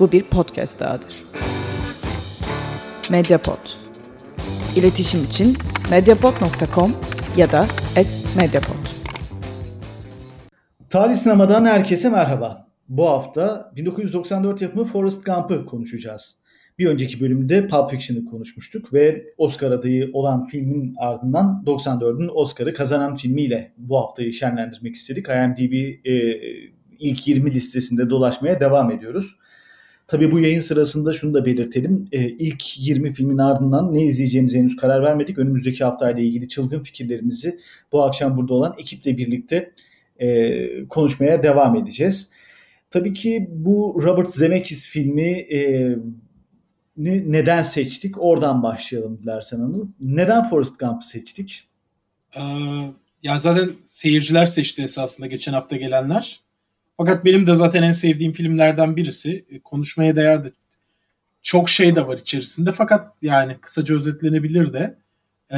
Bu 0.00 0.12
bir 0.12 0.22
podcast 0.22 0.80
dahadır. 0.80 1.24
Mediapod. 3.10 3.58
İletişim 4.76 5.24
için 5.24 5.56
mediapod.com 5.90 6.92
ya 7.36 7.52
da 7.52 7.66
@mediapod. 8.36 8.86
Tarih 10.90 11.14
sinemadan 11.14 11.64
herkese 11.64 12.08
merhaba. 12.08 12.68
Bu 12.88 13.06
hafta 13.08 13.72
1994 13.76 14.62
yapımı 14.62 14.84
Forrest 14.84 15.26
Gump'ı 15.26 15.66
konuşacağız. 15.66 16.38
Bir 16.78 16.86
önceki 16.86 17.20
bölümde 17.20 17.68
Pulp 17.68 17.90
Fiction'ı 17.90 18.24
konuşmuştuk 18.24 18.92
ve 18.92 19.26
Oscar 19.38 19.70
adayı 19.70 20.10
olan 20.12 20.44
filmin 20.44 20.94
ardından 20.98 21.62
94'ün 21.66 22.30
Oscar'ı 22.34 22.74
kazanan 22.74 23.14
filmiyle 23.14 23.72
bu 23.78 23.98
haftayı 23.98 24.32
şenlendirmek 24.32 24.94
istedik. 24.94 25.28
IMDb 25.28 25.72
e, 26.04 26.40
ilk 26.98 27.28
20 27.28 27.50
listesinde 27.50 28.10
dolaşmaya 28.10 28.60
devam 28.60 28.90
ediyoruz. 28.90 29.36
Tabii 30.08 30.32
bu 30.32 30.40
yayın 30.40 30.60
sırasında 30.60 31.12
şunu 31.12 31.34
da 31.34 31.44
belirtelim. 31.44 32.08
E, 32.12 32.28
ilk 32.28 32.78
20 32.78 33.12
filmin 33.12 33.38
ardından 33.38 33.94
ne 33.94 34.04
izleyeceğimize 34.04 34.58
henüz 34.58 34.76
karar 34.76 35.02
vermedik. 35.02 35.38
Önümüzdeki 35.38 35.84
haftayla 35.84 36.22
ilgili 36.22 36.48
çılgın 36.48 36.82
fikirlerimizi 36.82 37.58
bu 37.92 38.02
akşam 38.02 38.36
burada 38.36 38.54
olan 38.54 38.74
ekiple 38.78 39.16
birlikte 39.16 39.72
e, 40.18 40.88
konuşmaya 40.88 41.42
devam 41.42 41.76
edeceğiz. 41.76 42.30
Tabii 42.90 43.14
ki 43.14 43.46
bu 43.50 44.00
Robert 44.02 44.30
Zemeckis 44.30 44.86
filmi 44.86 45.30
e, 45.30 45.88
ne, 46.96 47.32
neden 47.32 47.62
seçtik? 47.62 48.22
Oradan 48.22 48.62
başlayalım 48.62 49.18
dilersen 49.22 49.60
Anıl. 49.60 49.88
Neden 50.00 50.42
Forrest 50.42 50.78
Gump'ı 50.78 51.06
seçtik? 51.06 51.68
Ee, 52.36 52.40
ya 53.22 53.38
zaten 53.38 53.70
seyirciler 53.84 54.46
seçti 54.46 54.82
esasında 54.82 55.26
geçen 55.26 55.52
hafta 55.52 55.76
gelenler. 55.76 56.40
Fakat 56.96 57.24
benim 57.24 57.46
de 57.46 57.54
zaten 57.54 57.82
en 57.82 57.92
sevdiğim 57.92 58.32
filmlerden 58.32 58.96
birisi. 58.96 59.44
E, 59.50 59.60
konuşmaya 59.60 60.16
değer 60.16 60.44
de 60.44 60.52
çok 61.42 61.68
şey 61.68 61.96
de 61.96 62.06
var 62.06 62.18
içerisinde. 62.18 62.72
Fakat 62.72 63.14
yani 63.22 63.56
kısaca 63.60 63.94
özetlenebilir 63.94 64.72
de. 64.72 64.98
Ee, 65.52 65.56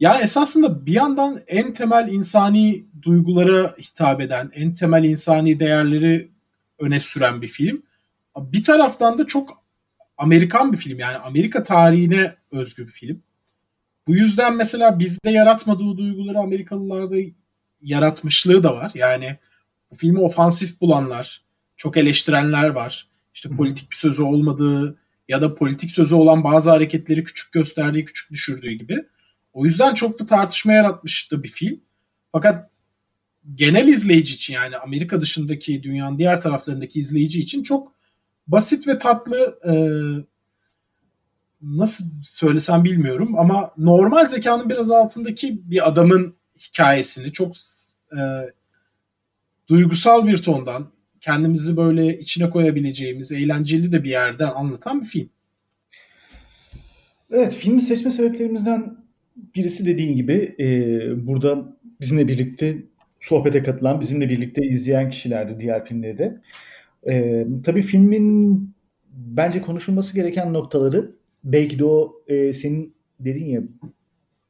ya 0.00 0.18
esasında 0.20 0.86
bir 0.86 0.92
yandan 0.92 1.40
en 1.46 1.72
temel 1.72 2.08
insani 2.08 2.84
duygulara 3.02 3.74
hitap 3.78 4.20
eden, 4.20 4.50
en 4.54 4.74
temel 4.74 5.04
insani 5.04 5.60
değerleri 5.60 6.30
öne 6.78 7.00
süren 7.00 7.42
bir 7.42 7.48
film. 7.48 7.82
Bir 8.36 8.62
taraftan 8.62 9.18
da 9.18 9.26
çok 9.26 9.62
Amerikan 10.18 10.72
bir 10.72 10.76
film 10.76 10.98
yani 10.98 11.16
Amerika 11.16 11.62
tarihine 11.62 12.34
özgü 12.50 12.86
bir 12.86 12.92
film. 12.92 13.22
Bu 14.06 14.16
yüzden 14.16 14.56
mesela 14.56 14.98
bizde 14.98 15.30
yaratmadığı 15.30 15.96
duyguları 15.96 16.38
Amerikalılarda 16.38 17.16
yaratmışlığı 17.82 18.62
da 18.62 18.76
var. 18.76 18.90
Yani 18.94 19.38
filmi 19.96 20.20
ofansif 20.20 20.80
bulanlar, 20.80 21.42
çok 21.76 21.96
eleştirenler 21.96 22.68
var. 22.68 23.08
İşte 23.34 23.48
politik 23.48 23.90
bir 23.90 23.96
sözü 23.96 24.22
olmadığı 24.22 24.98
ya 25.28 25.42
da 25.42 25.54
politik 25.54 25.90
sözü 25.90 26.14
olan 26.14 26.44
bazı 26.44 26.70
hareketleri 26.70 27.24
küçük 27.24 27.52
gösterdiği, 27.52 28.04
küçük 28.04 28.30
düşürdüğü 28.30 28.72
gibi. 28.72 29.04
O 29.52 29.64
yüzden 29.64 29.94
çok 29.94 30.18
da 30.18 30.26
tartışma 30.26 30.72
yaratmıştı 30.72 31.42
bir 31.42 31.48
film. 31.48 31.80
Fakat 32.32 32.70
genel 33.54 33.88
izleyici 33.88 34.34
için 34.34 34.54
yani 34.54 34.76
Amerika 34.76 35.20
dışındaki 35.20 35.82
dünyanın 35.82 36.18
diğer 36.18 36.40
taraflarındaki 36.40 37.00
izleyici 37.00 37.40
için 37.40 37.62
çok 37.62 37.92
basit 38.46 38.88
ve 38.88 38.98
tatlı 38.98 39.58
e, 39.68 39.72
nasıl 41.62 42.04
söylesem 42.22 42.84
bilmiyorum 42.84 43.38
ama 43.38 43.70
normal 43.78 44.26
zekanın 44.26 44.68
biraz 44.68 44.90
altındaki 44.90 45.70
bir 45.70 45.88
adamın 45.88 46.36
hikayesini 46.58 47.32
çok 47.32 47.56
e, 48.12 48.20
duygusal 49.72 50.26
bir 50.26 50.38
tondan 50.38 50.88
kendimizi 51.20 51.76
böyle 51.76 52.18
içine 52.18 52.50
koyabileceğimiz 52.50 53.32
eğlenceli 53.32 53.92
de 53.92 54.04
bir 54.04 54.10
yerden 54.10 54.50
anlatan 54.54 55.00
bir 55.00 55.06
film. 55.06 55.28
Evet 57.30 57.54
filmi 57.54 57.80
seçme 57.80 58.10
sebeplerimizden 58.10 58.96
birisi 59.56 59.86
dediğin 59.86 60.16
gibi 60.16 60.54
e, 60.60 60.66
burada 61.26 61.76
bizimle 62.00 62.28
birlikte 62.28 62.82
sohbete 63.20 63.62
katılan, 63.62 64.00
bizimle 64.00 64.28
birlikte 64.28 64.66
izleyen 64.66 65.10
kişilerdi 65.10 65.60
diğer 65.60 65.84
filmleri 65.84 66.18
de. 66.18 66.40
E, 67.10 67.46
tabii 67.64 67.82
filmin 67.82 68.74
bence 69.12 69.60
konuşulması 69.60 70.14
gereken 70.14 70.52
noktaları 70.52 71.12
belki 71.44 71.78
de 71.78 71.84
o 71.84 72.12
e, 72.28 72.52
senin 72.52 72.94
dediğin 73.20 73.46
ya 73.46 73.62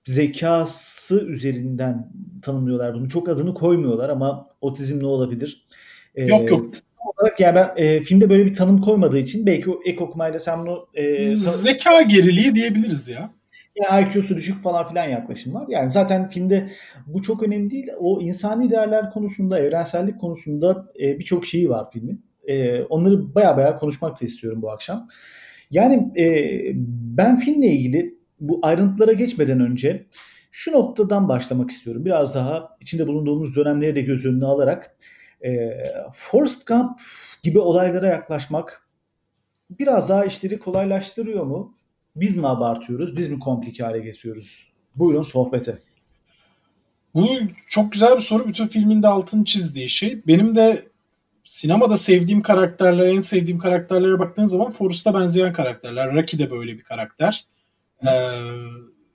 zekası 0.04 1.20
üzerinden 1.26 2.12
tanımlıyorlar 2.42 2.94
bunu. 2.94 3.08
Çok 3.08 3.28
adını 3.28 3.54
koymuyorlar 3.54 4.08
ama 4.08 4.48
otizm 4.60 5.00
ne 5.00 5.06
olabilir? 5.06 5.66
Ee, 6.14 6.24
yok 6.24 6.50
yok. 6.50 6.70
Olarak 7.16 7.40
yani 7.40 7.54
ben 7.54 7.72
e, 7.76 8.02
filmde 8.02 8.30
böyle 8.30 8.46
bir 8.46 8.54
tanım 8.54 8.80
koymadığı 8.80 9.18
için 9.18 9.46
belki 9.46 9.70
o 9.70 9.80
ek 9.84 10.04
okumayla 10.04 10.38
sen 10.38 10.60
bunu 10.60 10.86
e, 10.94 11.36
zeka 11.36 12.02
geriliği 12.02 12.54
diyebiliriz 12.54 13.08
ya. 13.08 13.30
Yani 13.82 14.08
IQ'su 14.08 14.36
düşük 14.36 14.62
falan 14.62 14.88
filan 14.88 15.08
yaklaşım 15.08 15.54
var. 15.54 15.66
Yani 15.68 15.90
zaten 15.90 16.28
filmde 16.28 16.70
bu 17.06 17.22
çok 17.22 17.42
önemli 17.42 17.70
değil. 17.70 17.86
O 17.98 18.20
insani 18.20 18.70
değerler 18.70 19.10
konusunda, 19.10 19.58
evrensellik 19.58 20.20
konusunda 20.20 20.92
e, 21.00 21.19
birçok 21.19 21.46
şeyi 21.46 21.70
var 21.70 21.90
filmin. 21.92 22.24
E, 22.46 22.82
onları 22.82 23.34
baya 23.34 23.56
baya 23.56 23.78
konuşmak 23.78 24.20
da 24.20 24.24
istiyorum 24.24 24.62
bu 24.62 24.70
akşam. 24.70 25.08
Yani 25.70 26.20
e, 26.20 26.26
ben 27.16 27.36
filmle 27.36 27.66
ilgili 27.66 28.21
bu 28.42 28.60
ayrıntılara 28.62 29.12
geçmeden 29.12 29.60
önce 29.60 30.06
şu 30.53 30.72
noktadan 30.72 31.28
başlamak 31.28 31.70
istiyorum. 31.70 32.04
Biraz 32.04 32.34
daha 32.34 32.76
içinde 32.80 33.06
bulunduğumuz 33.06 33.56
dönemleri 33.56 33.97
de 33.97 34.00
göz 34.00 34.26
önüne 34.26 34.44
alarak 34.44 34.97
e, 35.44 35.70
Forrest 36.12 36.66
Gump 36.66 37.00
gibi 37.42 37.58
olaylara 37.58 38.08
yaklaşmak 38.08 38.88
biraz 39.70 40.08
daha 40.08 40.25
işleri 40.25 40.58
kolaylaştırıyor 40.58 41.44
mu? 41.44 41.76
Biz 42.16 42.36
mi 42.36 42.48
abartıyoruz? 42.48 43.16
Biz 43.16 43.28
mi 43.28 43.38
komplike 43.38 43.84
hale 43.84 43.98
getiriyoruz? 43.98 44.72
Buyurun 44.97 45.22
sohbete. 45.22 45.78
Bu 47.14 47.28
çok 47.69 47.92
güzel 47.92 48.16
bir 48.16 48.22
soru. 48.22 48.48
Bütün 48.48 48.66
filmin 48.66 49.02
de 49.02 49.08
altını 49.08 49.44
çizdiği 49.44 49.88
şey. 49.88 50.26
Benim 50.26 50.54
de 50.54 50.88
sinemada 51.44 51.97
sevdiğim 51.97 52.42
karakterler, 52.42 53.06
en 53.06 53.20
sevdiğim 53.20 53.58
karakterlere 53.58 54.19
baktığın 54.19 54.47
zaman 54.47 54.70
Forrest'a 54.70 55.14
benzeyen 55.14 55.52
karakterler. 55.52 56.14
Rocky 56.14 56.42
de 56.42 56.50
böyle 56.50 56.72
bir 56.72 56.82
karakter. 56.82 57.44
Ee, 58.06 58.30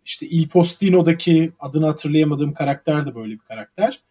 işte 0.05 0.27
Il 0.27 0.47
Postino'daki 0.47 1.51
adını 1.59 1.85
hatırlayamadığım 1.85 2.53
karakter 2.53 3.05
de 3.05 3.15
böyle 3.15 3.33
bir 3.33 3.39
karakter. 3.39 4.01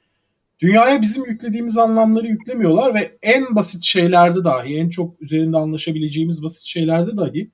Dünyaya 0.61 1.03
bizim 1.03 1.25
yüklediğimiz 1.25 1.79
anlamları 1.79 2.27
yüklemiyorlar 2.27 2.95
ve 2.95 3.19
en 3.23 3.55
basit 3.55 3.85
şeylerde 3.85 4.45
dahi, 4.45 4.77
en 4.77 4.89
çok 4.89 5.23
üzerinde 5.23 5.57
anlaşabileceğimiz 5.57 6.43
basit 6.43 6.67
şeylerde 6.67 7.17
dahi 7.17 7.51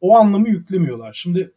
o 0.00 0.16
anlamı 0.16 0.48
yüklemiyorlar. 0.48 1.12
Şimdi 1.14 1.52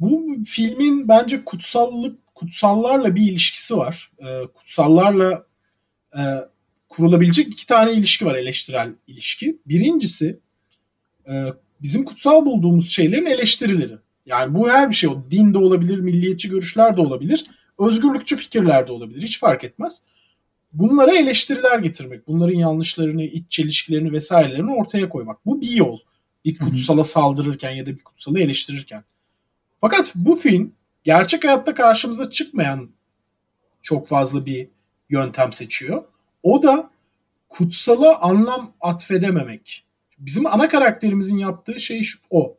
bu 0.00 0.36
filmin 0.46 1.08
bence 1.08 1.44
kutsallık 1.44 2.34
kutsallarla 2.34 3.14
bir 3.14 3.32
ilişkisi 3.32 3.76
var. 3.76 4.12
Ee, 4.18 4.42
kutsallarla 4.54 5.46
e, 6.18 6.20
kurulabilecek 6.88 7.48
iki 7.48 7.66
tane 7.66 7.92
ilişki 7.92 8.26
var 8.26 8.34
eleştirel 8.34 8.94
ilişki. 9.06 9.58
Birincisi 9.66 10.40
e, 11.28 11.44
bizim 11.82 12.04
kutsal 12.04 12.46
bulduğumuz 12.46 12.90
şeylerin 12.90 13.26
eleştirileri. 13.26 13.98
Yani 14.26 14.54
bu 14.54 14.70
her 14.70 14.90
bir 14.90 14.94
şey. 14.94 15.10
O 15.10 15.24
din 15.30 15.54
de 15.54 15.58
olabilir, 15.58 15.98
milliyetçi 15.98 16.48
görüşler 16.48 16.96
de 16.96 17.00
olabilir, 17.00 17.46
özgürlükçü 17.78 18.36
fikirler 18.36 18.88
de 18.88 18.92
olabilir. 18.92 19.22
Hiç 19.22 19.38
fark 19.38 19.64
etmez. 19.64 20.02
Bunlara 20.72 21.18
eleştiriler 21.18 21.78
getirmek, 21.78 22.28
bunların 22.28 22.58
yanlışlarını, 22.58 23.24
iç 23.24 23.50
çelişkilerini 23.50 24.12
vesairelerini 24.12 24.74
ortaya 24.74 25.08
koymak. 25.08 25.46
Bu 25.46 25.60
bir 25.60 25.70
yol. 25.70 25.98
Bir 26.44 26.58
kutsala 26.58 27.04
saldırırken 27.04 27.70
ya 27.70 27.86
da 27.86 27.90
bir 27.90 28.04
kutsalı 28.04 28.40
eleştirirken. 28.40 29.04
Fakat 29.80 30.12
bu 30.14 30.36
film 30.36 30.72
gerçek 31.04 31.44
hayatta 31.44 31.74
karşımıza 31.74 32.30
çıkmayan 32.30 32.90
çok 33.82 34.08
fazla 34.08 34.46
bir 34.46 34.68
yöntem 35.10 35.52
seçiyor. 35.52 36.04
O 36.42 36.62
da 36.62 36.90
kutsala 37.48 38.18
anlam 38.20 38.74
atfedememek. 38.80 39.84
Bizim 40.18 40.46
ana 40.46 40.68
karakterimizin 40.68 41.36
yaptığı 41.36 41.80
şey 41.80 42.02
şu, 42.02 42.18
o. 42.30 42.56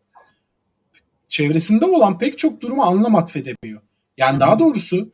Çevresinde 1.30 1.86
olan 1.86 2.18
pek 2.18 2.38
çok 2.38 2.62
duruma 2.62 2.86
anlam 2.86 3.16
atfedemiyor. 3.16 3.82
Yani 4.18 4.40
daha 4.40 4.60
doğrusu 4.60 5.12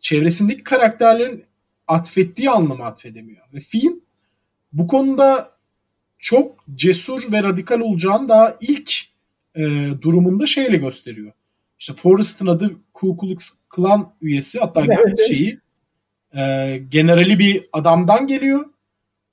çevresindeki 0.00 0.64
karakterlerin 0.64 1.44
atfettiği 1.88 2.50
anlamı 2.50 2.84
atfedemiyor. 2.84 3.46
Ve 3.54 3.60
film 3.60 4.00
bu 4.72 4.86
konuda 4.86 5.52
çok 6.18 6.64
cesur 6.74 7.32
ve 7.32 7.42
radikal 7.42 7.80
olacağını 7.80 8.28
daha 8.28 8.56
ilk 8.60 8.92
e, 9.54 9.62
durumunda 10.02 10.46
şeyle 10.46 10.76
gösteriyor. 10.76 11.32
İşte 11.78 11.94
Forrest'ın 11.94 12.46
adı 12.46 12.76
Ku 12.92 13.16
Klux 13.16 13.50
Klan 13.68 14.14
üyesi 14.20 14.60
hatta 14.60 14.86
şeyi 15.28 15.58
e, 16.36 16.76
generali 16.88 17.38
bir 17.38 17.68
adamdan 17.72 18.26
geliyor 18.26 18.71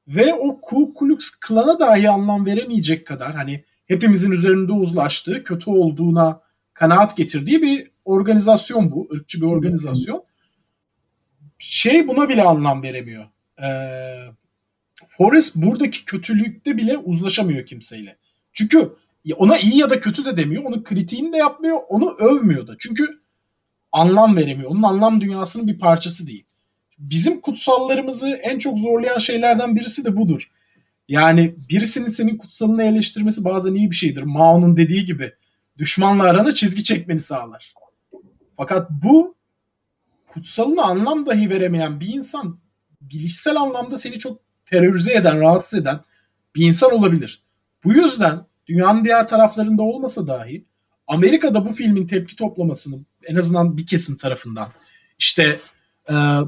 ve 0.10 0.34
o 0.34 0.62
Ku 0.62 0.94
Klux 0.94 1.32
Klan'a 1.40 1.80
dahi 1.80 2.10
anlam 2.10 2.46
veremeyecek 2.46 3.08
kadar 3.08 3.36
hani 3.36 3.64
hepimizin 3.88 4.32
üzerinde 4.32 4.72
uzlaştığı, 4.72 5.44
kötü 5.44 5.70
olduğuna 5.70 6.42
kanaat 6.74 7.18
getirdiği 7.18 7.62
bir 7.62 7.92
organizasyon 8.06 8.92
bu. 8.92 9.10
ırkçı 9.14 9.42
bir 9.42 9.46
organizasyon. 9.46 10.24
Şey 11.58 12.08
buna 12.08 12.30
bile 12.30 12.44
anlam 12.44 12.84
veremiyor. 12.84 13.26
Ee, 13.62 14.26
Forrest 15.08 15.56
buradaki 15.56 16.06
kötülükte 16.06 16.78
bile 16.78 16.98
uzlaşamıyor 16.98 17.66
kimseyle. 17.66 18.18
Çünkü 18.54 18.96
ona 19.36 19.58
iyi 19.58 19.78
ya 19.78 19.90
da 19.90 20.00
kötü 20.00 20.26
de 20.26 20.38
demiyor. 20.38 20.64
Onun 20.64 20.84
kritiğini 20.84 21.34
de 21.34 21.38
yapmıyor. 21.38 21.80
Onu 21.90 22.12
övmüyor 22.12 22.68
da. 22.68 22.76
Çünkü 22.80 23.22
anlam 23.92 24.38
veremiyor. 24.38 24.72
Onun 24.72 24.84
anlam 24.84 25.22
dünyasının 25.22 25.68
bir 25.68 25.80
parçası 25.80 26.28
değil. 26.28 26.46
Bizim 27.00 27.42
kutsallarımızı 27.42 28.30
en 28.30 28.60
çok 28.60 28.80
zorlayan 28.80 29.18
şeylerden 29.18 29.76
birisi 29.76 30.06
de 30.06 30.18
budur. 30.18 30.50
Yani 31.08 31.56
birisinin 31.70 32.08
senin 32.08 32.38
kutsalını 32.38 32.84
eleştirmesi 32.84 33.44
bazen 33.44 33.74
iyi 33.74 33.92
bir 33.92 33.96
şeydir. 33.96 34.22
Mao'nun 34.22 34.78
dediği 34.78 35.06
gibi 35.06 35.34
düşmanla 35.78 36.24
arana 36.24 36.54
çizgi 36.54 36.84
çekmeni 36.84 37.20
sağlar. 37.20 37.74
Fakat 38.58 38.90
bu 38.92 39.36
kutsalına 40.28 40.84
anlam 40.84 41.26
dahi 41.26 41.50
veremeyen 41.50 42.00
bir 42.00 42.14
insan 42.14 42.60
bilişsel 43.02 43.56
anlamda 43.56 43.98
seni 43.98 44.20
çok 44.20 44.42
terörize 44.66 45.14
eden, 45.14 45.42
rahatsız 45.42 45.80
eden 45.80 46.00
bir 46.56 46.66
insan 46.68 46.92
olabilir. 46.92 47.44
Bu 47.84 47.94
yüzden 47.94 48.46
dünyanın 48.68 49.06
diğer 49.06 49.28
taraflarında 49.28 49.84
olmasa 49.84 50.28
dahi 50.28 50.66
Amerika'da 51.08 51.66
bu 51.66 51.74
filmin 51.74 52.08
tepki 52.08 52.36
toplamasını 52.36 53.00
en 53.28 53.36
azından 53.36 53.78
bir 53.78 53.88
kesim 53.88 54.18
tarafından 54.18 54.70
işte 55.20 55.60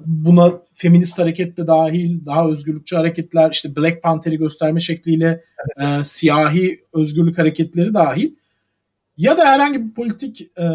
buna 0.05 0.61
feminist 0.75 1.19
hareket 1.19 1.57
de 1.57 1.67
dahil, 1.67 2.25
daha 2.25 2.49
özgürlükçü 2.49 2.95
hareketler, 2.95 3.51
işte 3.51 3.75
Black 3.75 4.03
Panther'i 4.03 4.37
gösterme 4.37 4.79
şekliyle 4.79 5.41
e, 5.81 6.03
siyahi 6.03 6.79
özgürlük 6.93 7.37
hareketleri 7.37 7.93
dahil 7.93 8.31
ya 9.17 9.37
da 9.37 9.45
herhangi 9.45 9.85
bir 9.85 9.93
politik 9.93 10.41
e, 10.41 10.67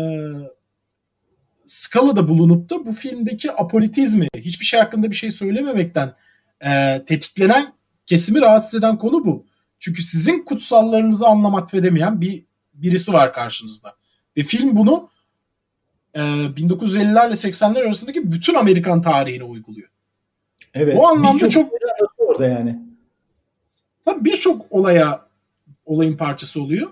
skalada 1.67 2.29
bulunup 2.29 2.71
da 2.71 2.87
bu 2.87 2.93
filmdeki 2.93 3.53
apolitizmi, 3.53 4.29
hiçbir 4.37 4.65
şey 4.65 4.81
hakkında 4.81 5.11
bir 5.11 5.17
şey 5.17 5.31
söylememekten 5.31 6.15
e, 6.61 7.03
tetiklenen 7.07 7.73
kesimi 8.07 8.41
rahatsız 8.41 8.81
eden 8.81 8.99
konu 8.99 9.25
bu. 9.25 9.47
Çünkü 9.79 10.03
sizin 10.03 10.45
kutsallarınızı 10.45 11.27
anlamak 11.27 11.75
vedemeyen 11.75 12.21
bir 12.21 12.45
birisi 12.75 13.13
var 13.13 13.33
karşınızda. 13.33 13.97
Ve 14.37 14.43
film 14.43 14.77
bunu 14.77 15.11
e, 16.17 16.21
1950'lerle 16.21 17.33
80'ler 17.33 17.81
arasındaki 17.87 18.33
bütün 18.33 18.55
Amerikan 18.55 19.03
tarihine 19.03 19.45
uyguluyor. 19.45 19.89
Evet. 20.75 20.97
O 20.99 21.07
anlamda 21.07 21.49
çok 21.51 21.73
orada 22.19 22.47
yani. 22.47 22.79
Tabii 24.05 24.25
birçok 24.25 24.73
olaya 24.73 25.27
olayın 25.85 26.17
parçası 26.17 26.63
oluyor. 26.63 26.91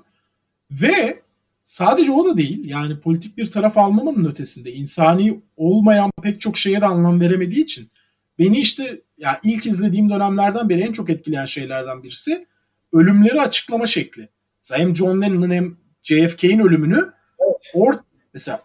Ve 0.70 1.22
sadece 1.64 2.12
o 2.12 2.24
da 2.26 2.36
değil. 2.36 2.68
Yani 2.68 3.00
politik 3.00 3.36
bir 3.36 3.50
taraf 3.50 3.78
almamanın 3.78 4.24
ötesinde 4.24 4.72
insani 4.72 5.40
olmayan 5.56 6.10
pek 6.22 6.40
çok 6.40 6.58
şeye 6.58 6.80
de 6.80 6.86
anlam 6.86 7.20
veremediği 7.20 7.62
için 7.62 7.90
beni 8.38 8.58
işte 8.58 8.84
ya 8.84 9.00
yani 9.18 9.38
ilk 9.42 9.66
izlediğim 9.66 10.10
dönemlerden 10.10 10.68
beri 10.68 10.80
en 10.80 10.92
çok 10.92 11.10
etkileyen 11.10 11.46
şeylerden 11.46 12.02
birisi 12.02 12.46
ölümleri 12.92 13.40
açıklama 13.40 13.86
şekli. 13.86 14.28
Mesela 14.62 14.80
hem 14.80 14.96
John 14.96 15.22
Lennon'ın 15.22 15.50
hem 15.50 15.76
JFK'in 16.02 16.58
ölümünü 16.58 17.12
evet. 17.38 17.70
or 17.74 17.94
mesela 18.34 18.60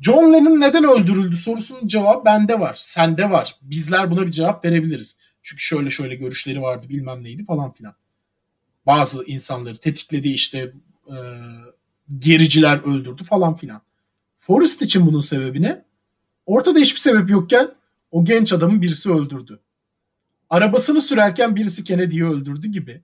John 0.00 0.32
Lennon 0.32 0.60
neden 0.60 0.84
öldürüldü 0.84 1.36
sorusunun 1.36 1.86
cevabı 1.86 2.24
bende 2.24 2.60
var. 2.60 2.76
Sende 2.78 3.30
var. 3.30 3.56
Bizler 3.62 4.10
buna 4.10 4.26
bir 4.26 4.30
cevap 4.30 4.64
verebiliriz. 4.64 5.16
Çünkü 5.42 5.62
şöyle 5.62 5.90
şöyle 5.90 6.14
görüşleri 6.14 6.62
vardı 6.62 6.86
bilmem 6.88 7.24
neydi 7.24 7.44
falan 7.44 7.72
filan. 7.72 7.94
Bazı 8.86 9.24
insanları 9.24 9.76
tetikledi 9.76 10.28
işte 10.28 10.72
e, 11.06 11.16
gericiler 12.18 12.78
öldürdü 12.78 13.24
falan 13.24 13.56
filan. 13.56 13.82
Forrest 14.36 14.82
için 14.82 15.06
bunun 15.06 15.20
sebebi 15.20 15.62
ne? 15.62 15.84
Ortada 16.46 16.78
hiçbir 16.78 17.00
sebep 17.00 17.30
yokken 17.30 17.70
o 18.10 18.24
genç 18.24 18.52
adamın 18.52 18.82
birisi 18.82 19.12
öldürdü. 19.12 19.60
Arabasını 20.50 21.00
sürerken 21.00 21.56
birisi 21.56 21.84
Kennedy'yi 21.84 22.24
öldürdü 22.24 22.68
gibi. 22.68 23.02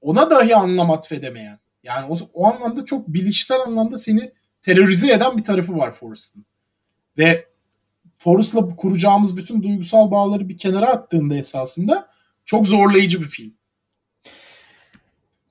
Ona 0.00 0.30
dahi 0.30 0.56
anlam 0.56 0.90
atfedemeyen. 0.90 1.58
Yani 1.82 2.06
o, 2.08 2.16
o 2.34 2.46
anlamda 2.46 2.84
çok 2.84 3.08
bilişsel 3.08 3.60
anlamda 3.60 3.98
seni 3.98 4.32
terörize 4.66 5.12
eden 5.12 5.36
bir 5.36 5.44
tarafı 5.44 5.78
var 5.78 5.92
Forrest'ın. 5.92 6.44
Ve 7.18 7.46
Forrest'la 8.18 8.76
kuracağımız 8.76 9.36
bütün 9.36 9.62
duygusal 9.62 10.10
bağları 10.10 10.48
bir 10.48 10.58
kenara 10.58 10.86
attığında 10.86 11.36
esasında 11.36 12.08
çok 12.44 12.66
zorlayıcı 12.66 13.20
bir 13.20 13.26
film. 13.26 13.54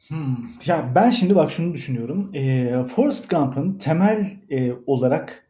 Hmm. 0.07 0.37
Ya 0.65 0.91
ben 0.95 1.11
şimdi 1.11 1.35
bak 1.35 1.51
şunu 1.51 1.73
düşünüyorum. 1.73 2.31
E, 2.33 2.73
Forrest 2.83 3.29
Gump'ın 3.29 3.73
temel 3.73 4.27
e, 4.49 4.71
olarak 4.85 5.47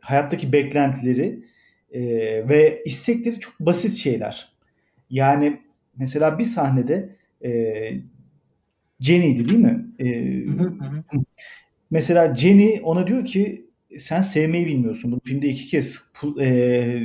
hayattaki 0.00 0.52
beklentileri 0.52 1.44
e, 1.90 2.00
ve 2.48 2.82
istekleri 2.86 3.40
çok 3.40 3.60
basit 3.60 3.94
şeyler. 3.94 4.52
Yani 5.10 5.62
mesela 5.96 6.38
bir 6.38 6.44
sahnede 6.44 7.16
e, 7.44 7.50
Jenny'di 9.00 9.48
değil 9.48 9.60
mi? 9.60 9.86
E, 10.00 10.06
mesela 11.90 12.34
Jenny 12.34 12.80
ona 12.82 13.06
diyor 13.06 13.24
ki 13.26 13.68
sen 13.98 14.20
sevmeyi 14.20 14.66
bilmiyorsun. 14.66 15.12
Bu 15.12 15.20
filmde 15.24 15.48
iki 15.48 15.66
kez 15.66 16.02
e, 16.40 16.98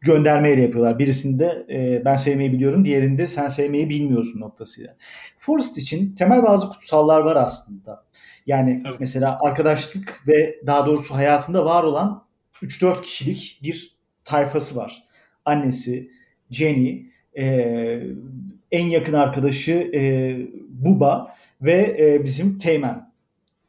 göndermeyle 0.00 0.62
yapıyorlar. 0.62 0.98
Birisinde 0.98 1.66
e, 1.70 2.04
ben 2.04 2.16
sevmeyi 2.16 2.52
biliyorum, 2.52 2.84
diğerinde 2.84 3.26
sen 3.26 3.48
sevmeyi 3.48 3.88
bilmiyorsun 3.88 4.40
noktasıyla. 4.40 4.96
Forrest 5.38 5.78
için 5.78 6.14
temel 6.14 6.42
bazı 6.42 6.68
kutsallar 6.68 7.20
var 7.20 7.36
aslında. 7.36 8.04
Yani 8.46 8.82
evet. 8.86 8.96
mesela 9.00 9.38
arkadaşlık 9.40 10.22
ve 10.26 10.60
daha 10.66 10.86
doğrusu 10.86 11.14
hayatında 11.14 11.64
var 11.64 11.82
olan 11.82 12.24
3-4 12.62 13.02
kişilik 13.02 13.60
bir 13.62 13.96
tayfası 14.24 14.76
var. 14.76 15.04
Annesi, 15.44 16.10
Jenny, 16.50 17.06
e, 17.38 17.44
en 18.72 18.86
yakın 18.86 19.12
arkadaşı 19.12 19.72
e, 19.72 20.36
Buba 20.68 21.34
ve 21.62 21.96
e, 21.98 22.24
bizim 22.24 22.58
Teğmen. 22.58 23.13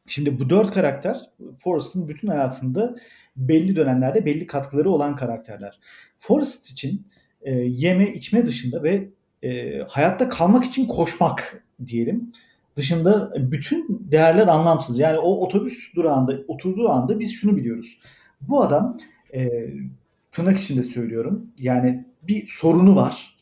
Şimdi 0.06 0.40
bu 0.40 0.50
dört 0.50 0.70
karakter 0.74 1.20
Forrest'ın 1.58 2.08
bütün 2.08 2.28
hayatında 2.28 2.96
belli 3.36 3.76
dönemlerde 3.76 4.24
belli 4.24 4.46
katkıları 4.46 4.90
olan 4.90 5.16
karakterler. 5.16 5.78
Forrest 6.18 6.70
için 6.70 7.06
e, 7.42 7.52
yeme 7.54 8.14
içme 8.14 8.46
dışında 8.46 8.82
ve 8.82 9.08
e, 9.42 9.78
hayatta 9.88 10.28
kalmak 10.28 10.64
için 10.64 10.86
koşmak 10.86 11.64
diyelim 11.86 12.32
dışında 12.76 13.32
bütün 13.36 14.06
değerler 14.10 14.46
anlamsız. 14.46 14.98
Yani 14.98 15.18
o 15.18 15.44
otobüs 15.44 15.96
durağında 15.96 16.38
oturduğu 16.48 16.88
anda 16.88 17.20
biz 17.20 17.32
şunu 17.32 17.56
biliyoruz. 17.56 18.00
Bu 18.40 18.62
adam 18.62 18.98
e, 19.34 19.50
tırnak 20.30 20.58
içinde 20.58 20.82
söylüyorum. 20.82 21.46
Yani 21.58 22.04
bir 22.22 22.46
sorunu 22.48 22.96
var. 22.96 23.36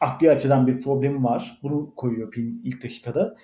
Akli 0.00 0.30
açıdan 0.30 0.66
bir 0.66 0.80
problemi 0.80 1.24
var. 1.24 1.58
Bunu 1.62 1.92
koyuyor 1.96 2.32
film 2.32 2.60
ilk 2.64 2.82
dakikada. 2.82 3.36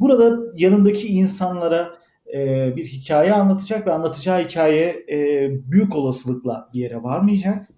Burada 0.00 0.38
yanındaki 0.56 1.08
insanlara 1.08 1.98
e, 2.34 2.72
bir 2.76 2.84
hikaye 2.84 3.32
anlatacak 3.32 3.86
ve 3.86 3.92
anlatacağı 3.92 4.44
hikaye 4.44 5.04
e, 5.10 5.48
büyük 5.70 5.96
olasılıkla 5.96 6.68
bir 6.74 6.80
yere 6.80 7.02
varmayacak. 7.02 7.68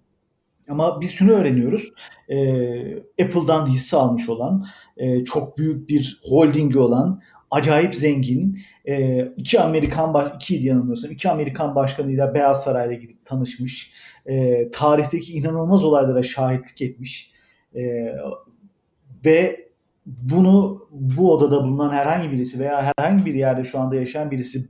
Ama 0.68 1.00
biz 1.00 1.10
şunu 1.10 1.32
öğreniyoruz. 1.32 1.92
E, 2.28 2.36
Apple'dan 2.96 3.66
hisse 3.66 3.96
almış 3.96 4.28
olan, 4.28 4.66
e, 4.96 5.24
çok 5.24 5.58
büyük 5.58 5.88
bir 5.88 6.20
holdingi 6.22 6.78
olan, 6.78 7.20
acayip 7.50 7.94
zengin, 7.94 8.58
e, 8.84 9.24
iki 9.36 9.60
Amerikan, 9.60 10.32
iki 10.36 10.54
yanılmıyorsam, 10.54 11.10
iki 11.10 11.28
Amerikan 11.30 11.74
başkanıyla 11.74 12.34
Beyaz 12.34 12.62
Saray'da 12.62 12.94
gidip 12.94 13.24
tanışmış, 13.24 13.92
e, 14.26 14.70
tarihteki 14.70 15.32
inanılmaz 15.32 15.84
olaylara 15.84 16.22
şahitlik 16.22 16.82
etmiş 16.82 17.32
e, 17.74 18.12
ve 19.24 19.67
bunu 20.08 20.88
bu 20.90 21.32
odada 21.32 21.64
bulunan 21.64 21.92
herhangi 21.92 22.32
birisi 22.32 22.58
veya 22.58 22.92
herhangi 22.96 23.26
bir 23.26 23.34
yerde 23.34 23.64
şu 23.64 23.78
anda 23.78 23.96
yaşayan 23.96 24.30
birisi 24.30 24.68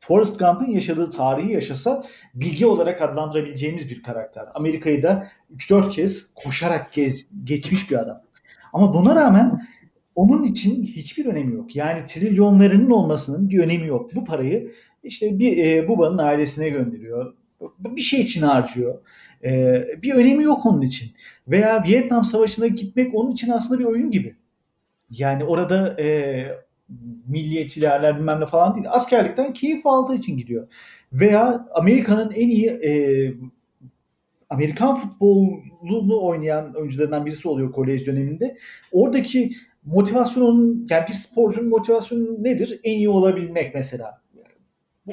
Forrest 0.00 0.38
Gump'ın 0.38 0.70
yaşadığı 0.70 1.10
tarihi 1.10 1.52
yaşasa 1.52 2.04
bilgi 2.34 2.66
olarak 2.66 3.02
adlandırabileceğimiz 3.02 3.90
bir 3.90 4.02
karakter. 4.02 4.44
Amerika'yı 4.54 5.02
da 5.02 5.28
3-4 5.56 5.90
kez 5.90 6.34
koşarak 6.34 6.92
gez, 6.92 7.26
geçmiş 7.44 7.90
bir 7.90 7.96
adam. 7.96 8.22
Ama 8.72 8.94
buna 8.94 9.16
rağmen 9.16 9.62
onun 10.14 10.42
için 10.42 10.84
hiçbir 10.84 11.26
önemi 11.26 11.54
yok. 11.54 11.76
Yani 11.76 12.04
trilyonlarının 12.04 12.90
olmasının 12.90 13.48
bir 13.48 13.58
önemi 13.58 13.86
yok. 13.86 14.14
Bu 14.14 14.24
parayı 14.24 14.72
işte 15.04 15.38
bir 15.38 15.66
e, 15.66 15.88
babanın 15.88 16.18
ailesine 16.18 16.68
gönderiyor. 16.68 17.34
Bir 17.78 18.00
şey 18.00 18.20
için 18.20 18.42
harcıyor. 18.42 18.98
E, 19.44 19.82
bir 20.02 20.14
önemi 20.14 20.44
yok 20.44 20.66
onun 20.66 20.82
için. 20.82 21.10
Veya 21.48 21.84
Vietnam 21.86 22.24
Savaşı'na 22.24 22.66
gitmek 22.66 23.14
onun 23.14 23.32
için 23.32 23.50
aslında 23.50 23.80
bir 23.80 23.84
oyun 23.84 24.10
gibi. 24.10 24.36
Yani 25.12 25.44
orada 25.44 25.96
e, 26.00 26.46
milliyetçi 27.28 27.80
bilmem 27.80 28.40
ne 28.40 28.46
falan 28.46 28.74
değil. 28.74 28.86
Askerlikten 28.90 29.52
keyif 29.52 29.86
aldığı 29.86 30.14
için 30.14 30.36
gidiyor. 30.36 30.68
Veya 31.12 31.68
Amerika'nın 31.74 32.30
en 32.30 32.48
iyi 32.48 32.68
e, 32.68 32.92
Amerikan 34.50 34.94
futbolunu 34.94 36.22
oynayan 36.22 36.74
oyuncularından 36.74 37.26
birisi 37.26 37.48
oluyor 37.48 37.72
kolej 37.72 38.06
döneminde. 38.06 38.56
Oradaki 38.92 39.50
motivasyonun 39.84 40.86
yani 40.90 41.04
bir 41.08 41.14
sporcunun 41.14 41.68
motivasyonu 41.68 42.44
nedir? 42.44 42.80
En 42.84 42.96
iyi 42.96 43.08
olabilmek 43.08 43.74
mesela. 43.74 44.22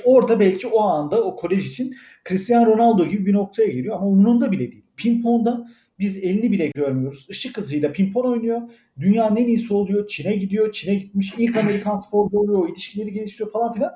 Orada 0.03 0.39
belki 0.39 0.67
o 0.67 0.81
anda 0.81 1.23
o 1.23 1.35
kolej 1.35 1.67
için 1.67 1.95
Cristiano 2.27 2.65
Ronaldo 2.65 3.05
gibi 3.05 3.25
bir 3.25 3.33
noktaya 3.33 3.67
geliyor 3.69 3.95
ama 3.95 4.07
umurunda 4.07 4.51
bile 4.51 4.71
değil. 4.71 4.85
Ping-pong'da 4.97 5.67
biz 5.99 6.17
elini 6.17 6.51
bile 6.51 6.67
görmüyoruz. 6.67 7.25
Işık 7.29 7.57
hızıyla 7.57 7.91
pimpon 7.91 8.31
oynuyor. 8.31 8.61
Dünyanın 8.99 9.35
en 9.35 9.47
iyisi 9.47 9.73
oluyor. 9.73 10.07
Çin'e 10.07 10.35
gidiyor. 10.35 10.71
Çin'e 10.71 10.95
gitmiş. 10.95 11.33
ilk 11.37 11.55
Amerikan 11.55 11.97
sporcu 11.97 12.39
oluyor. 12.39 12.59
O 12.59 12.67
ilişkileri 12.67 13.13
geliştiriyor 13.13 13.51
falan 13.51 13.73
filan. 13.73 13.91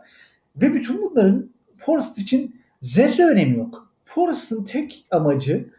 Ve 0.55 0.73
bütün 0.73 1.01
bunların 1.01 1.49
Forrest 1.77 2.17
için 2.17 2.55
zerre 2.81 3.25
önemi 3.25 3.57
yok. 3.57 3.93
Forrest'ın 4.03 4.63
tek 4.63 5.05
amacı 5.11 5.69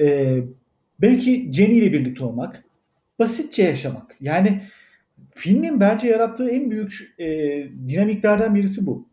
e, 0.00 0.36
belki 1.00 1.52
Jenny 1.52 1.78
ile 1.78 1.92
birlikte 1.92 2.24
olmak. 2.24 2.64
Basitçe 3.18 3.62
yaşamak. 3.62 4.16
Yani 4.20 4.62
filmin 5.34 5.80
bence 5.80 6.08
yarattığı 6.08 6.50
en 6.50 6.70
büyük 6.70 7.14
e, 7.18 7.26
dinamiklerden 7.88 8.54
birisi 8.54 8.86
bu. 8.86 9.08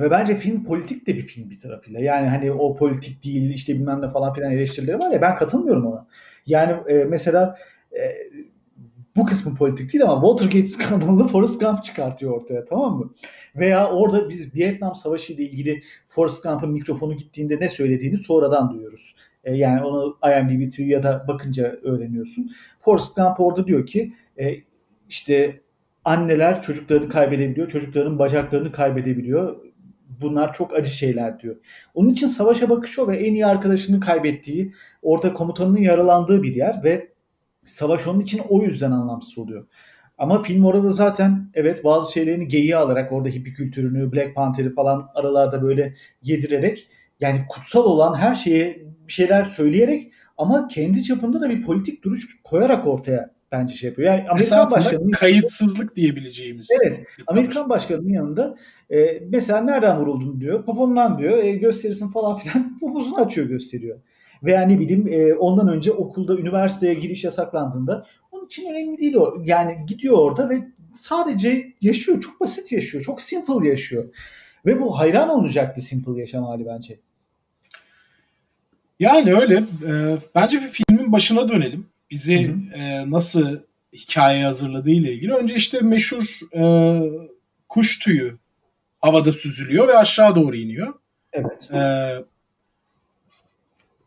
Ve 0.00 0.10
bence 0.10 0.36
film 0.36 0.64
politik 0.64 1.06
de 1.06 1.16
bir 1.16 1.22
film 1.22 1.50
bir 1.50 1.58
tarafıyla. 1.58 2.00
Yani 2.00 2.28
hani 2.28 2.52
o 2.52 2.74
politik 2.74 3.24
değil 3.24 3.54
işte 3.54 3.74
bilmem 3.74 4.02
ne 4.02 4.10
falan 4.10 4.32
filan 4.32 4.52
eleştirileri 4.52 4.96
var 4.96 5.10
ya 5.10 5.22
ben 5.22 5.36
katılmıyorum 5.36 5.86
ona. 5.86 6.06
Yani 6.46 6.72
e, 6.88 7.04
mesela 7.04 7.56
e, 7.92 8.02
bu 9.16 9.26
kısmı 9.26 9.54
politik 9.54 9.92
değil 9.92 10.04
ama 10.04 10.28
Watergate 10.28 10.66
skandalını 10.84 11.26
Forrest 11.28 11.60
Gump 11.60 11.84
çıkartıyor 11.84 12.32
ortaya 12.32 12.64
tamam 12.64 12.98
mı? 12.98 13.12
Veya 13.56 13.90
orada 13.90 14.28
biz 14.28 14.54
Vietnam 14.54 14.94
Savaşı 14.94 15.32
ile 15.32 15.42
ilgili 15.42 15.82
Forrest 16.08 16.42
Gump'ın 16.42 16.70
mikrofonu 16.70 17.16
gittiğinde 17.16 17.60
ne 17.60 17.68
söylediğini 17.68 18.18
sonradan 18.18 18.70
duyuyoruz. 18.70 19.16
E, 19.44 19.56
yani 19.56 19.82
onu 19.82 20.18
IMDb 20.24 20.78
ya 20.78 21.02
da 21.02 21.24
bakınca 21.28 21.76
öğreniyorsun. 21.82 22.50
Forrest 22.78 23.16
Gump 23.16 23.40
orada 23.40 23.66
diyor 23.66 23.86
ki 23.86 24.12
e, 24.40 24.54
işte 25.08 25.60
anneler 26.04 26.60
çocuklarını 26.60 27.08
kaybedebiliyor, 27.08 27.68
çocukların 27.68 28.18
bacaklarını 28.18 28.72
kaybedebiliyor. 28.72 29.56
Bunlar 30.20 30.52
çok 30.52 30.74
acı 30.74 30.90
şeyler 30.90 31.40
diyor. 31.40 31.56
Onun 31.94 32.10
için 32.10 32.26
savaşa 32.26 32.70
bakışıyor 32.70 33.08
ve 33.08 33.16
en 33.16 33.32
iyi 33.34 33.46
arkadaşını 33.46 34.00
kaybettiği, 34.00 34.72
orada 35.02 35.34
komutanının 35.34 35.80
yaralandığı 35.80 36.42
bir 36.42 36.54
yer 36.54 36.80
ve 36.84 37.12
savaş 37.66 38.06
onun 38.06 38.20
için 38.20 38.40
o 38.48 38.62
yüzden 38.62 38.90
anlamsız 38.90 39.38
oluyor. 39.38 39.66
Ama 40.18 40.42
film 40.42 40.64
orada 40.64 40.92
zaten 40.92 41.50
evet 41.54 41.84
bazı 41.84 42.12
şeylerini 42.12 42.48
geyiğe 42.48 42.76
alarak 42.76 43.12
orada 43.12 43.28
hippie 43.28 43.52
kültürünü, 43.52 44.12
Black 44.12 44.34
Panther'i 44.34 44.74
falan 44.74 45.08
aralarda 45.14 45.62
böyle 45.62 45.94
yedirerek 46.22 46.88
yani 47.20 47.44
kutsal 47.48 47.84
olan 47.84 48.18
her 48.18 48.34
şeye 48.34 48.82
bir 49.08 49.12
şeyler 49.12 49.44
söyleyerek 49.44 50.12
ama 50.36 50.68
kendi 50.68 51.02
çapında 51.02 51.40
da 51.40 51.50
bir 51.50 51.62
politik 51.62 52.04
duruş 52.04 52.42
koyarak 52.44 52.86
ortaya 52.86 53.37
bence 53.52 53.74
şey 53.74 53.88
yapıyor. 53.90 54.08
Yani 54.08 54.20
Amerikan 54.20 54.38
Esasında 54.38 54.76
başkanının 54.76 55.10
kayıtsızlık 55.10 55.96
diyebileceğimiz. 55.96 56.68
Evet. 56.82 57.06
Amerikan 57.26 57.68
başkanının 57.68 58.08
yanında 58.08 58.56
e, 58.90 59.22
mesela 59.28 59.60
nereden 59.60 60.00
vuruldun 60.00 60.40
diyor. 60.40 60.64
Popondan 60.64 61.18
diyor. 61.18 61.38
E, 61.38 61.52
gösterirsin 61.52 62.08
falan 62.08 62.36
filan. 62.36 62.78
Popozunu 62.80 63.20
açıyor 63.20 63.46
gösteriyor. 63.46 63.98
Veya 64.42 64.62
ne 64.62 64.78
bileyim 64.78 65.08
e, 65.08 65.34
ondan 65.34 65.68
önce 65.68 65.92
okulda 65.92 66.36
üniversiteye 66.36 66.94
giriş 66.94 67.24
yasaklandığında 67.24 68.06
onun 68.32 68.46
için 68.46 68.70
önemli 68.70 68.98
değil 68.98 69.14
o. 69.14 69.42
Yani 69.44 69.76
gidiyor 69.86 70.18
orada 70.18 70.50
ve 70.50 70.68
sadece 70.94 71.72
yaşıyor. 71.80 72.20
Çok 72.20 72.40
basit 72.40 72.72
yaşıyor. 72.72 73.04
Çok 73.04 73.20
simple 73.20 73.68
yaşıyor. 73.68 74.04
Ve 74.66 74.80
bu 74.80 74.98
hayran 74.98 75.28
olacak 75.28 75.76
bir 75.76 75.82
simple 75.82 76.20
yaşam 76.20 76.44
hali 76.44 76.66
bence. 76.66 76.98
Yani 79.00 79.34
öyle. 79.34 79.54
E, 79.86 80.18
bence 80.34 80.60
bir 80.60 80.68
filmin 80.68 81.12
başına 81.12 81.48
dönelim. 81.48 81.86
Bizi 82.10 82.54
e, 82.74 83.10
nasıl 83.10 83.60
hikaye 83.92 84.44
hazırladığı 84.44 84.90
ile 84.90 85.12
ilgili. 85.12 85.34
Önce 85.34 85.54
işte 85.54 85.80
meşhur 85.80 86.40
e, 86.56 86.62
kuş 87.68 87.98
tüyü 87.98 88.38
havada 89.00 89.32
süzülüyor 89.32 89.88
ve 89.88 89.96
aşağı 89.98 90.34
doğru 90.36 90.56
iniyor. 90.56 90.94
Evet. 91.32 91.70
E, 91.70 91.80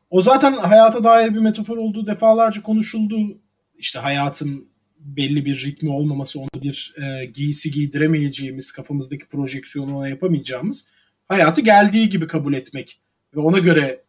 o 0.10 0.22
zaten 0.22 0.54
hayata 0.54 1.04
dair 1.04 1.34
bir 1.34 1.40
metafor 1.40 1.78
olduğu 1.78 2.08
defalarca 2.08 2.62
konuşuldu. 2.62 3.38
İşte 3.78 4.00
hayatın 4.00 4.68
belli 5.00 5.46
bir 5.46 5.64
ritmi 5.64 5.92
olmaması, 5.92 6.40
onu 6.40 6.50
bir 6.64 6.96
e, 6.98 7.26
giysi 7.26 7.72
giydiremeyeceğimiz, 7.72 8.72
kafamızdaki 8.72 9.26
projeksiyonu 9.26 9.98
ona 9.98 10.10
yapamayacağımız 10.10 10.90
hayatı 11.28 11.62
geldiği 11.62 12.10
gibi 12.10 12.28
kabul 12.28 12.54
etmek 12.54 13.02
ve 13.36 13.40
ona 13.40 13.60
göre 13.60 14.02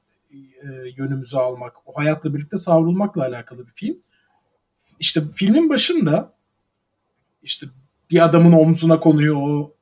e, 0.62 0.92
yönümüzü 0.96 1.36
almak, 1.36 1.76
o 1.86 1.92
hayatla 1.96 2.34
birlikte 2.34 2.56
savrulmakla 2.56 3.22
alakalı 3.22 3.66
bir 3.66 3.72
film. 3.72 3.96
İşte 5.00 5.22
filmin 5.34 5.68
başında 5.68 6.32
işte 7.42 7.66
bir 8.10 8.24
adamın 8.24 8.52
omzuna 8.52 9.00
konuyor 9.00 9.36
o 9.36 9.74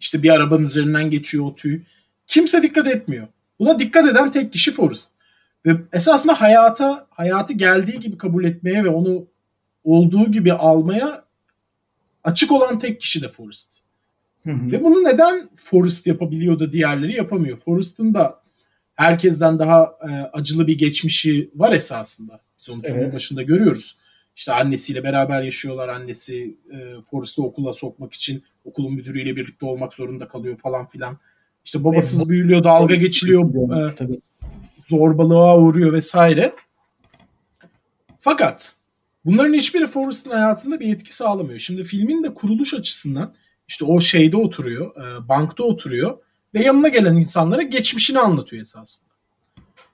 işte 0.00 0.22
bir 0.22 0.30
arabanın 0.30 0.64
üzerinden 0.64 1.10
geçiyor 1.10 1.44
o 1.44 1.54
tüy. 1.54 1.82
Kimse 2.26 2.62
dikkat 2.62 2.86
etmiyor. 2.86 3.28
Buna 3.58 3.78
dikkat 3.78 4.06
eden 4.06 4.30
tek 4.30 4.52
kişi 4.52 4.72
Forrest. 4.72 5.12
Ve 5.66 5.76
esasında 5.92 6.40
hayata, 6.40 7.06
hayatı 7.10 7.52
geldiği 7.52 8.00
gibi 8.00 8.18
kabul 8.18 8.44
etmeye 8.44 8.84
ve 8.84 8.88
onu 8.88 9.26
olduğu 9.84 10.32
gibi 10.32 10.52
almaya 10.52 11.24
açık 12.24 12.52
olan 12.52 12.78
tek 12.78 13.00
kişi 13.00 13.22
de 13.22 13.28
Forrest. 13.28 13.82
Hı 14.44 14.50
hı. 14.50 14.72
Ve 14.72 14.84
bunu 14.84 15.04
neden 15.04 15.48
Forrest 15.56 16.06
yapabiliyor 16.06 16.58
da 16.58 16.72
diğerleri 16.72 17.14
yapamıyor? 17.14 17.56
Forrest'ın 17.56 18.14
da 18.14 18.41
herkesten 18.94 19.58
daha 19.58 19.96
e, 20.08 20.10
acılı 20.32 20.66
bir 20.66 20.78
geçmişi 20.78 21.50
var 21.54 21.72
esasında. 21.72 22.40
Biz 22.58 22.70
onu 22.70 22.80
evet. 22.84 23.14
başında 23.14 23.42
görüyoruz. 23.42 23.96
İşte 24.36 24.52
annesiyle 24.52 25.04
beraber 25.04 25.42
yaşıyorlar. 25.42 25.88
Annesi 25.88 26.56
e, 26.72 27.02
Forrest'ı 27.10 27.42
okula 27.42 27.74
sokmak 27.74 28.12
için 28.12 28.42
okulun 28.64 28.94
müdürüyle 28.94 29.36
birlikte 29.36 29.66
olmak 29.66 29.94
zorunda 29.94 30.28
kalıyor 30.28 30.56
falan 30.56 30.88
filan. 30.88 31.18
İşte 31.64 31.84
babasız 31.84 32.28
büyülüyor, 32.28 32.64
dalga 32.64 32.94
geçiliyor, 32.94 33.44
e, 33.90 33.94
tabii. 33.94 34.20
zorbalığa 34.80 35.58
uğruyor 35.58 35.92
vesaire. 35.92 36.54
Fakat 38.18 38.76
bunların 39.24 39.54
hiçbiri 39.54 39.86
Forrest'ın 39.86 40.30
hayatında 40.30 40.80
bir 40.80 40.94
etki 40.94 41.16
sağlamıyor. 41.16 41.58
Şimdi 41.58 41.84
filmin 41.84 42.24
de 42.24 42.34
kuruluş 42.34 42.74
açısından 42.74 43.34
işte 43.68 43.84
o 43.84 44.00
şeyde 44.00 44.36
oturuyor, 44.36 44.96
e, 44.96 45.28
bankta 45.28 45.64
oturuyor 45.64 46.18
ve 46.54 46.62
yanına 46.62 46.88
gelen 46.88 47.16
insanlara 47.16 47.62
geçmişini 47.62 48.18
anlatıyor 48.18 48.62
esasında. 48.62 49.10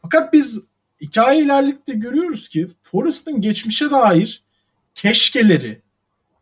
Fakat 0.02 0.32
biz 0.32 0.66
hikaye 1.00 1.42
ilerledikçe 1.42 1.92
görüyoruz 1.92 2.48
ki 2.48 2.66
Forrest'ın 2.82 3.40
geçmişe 3.40 3.90
dair 3.90 4.42
keşkeleri, 4.94 5.82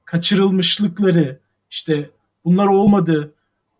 kaçırılmışlıkları, 0.04 1.40
işte 1.70 2.11
bunlar 2.44 2.66
olmadı, 2.66 3.35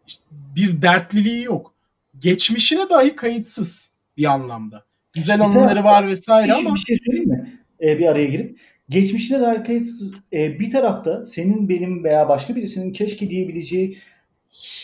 işte 0.07 0.23
bir 0.31 0.83
dertliliği 0.83 1.45
yok. 1.45 1.75
Geçmişine 2.19 2.91
dahi 2.91 3.17
kayıtsız 3.17 3.91
bir 4.17 4.25
anlamda. 4.25 4.85
Güzel 5.13 5.41
anıları 5.41 5.85
var 5.85 6.07
vesaire 6.07 6.49
bir, 6.49 6.57
ama. 6.57 6.75
Bir 6.75 6.81
şey 6.81 6.99
söyleyeyim 7.05 7.29
mi? 7.29 7.61
Ee, 7.81 7.99
bir 7.99 8.07
araya 8.07 8.27
girip. 8.27 8.59
Geçmişine 8.89 9.41
dair 9.41 9.65
kayıtsız. 9.65 10.13
Ee, 10.33 10.59
bir 10.61 10.71
tarafta 10.71 11.25
senin, 11.25 11.69
benim 11.69 12.05
veya 12.05 12.29
başka 12.29 12.57
birisinin 12.57 12.93
keşke 12.93 13.31
diyebileceği 13.31 13.99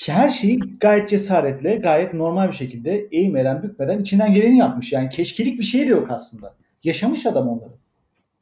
her 0.08 0.28
şeyi 0.28 0.58
gayet 0.58 1.08
cesaretle, 1.08 1.74
gayet 1.76 2.14
normal 2.14 2.48
bir 2.48 2.56
şekilde 2.56 3.08
eğmeden, 3.12 3.62
bükmeden 3.62 4.00
içinden 4.00 4.34
geleni 4.34 4.58
yapmış. 4.58 4.92
Yani 4.92 5.10
keşkelik 5.10 5.58
bir 5.58 5.64
şey 5.64 5.80
de 5.80 5.90
yok 5.90 6.10
aslında. 6.10 6.54
Yaşamış 6.84 7.26
adam 7.26 7.48
onları. 7.48 7.72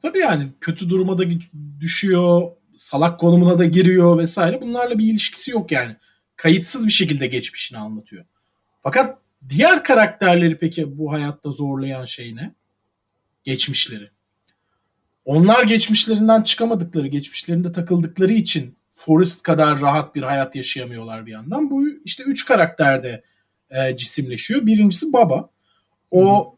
Tabii 0.01 0.19
yani 0.19 0.45
kötü 0.61 0.89
duruma 0.89 1.17
da 1.17 1.23
düşüyor, 1.79 2.51
salak 2.75 3.19
konumuna 3.19 3.59
da 3.59 3.65
giriyor 3.65 4.17
vesaire. 4.17 4.61
Bunlarla 4.61 4.99
bir 4.99 5.11
ilişkisi 5.11 5.51
yok 5.51 5.71
yani. 5.71 5.95
Kayıtsız 6.35 6.87
bir 6.87 6.91
şekilde 6.91 7.27
geçmişini 7.27 7.79
anlatıyor. 7.79 8.25
Fakat 8.83 9.17
diğer 9.49 9.83
karakterleri 9.83 10.57
peki 10.57 10.97
bu 10.97 11.11
hayatta 11.11 11.51
zorlayan 11.51 12.05
şey 12.05 12.35
ne? 12.35 12.53
Geçmişleri. 13.43 14.09
Onlar 15.25 15.63
geçmişlerinden 15.63 16.41
çıkamadıkları, 16.41 17.07
geçmişlerinde 17.07 17.71
takıldıkları 17.71 18.33
için 18.33 18.75
Forrest 19.05 19.43
kadar 19.43 19.81
rahat 19.81 20.15
bir 20.15 20.23
hayat 20.23 20.55
yaşayamıyorlar 20.55 21.25
bir 21.25 21.31
yandan. 21.31 21.69
Bu 21.69 21.83
işte 22.05 22.23
üç 22.23 22.45
karakterde 22.45 23.23
e, 23.69 23.97
cisimleşiyor. 23.97 24.65
Birincisi 24.65 25.13
baba. 25.13 25.49
O 26.11 26.51
hmm. 26.51 26.57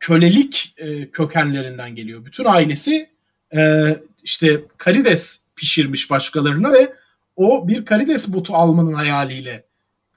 kölelik 0.00 0.74
e, 0.76 1.10
kökenlerinden 1.10 1.94
geliyor. 1.94 2.24
Bütün 2.24 2.44
ailesi 2.44 3.10
e, 3.56 3.92
işte 4.22 4.64
karides 4.76 5.42
pişirmiş 5.56 6.10
başkalarına 6.10 6.72
ve 6.72 6.92
o 7.36 7.68
bir 7.68 7.84
karides 7.84 8.32
botu 8.32 8.54
almanın 8.54 8.92
hayaliyle 8.92 9.64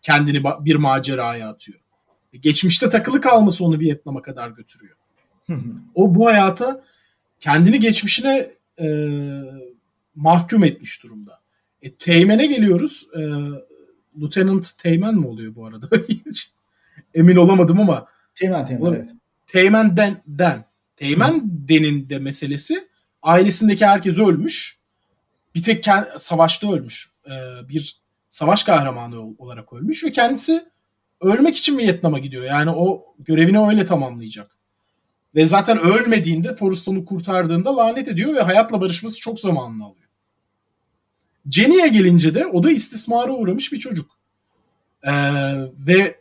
kendini 0.01 0.43
bir 0.43 0.75
maceraya 0.75 1.49
atıyor. 1.49 1.79
Geçmişte 2.39 2.89
takılı 2.89 3.21
kalması 3.21 3.65
onu 3.65 3.79
Vietnam'a 3.79 4.21
kadar 4.21 4.49
götürüyor. 4.49 4.95
o 5.95 6.15
bu 6.15 6.25
hayata 6.25 6.83
kendini 7.39 7.79
geçmişine 7.79 8.51
e, 8.79 8.87
mahkum 10.19 10.63
etmiş 10.63 11.03
durumda. 11.03 11.39
E, 11.81 11.93
Teğmen'e 11.93 12.45
geliyoruz. 12.45 13.07
E, 13.15 13.19
Lieutenant 14.19 14.77
Teğmen 14.77 15.15
mi 15.15 15.27
oluyor 15.27 15.55
bu 15.55 15.65
arada? 15.65 15.87
Hiç 16.09 16.51
emin 17.13 17.35
olamadım 17.35 17.79
ama. 17.79 18.07
Teğmen 18.35 18.65
Teğmen 18.65 18.93
evet. 18.93 19.13
Teğmen 19.47 19.97
Den. 19.97 20.21
den. 20.27 20.65
Teğmen 20.95 21.33
Hı. 21.33 21.41
Den'in 21.43 22.09
de 22.09 22.19
meselesi 22.19 22.87
ailesindeki 23.23 23.85
herkes 23.85 24.19
ölmüş. 24.19 24.77
Bir 25.55 25.63
tek 25.63 25.85
savaşta 26.17 26.73
ölmüş. 26.73 27.09
E, 27.25 27.33
bir 27.69 27.99
savaş 28.29 28.63
kahramanı 28.63 29.21
olarak 29.37 29.73
ölmüş 29.73 30.03
ve 30.03 30.11
kendisi 30.11 30.65
ölmek 31.21 31.57
için 31.57 31.77
Vietnam'a 31.77 32.19
gidiyor. 32.19 32.43
Yani 32.43 32.69
o 32.69 33.05
görevini 33.19 33.67
öyle 33.67 33.85
tamamlayacak. 33.85 34.51
Ve 35.35 35.45
zaten 35.45 35.79
ölmediğinde 35.79 36.55
Forrest 36.55 36.87
onu 36.87 37.05
kurtardığında 37.05 37.77
lanet 37.77 38.07
ediyor 38.07 38.35
ve 38.35 38.41
hayatla 38.41 38.81
barışması 38.81 39.19
çok 39.19 39.39
zamanını 39.39 39.85
alıyor. 39.85 40.08
Jenny'e 41.51 41.87
gelince 41.87 42.35
de 42.35 42.45
o 42.45 42.63
da 42.63 42.71
istismara 42.71 43.31
uğramış 43.31 43.71
bir 43.71 43.79
çocuk. 43.79 44.11
Ee, 45.03 45.11
ve 45.87 46.19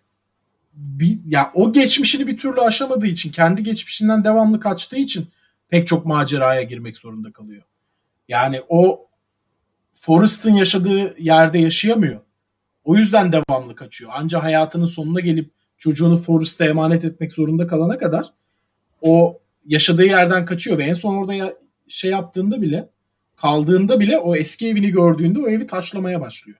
bir, 0.72 1.18
ya 1.26 1.50
o 1.54 1.72
geçmişini 1.72 2.26
bir 2.26 2.36
türlü 2.36 2.60
aşamadığı 2.60 3.06
için, 3.06 3.32
kendi 3.32 3.62
geçmişinden 3.62 4.24
devamlı 4.24 4.60
kaçtığı 4.60 4.96
için 4.96 5.28
pek 5.68 5.86
çok 5.86 6.06
maceraya 6.06 6.62
girmek 6.62 6.96
zorunda 6.96 7.32
kalıyor. 7.32 7.62
Yani 8.28 8.62
o 8.68 9.06
Forrest'ın 9.94 10.54
yaşadığı 10.54 11.14
yerde 11.18 11.58
yaşayamıyor. 11.58 12.20
O 12.84 12.96
yüzden 12.96 13.32
devamlı 13.32 13.74
kaçıyor. 13.74 14.10
Ancak 14.14 14.42
hayatının 14.42 14.86
sonuna 14.86 15.20
gelip 15.20 15.50
çocuğunu 15.78 16.16
Forrest'a 16.16 16.64
emanet 16.64 17.04
etmek 17.04 17.32
zorunda 17.32 17.66
kalana 17.66 17.98
kadar 17.98 18.32
o 19.00 19.40
yaşadığı 19.66 20.04
yerden 20.04 20.44
kaçıyor 20.44 20.78
ve 20.78 20.84
en 20.84 20.94
son 20.94 21.16
orada 21.16 21.34
ya, 21.34 21.54
şey 21.88 22.10
yaptığında 22.10 22.62
bile 22.62 22.88
kaldığında 23.40 24.00
bile 24.00 24.18
o 24.18 24.36
eski 24.36 24.68
evini 24.68 24.90
gördüğünde 24.90 25.40
o 25.40 25.48
evi 25.48 25.66
taşlamaya 25.66 26.20
başlıyor. 26.20 26.58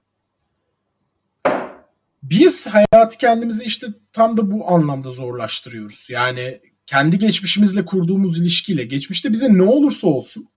Biz 2.22 2.66
hayatı 2.66 3.18
kendimizi 3.18 3.64
işte 3.64 3.86
tam 4.12 4.36
da 4.36 4.50
bu 4.50 4.70
anlamda 4.70 5.10
zorlaştırıyoruz. 5.10 6.06
Yani 6.10 6.60
kendi 6.86 7.18
geçmişimizle 7.18 7.84
kurduğumuz 7.84 8.40
ilişkiyle 8.40 8.84
geçmişte 8.84 9.32
bize 9.32 9.54
ne 9.54 9.62
olursa 9.62 10.06
olsun 10.06 10.48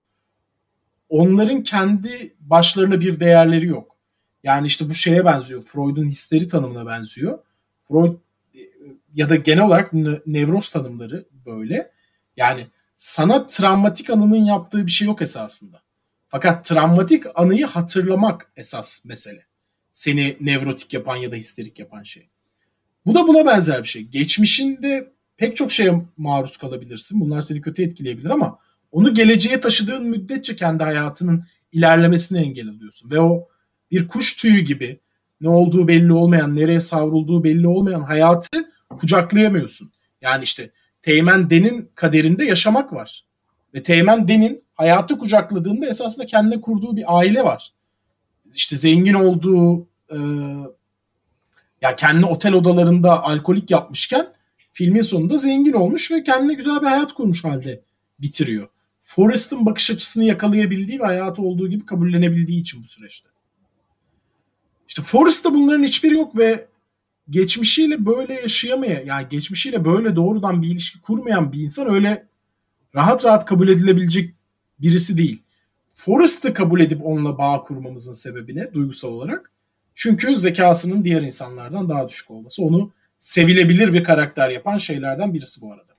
onların 1.08 1.62
kendi 1.62 2.34
başlarına 2.40 3.00
bir 3.00 3.20
değerleri 3.20 3.66
yok. 3.66 3.96
Yani 4.42 4.66
işte 4.66 4.90
bu 4.90 4.94
şeye 4.94 5.24
benziyor. 5.24 5.62
Freud'un 5.62 6.08
histeri 6.08 6.48
tanımına 6.48 6.86
benziyor. 6.86 7.38
Freud 7.82 8.18
ya 9.14 9.28
da 9.28 9.36
genel 9.36 9.64
olarak 9.64 9.92
nevroz 10.26 10.68
tanımları 10.68 11.26
böyle. 11.46 11.90
Yani 12.36 12.66
sana 12.96 13.46
travmatik 13.46 14.10
anının 14.10 14.44
yaptığı 14.44 14.86
bir 14.86 14.90
şey 14.90 15.06
yok 15.06 15.22
esasında. 15.22 15.82
Fakat 16.32 16.64
travmatik 16.64 17.24
anıyı 17.34 17.66
hatırlamak 17.66 18.52
esas 18.56 19.04
mesele. 19.04 19.46
Seni 19.92 20.36
nevrotik 20.40 20.92
yapan 20.92 21.16
ya 21.16 21.32
da 21.32 21.36
histerik 21.36 21.78
yapan 21.78 22.02
şey. 22.02 22.28
Bu 23.06 23.14
da 23.14 23.26
buna 23.26 23.46
benzer 23.46 23.82
bir 23.82 23.88
şey. 23.88 24.02
Geçmişinde 24.02 25.12
pek 25.36 25.56
çok 25.56 25.72
şeye 25.72 26.02
maruz 26.16 26.56
kalabilirsin. 26.56 27.20
Bunlar 27.20 27.42
seni 27.42 27.60
kötü 27.60 27.82
etkileyebilir 27.82 28.30
ama 28.30 28.58
onu 28.92 29.14
geleceğe 29.14 29.60
taşıdığın 29.60 30.06
müddetçe 30.06 30.56
kendi 30.56 30.84
hayatının 30.84 31.44
ilerlemesine 31.72 32.40
engel 32.40 32.68
alıyorsun. 32.68 33.10
Ve 33.10 33.20
o 33.20 33.48
bir 33.90 34.08
kuş 34.08 34.36
tüyü 34.36 34.60
gibi 34.60 35.00
ne 35.40 35.48
olduğu 35.48 35.88
belli 35.88 36.12
olmayan, 36.12 36.56
nereye 36.56 36.80
savrulduğu 36.80 37.44
belli 37.44 37.66
olmayan 37.66 38.02
hayatı 38.02 38.70
kucaklayamıyorsun. 38.90 39.92
Yani 40.20 40.44
işte 40.44 40.70
Teğmen 41.02 41.50
Den'in 41.50 41.90
kaderinde 41.94 42.44
yaşamak 42.44 42.92
var. 42.92 43.24
Ve 43.74 43.82
Teğmen 43.82 44.28
Den'in 44.28 44.64
hayatı 44.82 45.18
kucakladığında 45.18 45.86
esasında 45.86 46.26
kendine 46.26 46.60
kurduğu 46.60 46.96
bir 46.96 47.18
aile 47.18 47.44
var. 47.44 47.72
İşte 48.54 48.76
zengin 48.76 49.14
olduğu 49.14 49.86
e, 50.10 50.18
ya 51.82 51.96
kendi 51.96 52.26
otel 52.26 52.54
odalarında 52.54 53.22
alkolik 53.22 53.70
yapmışken 53.70 54.26
filmin 54.72 55.00
sonunda 55.00 55.38
zengin 55.38 55.72
olmuş 55.72 56.10
ve 56.10 56.22
kendine 56.22 56.54
güzel 56.54 56.80
bir 56.80 56.86
hayat 56.86 57.12
kurmuş 57.12 57.44
halde 57.44 57.82
bitiriyor. 58.20 58.68
Forrest'ın 59.00 59.66
bakış 59.66 59.90
açısını 59.90 60.24
yakalayabildiği 60.24 61.00
ve 61.00 61.04
hayatı 61.04 61.42
olduğu 61.42 61.68
gibi 61.68 61.86
kabullenebildiği 61.86 62.60
için 62.60 62.82
bu 62.82 62.88
süreçte. 62.88 63.28
İşte 64.88 65.02
Forrest'ta 65.02 65.54
bunların 65.54 65.84
hiçbiri 65.84 66.14
yok 66.14 66.38
ve 66.38 66.66
geçmişiyle 67.30 68.06
böyle 68.06 68.34
yaşayamaya 68.34 69.00
yani 69.00 69.26
geçmişiyle 69.30 69.84
böyle 69.84 70.16
doğrudan 70.16 70.62
bir 70.62 70.68
ilişki 70.68 71.00
kurmayan 71.00 71.52
bir 71.52 71.60
insan 71.60 71.94
öyle 71.94 72.26
rahat 72.94 73.24
rahat 73.24 73.46
kabul 73.46 73.68
edilebilecek 73.68 74.34
birisi 74.82 75.18
değil. 75.18 75.42
Forrest'ı 75.94 76.54
kabul 76.54 76.80
edip 76.80 77.06
onunla 77.06 77.38
bağ 77.38 77.62
kurmamızın 77.62 78.12
sebebi 78.12 78.56
ne 78.56 78.72
duygusal 78.72 79.08
olarak? 79.08 79.52
Çünkü 79.94 80.36
zekasının 80.36 81.04
diğer 81.04 81.22
insanlardan 81.22 81.88
daha 81.88 82.08
düşük 82.08 82.30
olması 82.30 82.62
onu 82.62 82.92
sevilebilir 83.18 83.92
bir 83.92 84.04
karakter 84.04 84.50
yapan 84.50 84.78
şeylerden 84.78 85.34
birisi 85.34 85.60
bu 85.60 85.72
arada. 85.72 85.92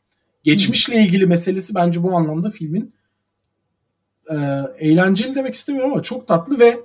Geçmişle 0.43 1.03
ilgili 1.03 1.25
meselesi 1.25 1.75
bence 1.75 2.03
bu 2.03 2.17
anlamda 2.17 2.51
filmin 2.51 2.93
e, 4.29 4.35
eğlenceli 4.77 5.35
demek 5.35 5.53
istemiyorum 5.53 5.93
ama 5.93 6.03
çok 6.03 6.27
tatlı 6.27 6.59
ve 6.59 6.79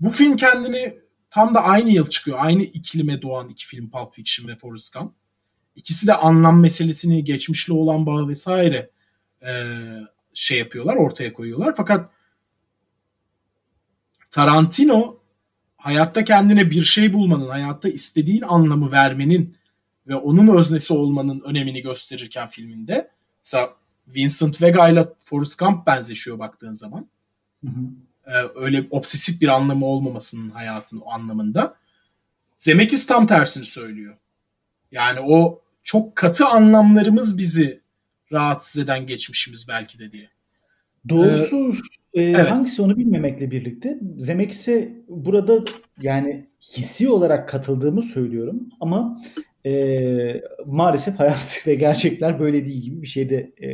bu 0.00 0.10
film 0.10 0.36
kendini 0.36 0.98
tam 1.30 1.54
da 1.54 1.62
aynı 1.62 1.90
yıl 1.90 2.06
çıkıyor. 2.06 2.38
Aynı 2.40 2.62
iklime 2.62 3.22
doğan 3.22 3.48
iki 3.48 3.66
film 3.66 3.90
Pulp 3.90 4.14
Fiction 4.14 4.48
ve 4.48 4.56
Forrest 4.56 4.94
Gump. 4.94 5.12
İkisi 5.76 6.06
de 6.06 6.14
anlam 6.14 6.60
meselesini, 6.60 7.24
geçmişle 7.24 7.72
olan 7.72 8.06
bağı 8.06 8.28
vesaire 8.28 8.90
e, 9.42 9.52
şey 10.38 10.58
yapıyorlar, 10.58 10.96
ortaya 10.96 11.32
koyuyorlar. 11.32 11.74
Fakat 11.76 12.10
Tarantino 14.30 15.18
hayatta 15.76 16.24
kendine 16.24 16.70
bir 16.70 16.82
şey 16.82 17.12
bulmanın, 17.12 17.48
hayatta 17.48 17.88
istediğin 17.88 18.42
anlamı 18.42 18.92
vermenin 18.92 19.56
ve 20.06 20.14
onun 20.16 20.56
öznesi 20.56 20.94
olmanın 20.94 21.40
önemini 21.40 21.82
gösterirken 21.82 22.48
filminde 22.48 23.10
mesela 23.44 23.74
Vincent 24.08 24.62
Vega 24.62 24.88
ile 24.88 25.08
Forrest 25.24 25.58
Gump 25.58 25.86
benzeşiyor 25.86 26.38
baktığın 26.38 26.72
zaman. 26.72 27.08
Hı 27.64 27.70
hı. 27.70 27.80
Ee, 28.26 28.32
öyle 28.54 28.86
obsesif 28.90 29.40
bir 29.40 29.48
anlamı 29.48 29.86
olmamasının 29.86 30.50
hayatın 30.50 31.00
o 31.00 31.10
anlamında. 31.10 31.74
Zemeckis 32.56 33.06
tam 33.06 33.26
tersini 33.26 33.64
söylüyor. 33.64 34.16
Yani 34.92 35.20
o 35.20 35.62
çok 35.82 36.16
katı 36.16 36.46
anlamlarımız 36.46 37.38
bizi 37.38 37.80
rahatsız 38.32 38.82
eden 38.82 39.06
geçmişimiz 39.06 39.68
belki 39.68 39.98
de 39.98 40.12
diye. 40.12 40.28
Doğrusu 41.08 41.74
ee, 42.14 42.22
evet. 42.22 42.50
hangisi 42.50 42.82
onu 42.82 42.96
bilmemekle 42.96 43.50
birlikte 43.50 43.98
Zemeckis'e 44.16 44.92
burada 45.08 45.64
yani 46.00 46.46
hissi 46.76 47.08
olarak 47.08 47.48
katıldığımı 47.48 48.02
söylüyorum 48.02 48.68
ama 48.80 49.20
e, 49.66 50.42
maalesef 50.66 51.18
hayat 51.18 51.62
ve 51.66 51.74
gerçekler 51.74 52.40
böyle 52.40 52.64
değil 52.64 52.82
gibi 52.82 53.02
bir 53.02 53.06
şeyde 53.06 53.52
e, 53.62 53.66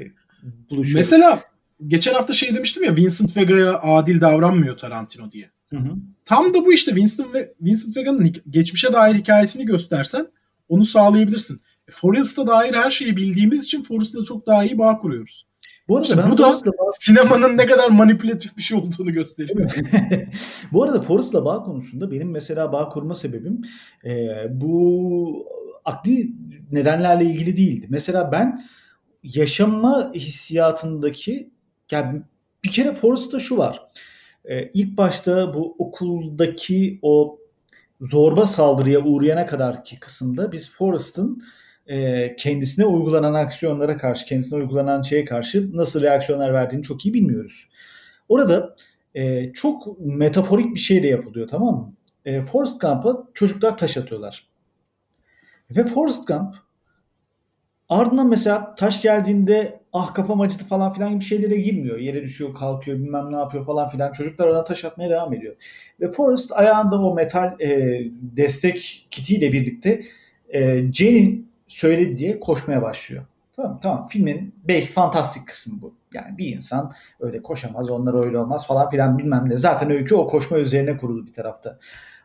buluşuyoruz. 0.70 0.94
Mesela 0.94 1.42
geçen 1.86 2.14
hafta 2.14 2.32
şey 2.32 2.54
demiştim 2.54 2.84
ya 2.84 2.96
Vincent 2.96 3.36
Vega'ya 3.36 3.80
adil 3.82 4.20
davranmıyor 4.20 4.78
Tarantino 4.78 5.32
diye. 5.32 5.50
Hı 5.70 5.76
hı. 5.76 5.94
Tam 6.24 6.54
da 6.54 6.64
bu 6.64 6.72
işte 6.72 6.94
Vincent, 6.94 7.34
ve 7.34 7.52
Vincent 7.60 7.96
Vega'nın 7.96 8.32
geçmişe 8.50 8.92
dair 8.92 9.14
hikayesini 9.14 9.64
göstersen 9.64 10.26
onu 10.68 10.84
sağlayabilirsin. 10.84 11.60
E, 11.88 11.92
Forrest'a 11.92 12.46
dair 12.46 12.74
her 12.74 12.90
şeyi 12.90 13.16
bildiğimiz 13.16 13.64
için 13.64 13.82
Forrest'la 13.82 14.24
çok 14.24 14.46
daha 14.46 14.64
iyi 14.64 14.78
bağ 14.78 14.98
kuruyoruz. 14.98 15.46
Bu 15.88 15.96
arada 15.96 16.04
işte 16.08 16.18
ben 16.18 16.30
bu 16.30 16.38
da 16.38 16.42
bazı... 16.42 16.64
sinemanın 16.92 17.56
ne 17.56 17.66
kadar 17.66 17.88
manipülatif 17.88 18.56
bir 18.56 18.62
şey 18.62 18.78
olduğunu 18.78 19.12
gösteriyor. 19.12 19.70
bu 20.72 20.82
arada 20.82 21.00
Forrest'la 21.00 21.44
bağ 21.44 21.62
konusunda 21.62 22.10
benim 22.10 22.30
mesela 22.30 22.72
bağ 22.72 22.88
kurma 22.88 23.14
sebebim 23.14 23.60
e, 24.04 24.28
bu 24.50 25.46
akli 25.84 26.32
nedenlerle 26.72 27.24
ilgili 27.24 27.56
değildi. 27.56 27.86
Mesela 27.90 28.32
ben 28.32 28.64
yaşama 29.22 30.12
hissiyatındaki 30.14 31.50
yani 31.90 32.22
bir 32.64 32.70
kere 32.70 32.94
Forrest'ta 32.94 33.38
şu 33.38 33.56
var. 33.56 33.82
Ee, 34.44 34.70
ilk 34.74 34.98
başta 34.98 35.54
bu 35.54 35.76
okuldaki 35.78 36.98
o 37.02 37.38
zorba 38.00 38.46
saldırıya 38.46 39.00
uğrayana 39.00 39.46
kadar 39.46 39.84
ki 39.84 40.00
kısımda 40.00 40.52
biz 40.52 40.70
Forrest'ın 40.70 41.42
e, 41.86 42.36
kendisine 42.36 42.84
uygulanan 42.84 43.34
aksiyonlara 43.34 43.96
karşı, 43.96 44.26
kendisine 44.26 44.58
uygulanan 44.58 45.02
şeye 45.02 45.24
karşı 45.24 45.76
nasıl 45.76 46.02
reaksiyonlar 46.02 46.54
verdiğini 46.54 46.82
çok 46.82 47.06
iyi 47.06 47.14
bilmiyoruz. 47.14 47.68
Orada 48.28 48.76
e, 49.14 49.52
çok 49.52 50.00
metaforik 50.00 50.74
bir 50.74 50.80
şey 50.80 51.02
de 51.02 51.06
yapılıyor 51.06 51.48
tamam 51.48 51.74
mı? 51.74 51.94
E, 52.24 52.40
Forrest 52.40 52.80
Gump'a 52.80 53.24
çocuklar 53.34 53.78
taş 53.78 53.96
atıyorlar. 53.96 54.46
Ve 55.70 55.84
Forrest 55.84 56.28
Gump 56.28 56.54
ardından 57.88 58.28
mesela 58.28 58.74
taş 58.74 59.02
geldiğinde 59.02 59.80
ah 59.92 60.14
kafam 60.14 60.40
acıdı 60.40 60.64
falan 60.64 60.92
filan 60.92 61.12
gibi 61.12 61.24
şeylere 61.24 61.56
girmiyor. 61.56 61.98
Yere 61.98 62.22
düşüyor, 62.22 62.54
kalkıyor, 62.54 62.98
bilmem 62.98 63.32
ne 63.32 63.36
yapıyor 63.36 63.66
falan 63.66 63.88
filan. 63.88 64.12
Çocuklar 64.12 64.48
ona 64.48 64.64
taş 64.64 64.84
atmaya 64.84 65.10
devam 65.10 65.34
ediyor. 65.34 65.56
Ve 66.00 66.10
Forrest 66.10 66.52
ayağında 66.52 67.00
o 67.00 67.14
metal 67.14 67.60
e, 67.60 68.00
destek 68.12 69.06
kitiyle 69.10 69.52
birlikte 69.52 70.02
e, 70.48 70.92
Jenny 70.92 71.44
söyledi 71.74 72.18
diye 72.18 72.40
koşmaya 72.40 72.82
başlıyor. 72.82 73.24
Tamam 73.56 73.80
tamam 73.82 74.06
filmin 74.06 74.54
belki 74.68 74.92
fantastik 74.92 75.48
kısmı 75.48 75.82
bu. 75.82 75.94
Yani 76.12 76.38
bir 76.38 76.56
insan 76.56 76.92
öyle 77.20 77.42
koşamaz, 77.42 77.90
onlar 77.90 78.24
öyle 78.24 78.38
olmaz 78.38 78.66
falan 78.66 78.90
filan 78.90 79.18
bilmem 79.18 79.50
ne. 79.50 79.56
Zaten 79.56 79.90
öykü 79.90 80.14
o 80.14 80.26
koşma 80.26 80.58
üzerine 80.58 80.96
kurulu 80.96 81.26
bir 81.26 81.32
tarafta. 81.32 81.78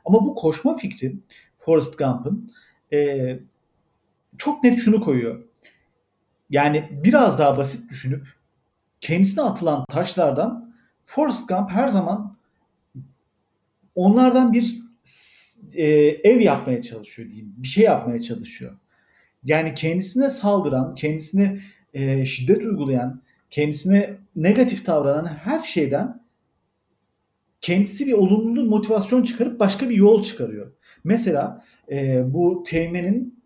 Ama 0.06 0.26
bu 0.26 0.36
koşma 0.36 0.76
fikri 0.76 1.16
Forrest 1.58 1.98
Gump'ın 1.98 2.52
e, 2.94 3.40
çok 4.38 4.64
net 4.64 4.80
şunu 4.80 5.02
koyuyor. 5.02 5.44
Yani 6.50 6.90
biraz 7.04 7.40
daha 7.40 7.58
basit 7.58 7.90
düşünüp 7.90 8.28
kendisine 9.02 9.44
atılan 9.44 9.86
taşlardan 9.90 10.74
Forrest 11.06 11.50
Gump 11.50 11.72
her 11.72 11.88
zaman 11.88 12.38
onlardan 13.96 14.54
bir 14.54 14.80
e, 15.74 15.86
ev 16.24 16.40
yapmaya 16.40 16.82
çalışıyor 16.82 17.30
diyeyim. 17.30 17.54
Bir 17.58 17.68
şey 17.68 17.84
yapmaya 17.84 18.22
çalışıyor. 18.22 18.78
Yani 19.44 19.74
kendisine 19.74 20.30
saldıran, 20.30 20.96
kendisine 20.96 21.58
e, 21.94 22.26
şiddet 22.26 22.64
uygulayan, 22.64 23.22
kendisine 23.52 24.16
negatif 24.36 24.86
davranan 24.86 25.26
her 25.26 25.60
şeyden 25.60 26.22
kendisi 27.62 28.08
bir 28.08 28.14
olumlu 28.14 28.66
motivasyon 28.66 29.24
çıkarıp 29.24 29.60
başka 29.60 29.90
bir 29.90 29.96
yol 29.96 30.24
çıkarıyor. 30.24 30.72
Mesela 31.04 31.64
e, 31.92 32.24
bu 32.34 32.64
Teğmen'in 32.68 33.44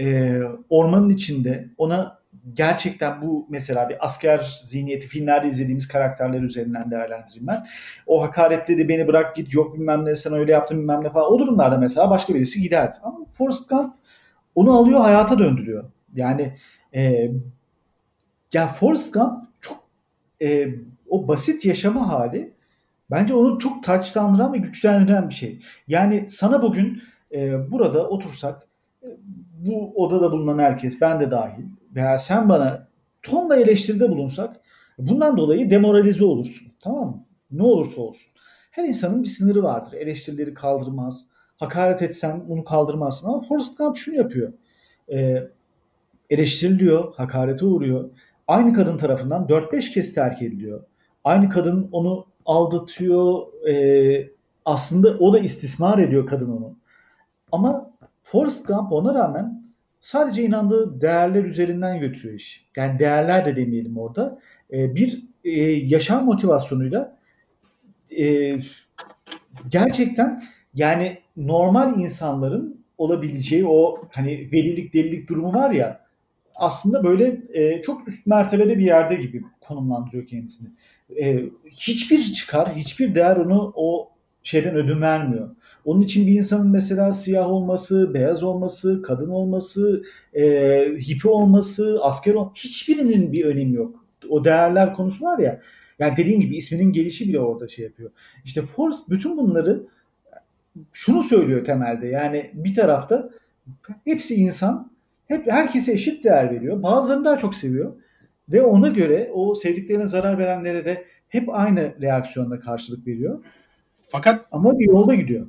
e, 0.00 0.38
ormanın 0.70 1.10
içinde 1.10 1.68
ona 1.78 2.18
gerçekten 2.52 3.22
bu 3.22 3.46
mesela 3.50 3.88
bir 3.88 4.06
asker 4.06 4.60
zihniyeti 4.64 5.08
filmlerde 5.08 5.48
izlediğimiz 5.48 5.88
karakterler 5.88 6.42
üzerinden 6.42 6.90
değerlendireyim 6.90 7.46
ben. 7.46 7.66
O 8.06 8.22
hakaretleri 8.22 8.88
beni 8.88 9.06
bırak 9.06 9.36
git 9.36 9.54
yok 9.54 9.74
bilmem 9.74 10.04
ne 10.04 10.14
sen 10.16 10.32
öyle 10.32 10.52
yaptın 10.52 10.78
bilmem 10.78 11.04
ne 11.04 11.10
falan. 11.10 11.32
O 11.32 11.38
durumlarda 11.38 11.78
mesela 11.78 12.10
başka 12.10 12.34
birisi 12.34 12.62
giderdi. 12.62 12.96
Ama 13.02 13.18
Forrest 13.38 13.68
Gump 13.68 13.94
onu 14.58 14.72
alıyor 14.72 15.00
hayata 15.00 15.38
döndürüyor. 15.38 15.84
Yani 16.14 16.54
e, 16.94 17.30
ya 18.52 18.68
Forrest 18.68 19.14
Gump 19.14 19.44
çok 19.60 19.76
e, 20.42 20.68
o 21.08 21.28
basit 21.28 21.64
yaşama 21.64 22.08
hali 22.08 22.52
bence 23.10 23.34
onu 23.34 23.58
çok 23.58 23.82
taçlandıran 23.82 24.52
ve 24.52 24.58
güçlendiren 24.58 25.28
bir 25.28 25.34
şey. 25.34 25.60
Yani 25.88 26.26
sana 26.28 26.62
bugün 26.62 27.02
e, 27.32 27.70
burada 27.70 28.08
otursak 28.08 28.62
e, 29.02 29.08
bu 29.66 29.92
odada 30.04 30.32
bulunan 30.32 30.58
herkes 30.58 31.00
ben 31.00 31.20
de 31.20 31.30
dahil 31.30 31.64
veya 31.94 32.18
sen 32.18 32.48
bana 32.48 32.88
tonla 33.22 33.56
eleştiride 33.56 34.10
bulunsak 34.10 34.56
bundan 34.98 35.36
dolayı 35.36 35.70
demoralize 35.70 36.24
olursun. 36.24 36.68
Tamam 36.80 37.06
mı? 37.06 37.24
Ne 37.50 37.62
olursa 37.62 38.00
olsun. 38.00 38.32
Her 38.70 38.84
insanın 38.84 39.22
bir 39.22 39.28
sınırı 39.28 39.62
vardır. 39.62 39.92
Eleştirileri 39.92 40.54
kaldırmaz. 40.54 41.26
Hakaret 41.58 42.02
etsen 42.02 42.48
bunu 42.48 42.64
kaldırmazsın. 42.64 43.28
Ama 43.28 43.40
Forrest 43.40 43.78
Gump 43.78 43.96
şunu 43.96 44.14
yapıyor. 44.14 44.52
Ee, 45.12 45.48
eleştiriliyor, 46.30 47.14
hakarete 47.14 47.64
uğruyor. 47.64 48.10
Aynı 48.48 48.74
kadın 48.74 48.98
tarafından 48.98 49.46
4-5 49.46 49.92
kez 49.92 50.14
terk 50.14 50.42
ediliyor. 50.42 50.84
Aynı 51.24 51.48
kadın 51.48 51.88
onu 51.92 52.26
aldatıyor. 52.46 53.42
E, 53.68 54.30
aslında 54.64 55.08
o 55.18 55.32
da 55.32 55.38
istismar 55.38 55.98
ediyor 55.98 56.26
kadın 56.26 56.50
onu. 56.50 56.76
Ama 57.52 57.90
Forrest 58.22 58.66
Gump 58.66 58.92
ona 58.92 59.14
rağmen 59.14 59.64
sadece 60.00 60.42
inandığı 60.42 61.00
değerler 61.00 61.44
üzerinden 61.44 62.00
götürüyor 62.00 62.34
iş. 62.34 62.68
Yani 62.76 62.98
değerler 62.98 63.44
de 63.44 63.56
demeyelim 63.56 63.98
orada. 63.98 64.38
E, 64.72 64.94
bir 64.94 65.24
e, 65.44 65.60
yaşam 65.70 66.24
motivasyonuyla 66.24 67.18
e, 68.18 68.58
gerçekten 69.68 70.42
yani 70.78 71.18
normal 71.36 72.00
insanların 72.00 72.84
olabileceği 72.98 73.66
o 73.66 74.02
hani 74.10 74.48
velilik 74.52 74.94
delilik 74.94 75.28
durumu 75.28 75.54
var 75.54 75.70
ya 75.70 76.08
aslında 76.54 77.04
böyle 77.04 77.42
e, 77.52 77.82
çok 77.82 78.08
üst 78.08 78.26
mertebede 78.26 78.78
bir 78.78 78.84
yerde 78.84 79.14
gibi 79.14 79.42
konumlandırıyor 79.60 80.26
kendisini. 80.26 80.68
E, 81.20 81.44
hiçbir 81.70 82.22
çıkar, 82.22 82.74
hiçbir 82.74 83.14
değer 83.14 83.36
onu 83.36 83.72
o 83.76 84.10
şeyden 84.42 84.74
ödün 84.74 85.00
vermiyor. 85.00 85.50
Onun 85.84 86.02
için 86.02 86.26
bir 86.26 86.32
insanın 86.32 86.70
mesela 86.70 87.12
siyah 87.12 87.48
olması, 87.48 88.14
beyaz 88.14 88.42
olması, 88.42 89.02
kadın 89.02 89.28
olması, 89.28 90.02
e, 90.34 90.44
hippi 91.08 91.28
olması, 91.28 91.98
asker 92.02 92.34
olması 92.34 92.54
hiçbirinin 92.56 93.32
bir 93.32 93.44
önemi 93.44 93.76
yok. 93.76 94.04
O 94.28 94.44
değerler 94.44 94.94
konusu 94.94 95.24
var 95.24 95.38
ya. 95.38 95.60
Yani 95.98 96.16
dediğim 96.16 96.40
gibi 96.40 96.56
isminin 96.56 96.92
gelişi 96.92 97.28
bile 97.28 97.40
orada 97.40 97.68
şey 97.68 97.84
yapıyor. 97.84 98.10
İşte 98.44 98.62
Forrest 98.62 99.10
bütün 99.10 99.36
bunları 99.36 99.86
şunu 100.92 101.22
söylüyor 101.22 101.64
temelde. 101.64 102.06
Yani 102.06 102.50
bir 102.54 102.74
tarafta 102.74 103.30
hepsi 104.04 104.34
insan, 104.34 104.92
hep 105.26 105.52
herkese 105.52 105.92
eşit 105.92 106.24
değer 106.24 106.50
veriyor. 106.50 106.82
Bazılarını 106.82 107.24
daha 107.24 107.38
çok 107.38 107.54
seviyor. 107.54 107.94
Ve 108.48 108.62
ona 108.62 108.88
göre 108.88 109.30
o 109.32 109.54
sevdiklerine 109.54 110.06
zarar 110.06 110.38
verenlere 110.38 110.84
de 110.84 111.04
hep 111.28 111.48
aynı 111.48 111.94
reaksiyonla 112.02 112.60
karşılık 112.60 113.06
veriyor. 113.06 113.44
Fakat 114.02 114.46
ama 114.52 114.78
bir 114.78 114.86
yolda 114.86 115.14
gidiyor. 115.14 115.46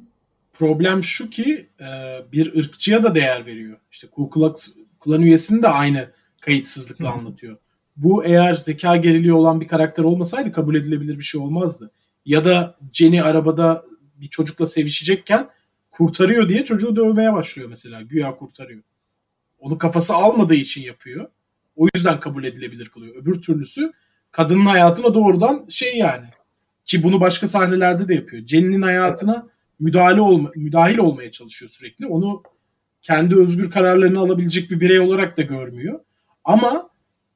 Problem 0.54 1.04
şu 1.04 1.30
ki 1.30 1.68
e, 1.80 1.88
bir 2.32 2.60
ırkçıya 2.60 3.04
da 3.04 3.16
değer 3.16 3.46
veriyor. 3.46 3.78
İşte 3.92 4.08
Ku 4.08 4.30
Klux 4.30 4.76
Klan 5.00 5.22
üyesini 5.22 5.62
de 5.62 5.68
aynı 5.68 6.10
kayıtsızlıkla 6.42 7.12
anlatıyor. 7.12 7.58
Bu 7.98 8.26
eğer 8.26 8.54
zeka 8.54 8.96
geriliği 8.96 9.34
olan 9.34 9.62
bir 9.62 9.68
karakter 9.68 10.04
olmasaydı 10.04 10.52
kabul 10.52 10.76
edilebilir 10.76 11.18
bir 11.18 11.24
şey 11.24 11.42
olmazdı. 11.42 11.92
Ya 12.26 12.46
da 12.46 12.76
Jenny 12.92 13.22
arabada 13.22 13.86
bir 14.22 14.28
çocukla 14.28 14.66
sevişecekken 14.66 15.50
kurtarıyor 15.92 16.50
diye 16.50 16.66
çocuğu 16.66 16.96
dövmeye 16.96 17.34
başlıyor 17.34 17.70
mesela. 17.70 18.02
Güya 18.02 18.36
kurtarıyor. 18.36 18.84
Onu 19.60 19.78
kafası 19.78 20.14
almadığı 20.14 20.56
için 20.56 20.82
yapıyor. 20.82 21.30
O 21.76 21.88
yüzden 21.96 22.20
kabul 22.20 22.44
edilebilir 22.44 22.90
kılıyor. 22.90 23.16
Öbür 23.16 23.42
türlüsü 23.42 23.94
kadının 24.32 24.66
hayatına 24.66 25.14
doğrudan 25.14 25.66
şey 25.70 25.98
yani. 25.98 26.28
Ki 26.86 27.04
bunu 27.04 27.20
başka 27.20 27.48
sahnelerde 27.48 28.08
de 28.08 28.16
yapıyor. 28.16 28.46
Jenny'nin 28.46 28.82
hayatına 28.82 29.48
müdahale 29.80 30.22
olma, 30.22 30.52
müdahil 30.56 30.98
olmaya 30.98 31.32
çalışıyor 31.32 31.70
sürekli. 31.70 32.08
Onu 32.08 32.44
kendi 33.02 33.36
özgür 33.36 33.72
kararlarını 33.72 34.20
alabilecek 34.20 34.72
bir 34.72 34.80
birey 34.80 35.00
olarak 35.00 35.38
da 35.38 35.42
görmüyor. 35.42 36.00
Ama 36.44 36.90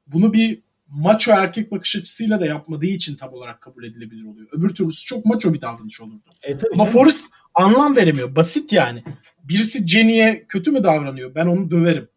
bunu 0.06 0.32
bir 0.32 0.62
maço 0.94 1.32
erkek 1.32 1.72
bakış 1.72 1.96
açısıyla 1.96 2.40
da 2.40 2.46
yapmadığı 2.46 2.86
için 2.86 3.16
tam 3.16 3.32
olarak 3.32 3.60
kabul 3.60 3.84
edilebilir 3.84 4.24
oluyor. 4.24 4.48
Öbür 4.52 4.68
türlüsü 4.68 5.06
çok 5.06 5.24
maço 5.24 5.52
bir 5.52 5.60
davranış 5.60 6.00
olurdu. 6.00 6.22
E, 6.42 6.52
Ama 6.52 6.60
canım. 6.62 6.86
Forrest 6.86 7.24
anlam 7.54 7.96
veremiyor. 7.96 8.36
Basit 8.36 8.72
yani. 8.72 9.02
Birisi 9.44 9.86
Jenny'e 9.86 10.44
kötü 10.48 10.72
mü 10.72 10.84
davranıyor? 10.84 11.34
Ben 11.34 11.46
onu 11.46 11.70
döverim. 11.70 12.08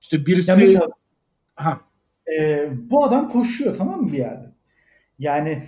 İşte 0.00 0.26
birisi... 0.26 0.50
Ya 0.50 0.56
mesela, 0.56 0.88
ha. 1.54 1.80
E, 2.38 2.68
bu 2.90 3.04
adam 3.04 3.28
koşuyor 3.28 3.76
tamam 3.76 4.02
mı 4.02 4.12
bir 4.12 4.18
yerde? 4.18 4.50
Yani 5.18 5.62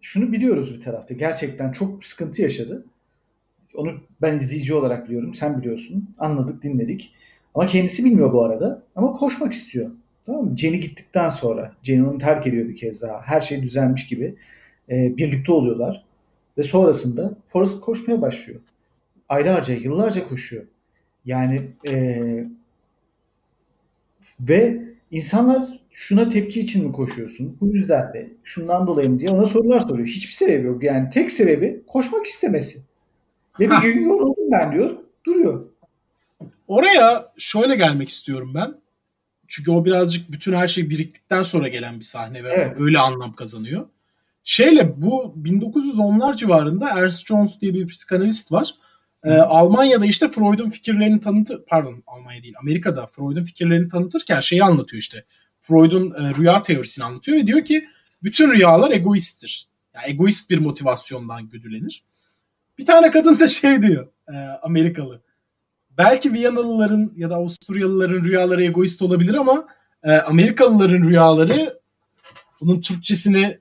şunu 0.00 0.32
biliyoruz 0.32 0.74
bir 0.74 0.80
tarafta. 0.80 1.14
Gerçekten 1.14 1.72
çok 1.72 2.04
sıkıntı 2.04 2.42
yaşadı. 2.42 2.84
Onu 3.74 4.00
ben 4.22 4.36
izleyici 4.36 4.74
olarak 4.74 5.06
biliyorum. 5.06 5.34
Sen 5.34 5.60
biliyorsun. 5.60 6.14
Anladık, 6.18 6.62
dinledik. 6.62 7.14
Ama 7.54 7.66
kendisi 7.66 8.04
bilmiyor 8.04 8.32
bu 8.32 8.44
arada. 8.44 8.82
Ama 8.96 9.12
koşmak 9.12 9.52
istiyor. 9.52 9.90
Tamam 10.26 10.44
mı? 10.44 10.56
Jenny 10.58 10.80
gittikten 10.80 11.28
sonra 11.28 11.72
Jenny 11.82 12.02
onu 12.02 12.18
terk 12.18 12.46
ediyor 12.46 12.68
bir 12.68 12.76
kez 12.76 13.02
daha. 13.02 13.20
Her 13.22 13.40
şey 13.40 13.62
düzelmiş 13.62 14.06
gibi. 14.06 14.34
E, 14.90 15.16
birlikte 15.16 15.52
oluyorlar. 15.52 16.04
Ve 16.58 16.62
sonrasında 16.62 17.34
Forrest 17.46 17.80
koşmaya 17.80 18.22
başlıyor. 18.22 18.60
Aylarca, 19.28 19.74
yıllarca 19.74 20.28
koşuyor. 20.28 20.64
Yani 21.24 21.62
e, 21.88 22.20
ve 24.40 24.82
insanlar 25.10 25.80
şuna 25.90 26.28
tepki 26.28 26.60
için 26.60 26.86
mi 26.86 26.92
koşuyorsun? 26.92 27.56
Bu 27.60 27.66
yüzden 27.66 28.14
de 28.14 28.30
şundan 28.44 28.86
dolayı 28.86 29.10
mı 29.10 29.18
diye 29.18 29.30
ona 29.30 29.46
sorular 29.46 29.80
soruyor. 29.80 30.08
Hiçbir 30.08 30.32
sebebi 30.32 30.66
yok. 30.66 30.82
Yani 30.82 31.10
tek 31.10 31.32
sebebi 31.32 31.82
koşmak 31.86 32.26
istemesi. 32.26 32.78
Ve 33.60 33.70
bir 33.70 33.82
gün 33.82 34.04
yoruldum 34.08 34.50
ben 34.50 34.72
diyor. 34.72 34.90
Duruyor. 35.26 35.66
Oraya 36.68 37.32
şöyle 37.38 37.76
gelmek 37.76 38.08
istiyorum 38.08 38.52
ben. 38.54 38.79
Çünkü 39.50 39.70
o 39.70 39.84
birazcık 39.84 40.32
bütün 40.32 40.52
her 40.52 40.68
şey 40.68 40.90
biriktikten 40.90 41.42
sonra 41.42 41.68
gelen 41.68 41.96
bir 41.98 42.04
sahne 42.04 42.44
ve 42.44 42.48
evet. 42.48 42.80
öyle 42.80 42.98
anlam 42.98 43.34
kazanıyor. 43.34 43.86
Şeyle 44.44 45.02
bu 45.02 45.34
1910'lar 45.42 46.36
civarında 46.36 46.90
Ernst 46.90 47.26
Jones 47.26 47.60
diye 47.60 47.74
bir 47.74 47.88
psikanalist 47.88 48.52
var. 48.52 48.74
Ee, 49.24 49.30
Almanya'da 49.30 50.06
işte 50.06 50.28
Freud'un 50.28 50.70
fikirlerini 50.70 51.20
tanıtır, 51.20 51.64
pardon 51.66 52.02
Almanya 52.06 52.42
değil 52.42 52.54
Amerika'da 52.60 53.06
Freud'un 53.06 53.44
fikirlerini 53.44 53.88
tanıtırken 53.88 54.40
şeyi 54.40 54.64
anlatıyor 54.64 55.00
işte. 55.00 55.24
Freud'un 55.60 56.10
e, 56.10 56.34
rüya 56.34 56.62
teorisini 56.62 57.04
anlatıyor 57.04 57.38
ve 57.38 57.46
diyor 57.46 57.64
ki 57.64 57.88
bütün 58.22 58.50
rüyalar 58.50 58.90
egoisttir. 58.90 59.68
Yani 59.94 60.08
egoist 60.08 60.50
bir 60.50 60.58
motivasyondan 60.58 61.48
güdülenir. 61.48 62.04
Bir 62.78 62.86
tane 62.86 63.10
kadın 63.10 63.40
da 63.40 63.48
şey 63.48 63.82
diyor 63.82 64.08
e, 64.28 64.36
Amerikalı. 64.62 65.22
Belki 65.98 66.32
Viyanalıların 66.32 67.12
ya 67.16 67.30
da 67.30 67.34
Avusturyalıların 67.34 68.24
rüyaları 68.24 68.64
egoist 68.64 69.02
olabilir 69.02 69.34
ama 69.34 69.66
e, 70.02 70.12
Amerikalıların 70.12 71.08
rüyaları 71.08 71.80
bunun 72.60 72.80
Türkçesini 72.80 73.58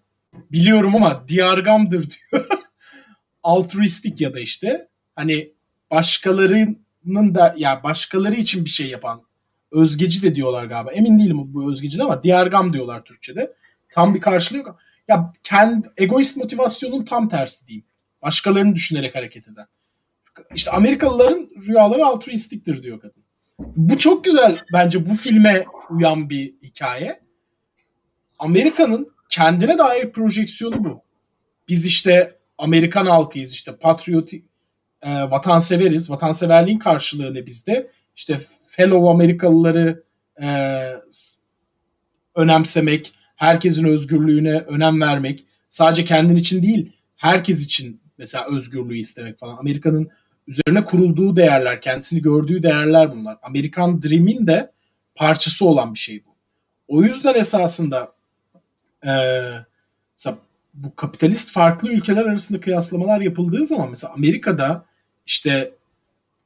biliyorum 0.51 0.95
ama 0.95 1.27
diyargamdır 1.27 2.09
diyor. 2.09 2.47
Altruistik 3.43 4.21
ya 4.21 4.33
da 4.33 4.39
işte 4.39 4.87
hani 5.15 5.53
başkalarının 5.91 7.35
da 7.35 7.55
ya 7.57 7.83
başkaları 7.83 8.35
için 8.35 8.65
bir 8.65 8.69
şey 8.69 8.87
yapan 8.87 9.21
özgeci 9.71 10.21
de 10.21 10.35
diyorlar 10.35 10.65
galiba. 10.65 10.91
Emin 10.91 11.19
değilim 11.19 11.37
bu 11.53 11.71
özgeci 11.71 12.03
ama 12.03 12.23
diyargam 12.23 12.73
diyorlar 12.73 13.03
Türkçe'de. 13.03 13.53
Tam 13.89 14.15
bir 14.15 14.21
karşılığı 14.21 14.57
yok. 14.57 14.79
Ya 15.07 15.33
kendi 15.43 15.87
egoist 15.97 16.37
motivasyonun 16.37 17.05
tam 17.05 17.29
tersi 17.29 17.67
diyeyim. 17.67 17.85
Başkalarını 18.21 18.75
düşünerek 18.75 19.15
hareket 19.15 19.47
eden. 19.47 19.65
İşte 20.55 20.71
Amerikalıların 20.71 21.49
rüyaları 21.67 22.05
altruistiktir 22.05 22.83
diyor 22.83 22.99
kadın. 22.99 23.23
Bu 23.59 23.97
çok 23.97 24.25
güzel 24.25 24.59
bence 24.73 25.09
bu 25.09 25.15
filme 25.15 25.65
uyan 25.89 26.29
bir 26.29 26.53
hikaye. 26.63 27.19
Amerika'nın 28.39 29.09
kendine 29.29 29.77
dair 29.77 30.11
projeksiyonu 30.11 30.83
bu. 30.83 31.03
Biz 31.67 31.85
işte 31.85 32.39
Amerikan 32.57 33.05
halkıyız 33.05 33.53
işte 33.53 33.75
patriotik 33.75 34.45
e, 35.01 35.31
vatanseveriz. 35.31 36.09
Vatanseverliğin 36.09 36.79
karşılığı 36.79 37.33
ne 37.33 37.45
bizde? 37.45 37.91
İşte 38.15 38.39
fellow 38.67 39.09
Amerikalıları 39.09 40.03
e, 40.41 40.49
önemsemek, 42.35 43.13
herkesin 43.35 43.85
özgürlüğüne 43.85 44.59
önem 44.59 45.01
vermek, 45.01 45.45
sadece 45.69 46.05
kendin 46.05 46.35
için 46.35 46.63
değil, 46.63 46.91
herkes 47.15 47.65
için 47.65 48.01
mesela 48.19 48.45
özgürlüğü 48.45 48.97
istemek 48.97 49.39
falan. 49.39 49.57
Amerika'nın 49.57 50.09
üzerine 50.47 50.85
kurulduğu 50.85 51.35
değerler, 51.35 51.81
kendisini 51.81 52.21
gördüğü 52.21 52.63
değerler 52.63 53.11
bunlar. 53.11 53.37
Amerikan 53.41 54.01
Dream'in 54.01 54.47
de 54.47 54.71
parçası 55.15 55.65
olan 55.65 55.93
bir 55.93 55.99
şey 55.99 56.25
bu. 56.25 56.35
O 56.87 57.03
yüzden 57.03 57.33
esasında 57.33 58.13
e, 59.03 59.11
mesela 60.17 60.37
bu 60.73 60.95
kapitalist 60.95 61.51
farklı 61.51 61.91
ülkeler 61.91 62.25
arasında 62.25 62.59
kıyaslamalar 62.59 63.21
yapıldığı 63.21 63.65
zaman 63.65 63.89
mesela 63.89 64.13
Amerika'da 64.13 64.85
işte 65.25 65.73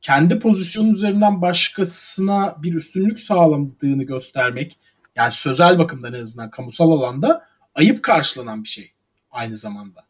kendi 0.01 0.39
pozisyonu 0.39 0.91
üzerinden 0.91 1.41
başkasına 1.41 2.55
bir 2.63 2.73
üstünlük 2.73 3.19
sağladığını 3.19 4.03
göstermek 4.03 4.79
yani 5.15 5.31
sözel 5.31 5.79
bakımdan 5.79 6.13
en 6.13 6.21
azından 6.21 6.49
kamusal 6.49 6.91
alanda 6.91 7.45
ayıp 7.75 8.03
karşılanan 8.03 8.63
bir 8.63 8.69
şey 8.69 8.91
aynı 9.31 9.57
zamanda. 9.57 10.05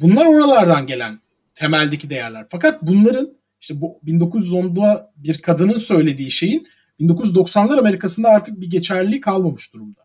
Bunlar 0.00 0.26
oralardan 0.26 0.86
gelen 0.86 1.20
temeldeki 1.54 2.10
değerler. 2.10 2.46
Fakat 2.50 2.82
bunların 2.82 3.32
işte 3.60 3.80
bu 3.80 4.00
1910'da 4.06 5.12
bir 5.16 5.42
kadının 5.42 5.78
söylediği 5.78 6.30
şeyin 6.30 6.68
1990'lar 7.00 7.78
Amerika'sında 7.78 8.28
artık 8.28 8.60
bir 8.60 8.70
geçerliliği 8.70 9.20
kalmamış 9.20 9.74
durumda. 9.74 10.00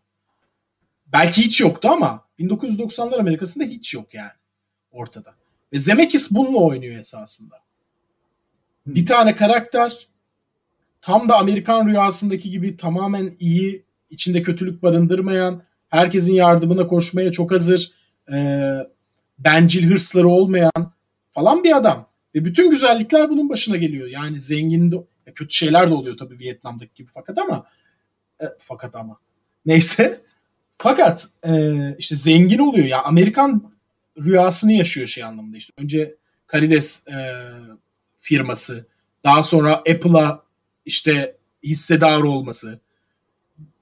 Belki 1.06 1.42
hiç 1.42 1.60
yoktu 1.60 1.88
ama 1.88 2.24
1990'lar 2.38 3.20
Amerika'sında 3.20 3.64
hiç 3.64 3.94
yok 3.94 4.14
yani 4.14 4.30
ortada. 4.90 5.34
Ve 5.72 5.78
Zemeckis 5.78 6.30
bununla 6.30 6.58
oynuyor 6.58 6.98
esasında. 6.98 7.56
Bir 8.86 9.06
tane 9.06 9.36
karakter 9.36 10.08
tam 11.00 11.28
da 11.28 11.38
Amerikan 11.38 11.88
rüyasındaki 11.88 12.50
gibi 12.50 12.76
tamamen 12.76 13.36
iyi, 13.38 13.84
içinde 14.10 14.42
kötülük 14.42 14.82
barındırmayan, 14.82 15.62
herkesin 15.88 16.34
yardımına 16.34 16.86
koşmaya 16.86 17.32
çok 17.32 17.52
hazır, 17.52 17.92
e, 18.32 18.36
bencil 19.38 19.90
hırsları 19.90 20.28
olmayan 20.28 20.92
falan 21.32 21.64
bir 21.64 21.76
adam. 21.76 22.08
Ve 22.34 22.44
bütün 22.44 22.70
güzellikler 22.70 23.30
bunun 23.30 23.48
başına 23.48 23.76
geliyor. 23.76 24.08
Yani 24.08 24.40
zengin 24.40 24.92
de, 24.92 24.96
kötü 25.34 25.54
şeyler 25.54 25.90
de 25.90 25.94
oluyor 25.94 26.16
tabii 26.16 26.38
Vietnam'daki 26.38 26.94
gibi 26.94 27.10
fakat 27.14 27.38
ama 27.38 27.66
e, 28.40 28.44
fakat 28.58 28.94
ama. 28.94 29.18
Neyse. 29.66 30.26
Fakat 30.78 31.28
e, 31.46 31.72
işte 31.98 32.16
zengin 32.16 32.58
oluyor. 32.58 32.86
Ya 32.86 33.02
Amerikan 33.02 33.72
rüyasını 34.24 34.72
yaşıyor 34.72 35.06
şey 35.06 35.24
anlamında 35.24 35.56
işte. 35.56 35.72
Önce 35.78 36.16
karides 36.46 37.08
e, 37.08 37.14
firması 38.18 38.86
daha 39.24 39.42
sonra 39.42 39.74
Apple'a 39.76 40.42
işte 40.84 41.36
hissedar 41.62 42.20
olması 42.20 42.80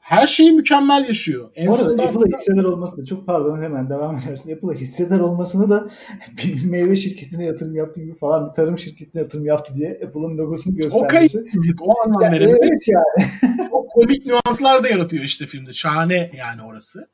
her 0.04 0.26
şeyi 0.26 0.52
mükemmel 0.52 1.08
yaşıyor. 1.08 1.50
En 1.54 1.68
Bu 1.68 1.74
arada 1.74 2.02
Apple'a 2.02 2.38
hissedar 2.38 2.64
olması 2.64 2.96
da 2.96 3.04
çok 3.04 3.26
pardon 3.26 3.62
hemen 3.62 3.90
devam 3.90 4.16
edersin. 4.16 4.56
Apple'a 4.56 4.72
hissedar 4.72 5.20
olmasını 5.20 5.70
da 5.70 5.86
bir 6.38 6.64
meyve 6.64 6.96
şirketine 6.96 7.44
yatırım 7.44 7.76
yaptı 7.76 8.00
gibi 8.00 8.14
falan 8.14 8.48
bir 8.48 8.52
tarım 8.52 8.78
şirketine 8.78 9.22
yatırım 9.22 9.46
yaptı 9.46 9.74
diye 9.74 10.00
Apple'ın 10.06 10.38
logosunu 10.38 10.76
göstermesi. 10.76 11.04
O 11.04 11.08
kayıtsızlık 11.08 11.82
o 11.82 11.94
anlam 12.04 12.22
yani, 12.22 12.36
Evet 12.36 12.88
yani. 12.88 13.28
çok 13.70 13.90
komik 13.90 14.26
nüanslar 14.26 14.84
da 14.84 14.88
yaratıyor 14.88 15.24
işte 15.24 15.46
filmde. 15.46 15.72
Şahane 15.72 16.30
yani 16.36 16.62
orası. 16.62 17.08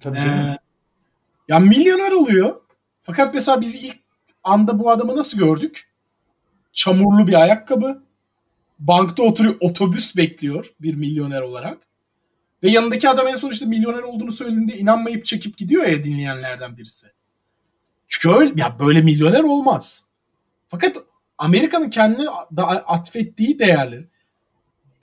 Tabii 0.00 0.18
ee, 0.18 0.58
ya 1.48 1.58
milyoner 1.58 2.12
oluyor. 2.12 2.54
Fakat 3.02 3.34
mesela 3.34 3.60
biz 3.60 3.74
ilk 3.74 3.96
anda 4.44 4.78
bu 4.78 4.90
adamı 4.90 5.16
nasıl 5.16 5.38
gördük? 5.38 5.88
Çamurlu 6.72 7.26
bir 7.26 7.42
ayakkabı. 7.42 8.02
Bankta 8.78 9.22
oturuyor 9.22 9.54
otobüs 9.60 10.16
bekliyor 10.16 10.72
bir 10.80 10.94
milyoner 10.94 11.42
olarak 11.42 11.91
ve 12.62 12.70
yanındaki 12.70 13.08
adam 13.08 13.26
en 13.26 13.36
son 13.36 13.50
işte 13.50 13.66
milyoner 13.66 14.02
olduğunu 14.02 14.32
söylediğinde 14.32 14.76
inanmayıp 14.76 15.24
çekip 15.24 15.56
gidiyor 15.56 15.86
ya 15.86 16.04
dinleyenlerden 16.04 16.76
birisi. 16.76 17.06
Çünkü 18.08 18.36
öyle, 18.36 18.52
ya 18.56 18.78
böyle 18.78 19.00
milyoner 19.00 19.42
olmaz. 19.42 20.06
Fakat 20.68 20.96
Amerika'nın 21.38 21.90
kendine 21.90 22.26
da 22.56 22.66
atfettiği 22.66 23.58
değerler, 23.58 24.04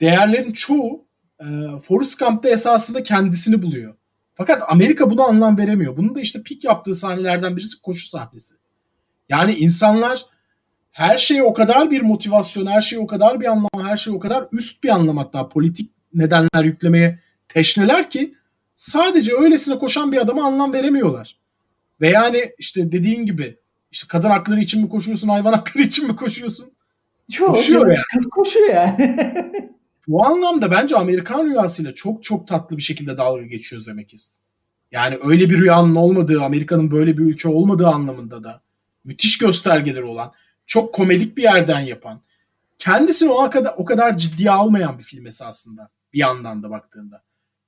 değerlerin 0.00 0.52
çoğu 0.52 1.04
e, 1.40 1.46
Forrest 1.82 2.18
Gump'ta 2.18 2.48
esasında 2.48 3.02
kendisini 3.02 3.62
buluyor. 3.62 3.94
Fakat 4.34 4.62
Amerika 4.68 5.10
buna 5.10 5.24
anlam 5.24 5.58
veremiyor. 5.58 5.96
Bunun 5.96 6.14
da 6.14 6.20
işte 6.20 6.42
pik 6.42 6.64
yaptığı 6.64 6.94
sahnelerden 6.94 7.56
birisi 7.56 7.82
koşu 7.82 8.08
sahnesi. 8.08 8.54
Yani 9.28 9.54
insanlar 9.54 10.22
her 10.90 11.16
şeye 11.18 11.42
o 11.42 11.54
kadar 11.54 11.90
bir 11.90 12.00
motivasyon, 12.00 12.66
her 12.66 12.80
şeye 12.80 12.98
o 12.98 13.06
kadar 13.06 13.40
bir 13.40 13.46
anlam, 13.46 13.68
her 13.82 13.96
şeye 13.96 14.12
o 14.12 14.20
kadar 14.20 14.48
üst 14.52 14.84
bir 14.84 14.88
anlam 14.88 15.16
hatta 15.16 15.48
politik 15.48 15.92
nedenler 16.14 16.64
yüklemeye 16.64 17.18
teşneler 17.54 18.10
ki 18.10 18.34
sadece 18.74 19.36
öylesine 19.36 19.78
koşan 19.78 20.12
bir 20.12 20.16
adama 20.16 20.44
anlam 20.44 20.72
veremiyorlar. 20.72 21.36
Ve 22.00 22.08
yani 22.08 22.52
işte 22.58 22.92
dediğin 22.92 23.26
gibi 23.26 23.56
işte 23.90 24.06
kadın 24.08 24.30
hakları 24.30 24.60
için 24.60 24.82
mi 24.82 24.88
koşuyorsun, 24.88 25.28
hayvan 25.28 25.52
hakları 25.52 25.84
için 25.84 26.06
mi 26.06 26.16
koşuyorsun? 26.16 26.72
Çok 27.32 27.56
koşuyor 27.56 27.86
yani. 27.86 28.28
Koşuyor 28.30 28.68
yani. 28.74 29.16
Bu 30.08 30.26
anlamda 30.26 30.70
bence 30.70 30.96
Amerikan 30.96 31.44
rüyasıyla 31.44 31.94
çok 31.94 32.22
çok 32.22 32.46
tatlı 32.46 32.76
bir 32.76 32.82
şekilde 32.82 33.18
dalga 33.18 33.42
geçiyor 33.42 33.82
Zemeckis. 33.82 34.40
Yani 34.92 35.18
öyle 35.24 35.50
bir 35.50 35.58
rüyanın 35.58 35.94
olmadığı, 35.94 36.42
Amerika'nın 36.42 36.90
böyle 36.90 37.18
bir 37.18 37.22
ülke 37.22 37.48
olmadığı 37.48 37.86
anlamında 37.86 38.44
da 38.44 38.62
müthiş 39.04 39.38
göstergeleri 39.38 40.04
olan, 40.04 40.32
çok 40.66 40.94
komedik 40.94 41.36
bir 41.36 41.42
yerden 41.42 41.80
yapan, 41.80 42.20
kendisini 42.78 43.30
o 43.30 43.50
kadar 43.50 43.74
o 43.76 43.84
kadar 43.84 44.18
ciddiye 44.18 44.50
almayan 44.50 44.98
bir 44.98 45.04
film 45.04 45.26
esasında 45.26 45.90
bir 46.12 46.18
yandan 46.18 46.62
da 46.62 46.70
baktığında. 46.70 47.22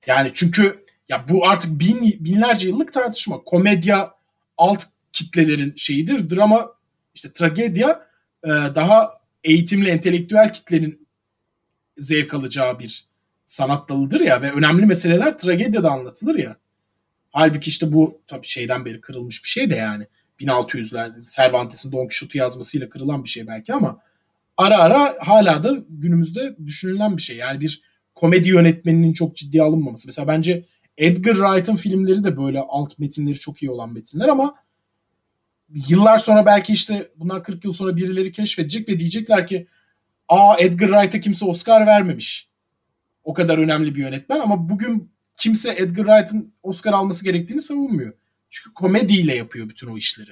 Yani 0.06 0.30
çünkü 0.34 0.84
ya 1.08 1.28
bu 1.28 1.46
artık 1.48 1.80
bin, 1.80 2.24
binlerce 2.24 2.68
yıllık 2.68 2.94
tartışma. 2.94 3.44
Komedya 3.44 4.14
alt 4.58 4.84
kitlelerin 5.12 5.74
şeyidir. 5.76 6.30
Drama 6.30 6.72
işte 7.14 7.32
tragedya 7.32 8.06
e, 8.44 8.48
daha 8.48 9.20
eğitimli 9.44 9.88
entelektüel 9.88 10.52
kitlenin 10.52 11.08
zevk 11.96 12.34
alacağı 12.34 12.78
bir 12.78 13.04
sanat 13.44 13.88
dalıdır 13.88 14.20
ya 14.20 14.42
ve 14.42 14.52
önemli 14.52 14.86
meseleler 14.86 15.38
tragedyada 15.38 15.90
anlatılır 15.90 16.34
ya. 16.34 16.56
Halbuki 17.30 17.70
işte 17.70 17.92
bu 17.92 18.20
tabii 18.26 18.46
şeyden 18.46 18.84
beri 18.84 19.00
kırılmış 19.00 19.44
bir 19.44 19.48
şey 19.48 19.70
de 19.70 19.74
yani. 19.74 20.06
1600'ler 20.40 21.34
Cervantes'in 21.36 21.92
Don 21.92 22.02
Quixote 22.02 22.38
yazmasıyla 22.38 22.88
kırılan 22.88 23.24
bir 23.24 23.28
şey 23.28 23.46
belki 23.46 23.74
ama 23.74 24.00
ara 24.56 24.78
ara 24.78 25.14
hala 25.20 25.64
da 25.64 25.78
günümüzde 25.88 26.56
düşünülen 26.66 27.16
bir 27.16 27.22
şey. 27.22 27.36
Yani 27.36 27.60
bir 27.60 27.82
komedi 28.14 28.48
yönetmeninin 28.48 29.12
çok 29.12 29.36
ciddiye 29.36 29.62
alınmaması. 29.62 30.08
Mesela 30.08 30.28
bence 30.28 30.64
Edgar 30.98 31.34
Wright'ın 31.34 31.76
filmleri 31.76 32.24
de 32.24 32.36
böyle 32.36 32.60
alt 32.60 32.98
metinleri 32.98 33.38
çok 33.38 33.62
iyi 33.62 33.70
olan 33.70 33.92
metinler 33.92 34.28
ama 34.28 34.54
yıllar 35.88 36.16
sonra 36.16 36.46
belki 36.46 36.72
işte 36.72 37.10
bundan 37.16 37.42
40 37.42 37.64
yıl 37.64 37.72
sonra 37.72 37.96
birileri 37.96 38.32
keşfedecek 38.32 38.88
ve 38.88 38.98
diyecekler 38.98 39.46
ki 39.46 39.66
aa 40.28 40.56
Edgar 40.58 40.88
Wright'a 40.88 41.20
kimse 41.20 41.44
Oscar 41.44 41.86
vermemiş. 41.86 42.48
O 43.24 43.34
kadar 43.34 43.58
önemli 43.58 43.94
bir 43.94 44.00
yönetmen 44.00 44.40
ama 44.40 44.68
bugün 44.68 45.12
kimse 45.36 45.74
Edgar 45.76 46.04
Wright'ın 46.04 46.54
Oscar 46.62 46.92
alması 46.92 47.24
gerektiğini 47.24 47.60
savunmuyor. 47.60 48.12
Çünkü 48.50 48.74
komediyle 48.74 49.34
yapıyor 49.36 49.68
bütün 49.68 49.88
o 49.88 49.96
işleri. 49.96 50.30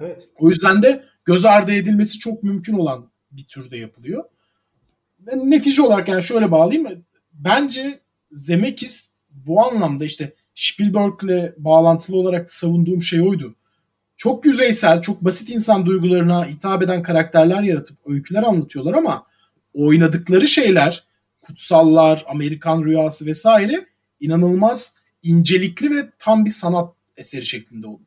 Evet. 0.00 0.28
O 0.38 0.48
yüzden 0.48 0.82
de 0.82 1.04
göz 1.24 1.44
ardı 1.44 1.72
edilmesi 1.72 2.18
çok 2.18 2.42
mümkün 2.42 2.74
olan 2.74 3.10
bir 3.30 3.44
türde 3.44 3.76
yapılıyor. 3.76 4.24
Ben 5.18 5.50
netice 5.50 5.82
olarak 5.82 6.08
yani 6.08 6.22
şöyle 6.22 6.50
bağlayayım 6.50 7.04
bence 7.44 8.00
Zemeckis 8.32 9.10
bu 9.30 9.64
anlamda 9.64 10.04
işte 10.04 10.34
Spielberg'le 10.54 11.54
bağlantılı 11.58 12.16
olarak 12.16 12.52
savunduğum 12.52 13.02
şey 13.02 13.20
oydu. 13.20 13.54
Çok 14.16 14.46
yüzeysel, 14.46 15.02
çok 15.02 15.24
basit 15.24 15.50
insan 15.50 15.86
duygularına 15.86 16.46
hitap 16.46 16.82
eden 16.82 17.02
karakterler 17.02 17.62
yaratıp 17.62 17.98
öyküler 18.06 18.42
anlatıyorlar 18.42 18.94
ama 18.94 19.26
oynadıkları 19.74 20.48
şeyler, 20.48 21.04
kutsallar, 21.40 22.24
Amerikan 22.28 22.84
rüyası 22.84 23.26
vesaire 23.26 23.86
inanılmaz 24.20 24.94
incelikli 25.22 25.96
ve 25.96 26.10
tam 26.18 26.44
bir 26.44 26.50
sanat 26.50 26.94
eseri 27.16 27.46
şeklinde 27.46 27.86
oldu. 27.86 28.02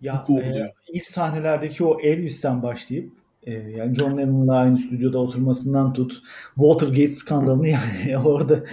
Ya 0.00 0.26
e, 0.28 0.72
ilk 0.92 1.06
sahnelerdeki 1.06 1.84
o 1.84 2.00
Elvis'ten 2.00 2.62
başlayıp 2.62 3.12
ee, 3.48 3.70
yani 3.76 3.94
John 3.94 4.18
Lennon'la 4.18 4.54
aynı 4.54 4.78
stüdyoda 4.78 5.18
oturmasından 5.18 5.92
tut 5.92 6.22
Watergate 6.54 7.08
skandalını 7.08 7.68
yani 8.08 8.18
orada 8.24 8.64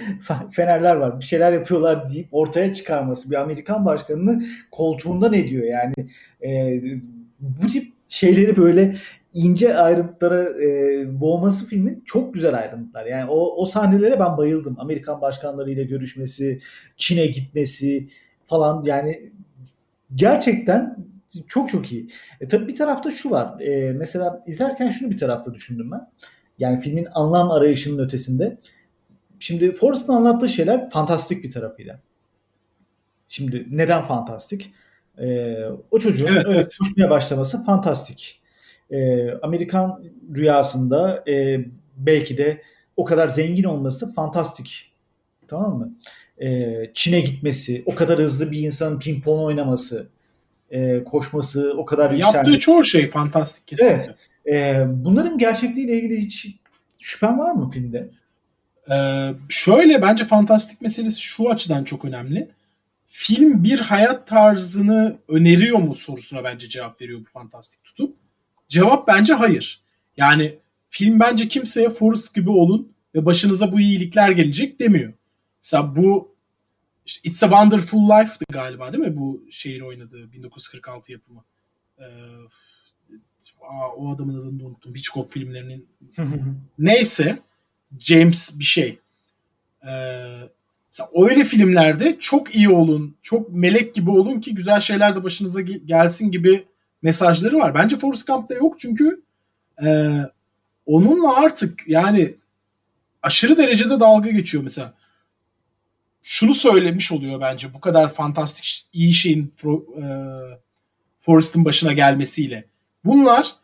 fenerler 0.52 0.96
var 0.96 1.20
bir 1.20 1.26
şeyler 1.26 1.54
yapıyorlar 1.54 2.10
deyip 2.10 2.28
ortaya 2.32 2.74
çıkarması 2.74 3.32
bir 3.32 3.36
Amerikan 3.36 3.86
başkanını 3.86 4.44
koltuğundan 4.72 5.34
ediyor 5.34 5.64
yani 5.64 5.94
e, 6.44 6.82
bu 7.40 7.68
tip 7.68 7.94
şeyleri 8.08 8.58
böyle 8.58 8.96
ince 9.34 9.78
ayrıntılara 9.78 10.64
e, 10.64 11.06
boğması 11.22 11.68
filmin 11.68 12.04
çok 12.06 12.34
güzel 12.34 12.58
ayrıntılar. 12.58 13.06
Yani 13.06 13.30
o, 13.30 13.62
o 13.62 13.66
sahnelere 13.66 14.20
ben 14.20 14.38
bayıldım. 14.38 14.76
Amerikan 14.80 15.22
başkanlarıyla 15.22 15.84
görüşmesi, 15.84 16.60
Çin'e 16.98 17.26
gitmesi 17.26 18.08
falan 18.46 18.84
yani 18.84 19.32
gerçekten 20.16 20.98
çok 21.48 21.70
çok 21.70 21.92
iyi. 21.92 22.08
E, 22.42 22.48
tabii 22.48 22.68
bir 22.68 22.76
tarafta 22.76 23.12
şu 23.12 23.32
var. 23.32 23.60
E, 23.60 23.92
mesela 23.94 24.44
izlerken 24.48 24.90
şunu 24.90 25.12
bir 25.12 25.18
tarafta 25.18 25.54
düşündüm 25.54 25.92
ben. 25.92 26.12
Yani 26.60 26.80
filmin 26.80 27.08
anlam 27.14 27.52
arayışının 27.52 28.06
ötesinde. 28.06 28.58
Şimdi 29.40 29.72
Forrest'ın 29.72 30.14
anlattığı 30.14 30.50
şeyler 30.50 30.90
fantastik 30.90 31.44
bir 31.44 31.52
tarafıyla. 31.52 32.00
Şimdi 33.28 33.68
neden 33.72 34.02
fantastik? 34.02 34.74
E, 35.22 35.58
o 35.92 36.00
çocuğun 36.00 36.28
Evet, 36.28 36.44
evet, 36.46 36.56
evet. 36.56 36.78
koşmaya 36.80 37.10
başlaması 37.10 37.64
fantastik. 37.66 38.42
E, 38.92 39.32
Amerikan 39.32 40.04
rüyasında 40.36 41.24
e, 41.28 41.66
belki 41.98 42.38
de 42.38 42.62
o 42.98 43.04
kadar 43.04 43.30
zengin 43.30 43.64
olması 43.64 44.14
fantastik. 44.14 44.92
Tamam 45.48 45.78
mı? 45.78 45.98
E, 46.38 46.74
Çin'e 46.94 47.20
gitmesi, 47.20 47.84
o 47.86 47.96
kadar 47.96 48.20
hızlı 48.20 48.52
bir 48.52 48.60
insanın 48.60 49.00
pimpon 49.00 49.44
oynaması, 49.44 50.10
e, 50.72 51.04
koşması, 51.04 51.74
o 51.78 51.86
kadar 51.86 52.12
Yaptığı 52.12 52.38
yükselmesi. 52.38 52.60
çoğu 52.60 52.84
şey 52.86 53.08
fantastik 53.08 53.68
kesinlikle. 53.68 54.16
E, 54.52 54.84
bunların 54.88 55.38
gerçekliğiyle 55.38 55.98
ilgili 55.98 56.22
hiç 56.22 56.48
şüphen 57.00 57.40
var 57.40 57.52
mı 57.52 57.70
filmde? 57.70 58.10
Ee, 58.92 59.32
şöyle 59.50 60.02
bence 60.02 60.26
fantastik 60.26 60.82
meselesi 60.82 61.22
şu 61.22 61.50
açıdan 61.50 61.84
çok 61.84 62.06
önemli. 62.06 62.50
Film 63.06 63.64
bir 63.64 63.80
hayat 63.80 64.28
tarzını 64.28 65.18
öneriyor 65.28 65.78
mu 65.80 65.96
sorusuna 65.96 66.44
bence 66.44 66.70
cevap 66.70 67.02
veriyor 67.02 67.20
bu 67.20 67.26
fantastik 67.40 67.84
tutup. 67.84 68.16
Cevap 68.68 69.08
bence 69.08 69.34
hayır. 69.34 69.82
Yani 70.18 70.56
film 70.90 71.20
bence 71.20 71.48
kimseye 71.48 71.90
Forrest 71.90 72.36
gibi 72.36 72.50
olun 72.50 72.92
ve 73.16 73.26
başınıza 73.26 73.72
bu 73.72 73.80
iyilikler 73.80 74.32
gelecek 74.32 74.80
demiyor. 74.80 75.14
Mesela 75.64 75.96
bu 75.96 76.35
işte 77.06 77.30
It's 77.30 77.44
a 77.44 77.48
Wonderful 77.48 78.10
Life'dı 78.10 78.44
galiba 78.54 78.94
değil 78.94 79.04
mi? 79.04 79.18
Bu 79.18 79.46
şeyin 79.52 79.82
oynadığı 79.82 80.32
1946 80.32 81.12
yapımı. 81.12 81.44
Ee, 82.00 82.04
aa, 83.62 83.90
o 83.96 84.16
adamın 84.16 84.40
adını 84.42 84.60
da 84.60 84.64
unuttum. 84.66 84.96
Hitchcock 84.96 85.32
filmlerinin 85.32 85.88
neyse 86.80 87.40
James 88.00 88.60
bir 88.60 88.64
şey. 88.64 89.00
Ee, 89.88 90.42
öyle 91.16 91.44
filmlerde 91.44 92.18
çok 92.20 92.56
iyi 92.56 92.70
olun, 92.70 93.16
çok 93.22 93.50
melek 93.52 93.96
gibi 93.96 94.10
olun 94.10 94.40
ki 94.40 94.56
güzel 94.56 94.80
şeyler 94.80 95.16
de 95.16 95.24
başınıza 95.24 95.62
ge- 95.62 95.86
gelsin 95.86 96.32
gibi 96.32 96.66
mesajları 97.02 97.58
var. 97.58 97.76
Bence 97.76 97.98
Forrest 97.98 98.28
Gump'ta 98.28 98.56
yok 98.56 98.80
çünkü 98.80 99.22
e, 99.84 100.18
onunla 100.86 101.36
artık 101.36 101.88
yani 101.88 102.36
aşırı 103.22 103.58
derecede 103.58 104.00
dalga 104.00 104.30
geçiyor 104.32 104.64
mesela. 104.64 104.94
Şunu 106.28 106.54
söylemiş 106.54 107.12
oluyor 107.12 107.42
bence 107.42 107.74
bu 107.74 107.80
kadar 107.80 108.14
fantastik 108.14 108.88
iyi 108.94 109.14
şeyin 109.14 109.54
Fro- 109.58 110.02
e, 110.02 110.06
Forrest'ın 111.20 111.66
başına 111.66 111.94
gelmesiyle. 111.94 112.66
Bunlar 113.04 113.56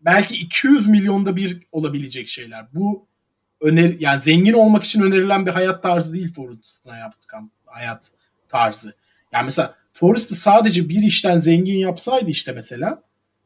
belki 0.00 0.34
200 0.34 0.88
milyonda 0.88 1.36
bir 1.36 1.62
olabilecek 1.72 2.28
şeyler. 2.28 2.66
Bu 2.74 3.06
öner 3.60 3.94
yani 3.98 4.20
zengin 4.20 4.52
olmak 4.52 4.84
için 4.84 5.02
önerilen 5.02 5.46
bir 5.46 5.50
hayat 5.50 5.82
tarzı 5.82 6.14
değil 6.14 6.32
Forrest'ın 6.32 6.90
hayat, 6.90 7.14
hayat 7.66 8.10
tarzı. 8.48 8.94
Yani 9.32 9.44
mesela 9.44 9.74
Forrest'ı 9.92 10.34
sadece 10.34 10.88
bir 10.88 11.02
işten 11.02 11.36
zengin 11.36 11.78
yapsaydı 11.78 12.30
işte 12.30 12.52
mesela 12.52 13.02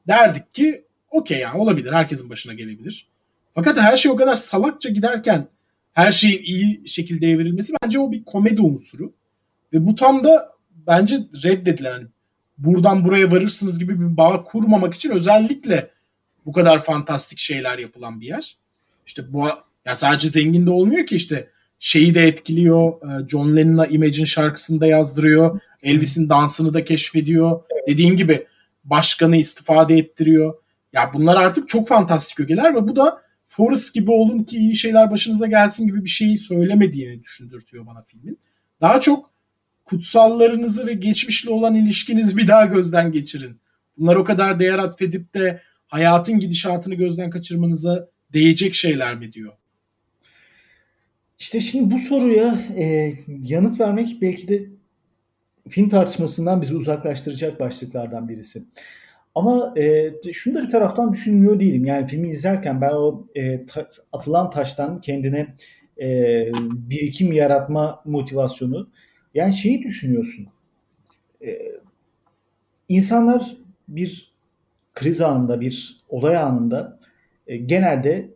derdik 0.09 0.55
ki 0.55 0.85
okey 1.11 1.39
yani 1.39 1.59
olabilir 1.59 1.93
herkesin 1.93 2.31
başına 2.31 2.55
gelebilir. 2.55 3.07
Fakat 3.55 3.79
her 3.79 3.97
şey 3.97 4.13
o 4.13 4.17
kadar 4.17 4.37
salakça 4.37 4.91
giderken 4.91 5.49
her 5.95 6.13
şeyin 6.13 6.43
iyi 6.43 6.89
şekilde 6.89 7.31
evrilmesi 7.31 7.73
bence 7.83 7.99
o 7.99 8.13
bir 8.13 8.25
komedi 8.25 8.61
unsuru. 8.61 9.13
Ve 9.73 9.87
bu 9.87 9.95
tam 9.95 10.25
da 10.25 10.53
bence 10.87 11.21
reddedilen 11.45 11.93
hani 11.93 12.07
buradan 12.59 13.05
buraya 13.05 13.31
varırsınız 13.31 13.79
gibi 13.79 14.01
bir 14.01 14.17
bağ 14.17 14.43
kurmamak 14.45 14.95
için 14.95 15.11
özellikle 15.11 15.91
bu 16.47 16.53
kadar 16.53 16.83
fantastik 16.83 17.39
şeyler 17.39 17.79
yapılan 17.79 18.21
bir 18.21 18.27
yer. 18.27 18.57
İşte 19.07 19.33
bu 19.33 19.49
ya 19.85 19.97
sadece 19.97 20.29
zengin 20.29 20.67
de 20.67 20.71
olmuyor 20.71 21.07
ki 21.07 21.17
işte 21.17 21.49
şeyi 21.79 22.15
de 22.15 22.27
etkiliyor. 22.27 22.93
e, 22.93 23.29
John 23.29 23.57
Lennon'a 23.57 23.87
Imagine 23.87 24.27
şarkısını 24.27 24.81
da 24.81 24.87
yazdırıyor. 24.87 25.61
Elvis'in 25.83 26.29
dansını 26.29 26.75
da 26.75 26.85
keşfediyor. 26.85 27.61
Dediğim 27.89 28.17
gibi 28.17 28.47
başkanı 28.85 29.37
istifade 29.37 29.97
ettiriyor. 29.97 30.55
Ya 30.93 31.11
bunlar 31.15 31.37
artık 31.37 31.69
çok 31.69 31.89
fantastik 31.89 32.41
ögeler 32.41 32.75
ve 32.75 32.89
bu 32.89 32.97
da 32.97 33.24
Forrest 33.57 33.95
gibi 33.95 34.11
olun 34.11 34.43
ki 34.43 34.57
iyi 34.57 34.77
şeyler 34.77 35.11
başınıza 35.11 35.47
gelsin 35.47 35.87
gibi 35.87 36.05
bir 36.05 36.09
şeyi 36.09 36.39
söylemediğini 36.39 37.23
düşündürtüyor 37.23 37.87
bana 37.87 38.03
filmin. 38.03 38.39
Daha 38.81 39.01
çok 39.01 39.31
kutsallarınızı 39.85 40.87
ve 40.87 40.93
geçmişle 40.93 41.51
olan 41.51 41.75
ilişkinizi 41.75 42.37
bir 42.37 42.49
daha 42.49 42.67
gözden 42.67 43.13
geçirin. 43.13 43.61
Bunlar 43.99 44.17
o 44.17 44.25
kadar 44.25 44.59
değer 44.59 44.79
atfedip 44.79 45.35
de 45.35 45.61
hayatın 45.87 46.39
gidişatını 46.39 46.95
gözden 46.95 47.31
kaçırmanıza 47.31 48.09
değecek 48.33 48.75
şeyler 48.75 49.15
mi 49.15 49.33
diyor. 49.33 49.53
İşte 51.39 51.61
şimdi 51.61 51.91
bu 51.91 51.99
soruya 51.99 52.59
e, 52.77 53.13
yanıt 53.43 53.81
vermek 53.81 54.23
belki 54.23 54.49
de 54.49 54.67
film 55.69 55.89
tartışmasından 55.89 56.63
bizi 56.63 56.75
uzaklaştıracak 56.75 57.61
başlıklardan 57.61 58.29
birisi. 58.29 58.63
Ama 59.35 59.75
e, 59.77 60.13
şunu 60.33 60.55
da 60.55 60.63
bir 60.63 60.69
taraftan 60.69 61.13
düşünmüyor 61.13 61.61
değilim. 61.61 61.85
Yani 61.85 62.07
filmi 62.07 62.31
izlerken 62.31 62.81
ben 62.81 62.91
o 62.91 63.27
e, 63.35 63.67
ta- 63.67 63.89
atılan 64.13 64.51
taştan 64.51 65.01
kendine 65.01 65.55
e, 66.01 66.49
birikim 66.91 67.33
yaratma 67.33 68.03
motivasyonu 68.05 68.91
yani 69.35 69.57
şeyi 69.57 69.83
düşünüyorsun. 69.83 70.47
E, 71.47 71.59
insanlar 72.89 73.57
bir 73.89 74.33
kriz 74.95 75.21
anında, 75.21 75.61
bir 75.61 76.01
olay 76.09 76.37
anında 76.37 77.01
e, 77.47 77.57
genelde 77.57 78.31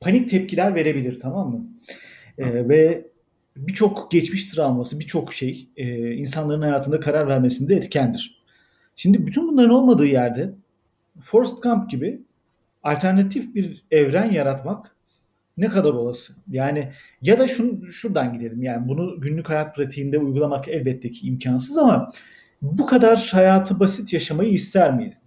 panik 0.00 0.28
tepkiler 0.28 0.74
verebilir 0.74 1.20
tamam 1.20 1.50
mı? 1.50 1.66
E, 2.38 2.68
ve 2.68 3.06
birçok 3.56 4.10
geçmiş 4.10 4.44
travması, 4.46 5.00
birçok 5.00 5.34
şey 5.34 5.68
e, 5.76 6.12
insanların 6.14 6.62
hayatında 6.62 7.00
karar 7.00 7.28
vermesinde 7.28 7.76
etkendir. 7.76 8.43
Şimdi 8.96 9.26
bütün 9.26 9.48
bunların 9.48 9.70
olmadığı 9.70 10.06
yerde 10.06 10.54
Forrest 11.20 11.62
Gump 11.62 11.90
gibi 11.90 12.22
alternatif 12.82 13.54
bir 13.54 13.84
evren 13.90 14.30
yaratmak 14.30 14.96
ne 15.56 15.68
kadar 15.68 15.90
olası? 15.90 16.32
Yani 16.50 16.92
ya 17.22 17.38
da 17.38 17.48
şun, 17.48 17.88
şuradan 17.90 18.32
gidelim. 18.32 18.62
Yani 18.62 18.88
bunu 18.88 19.20
günlük 19.20 19.50
hayat 19.50 19.76
pratiğinde 19.76 20.18
uygulamak 20.18 20.68
elbette 20.68 21.10
ki 21.10 21.26
imkansız 21.26 21.78
ama 21.78 22.12
bu 22.62 22.86
kadar 22.86 23.28
hayatı 23.32 23.80
basit 23.80 24.12
yaşamayı 24.12 24.52
ister 24.52 24.94
miydin? 24.94 25.18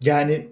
Yani 0.00 0.48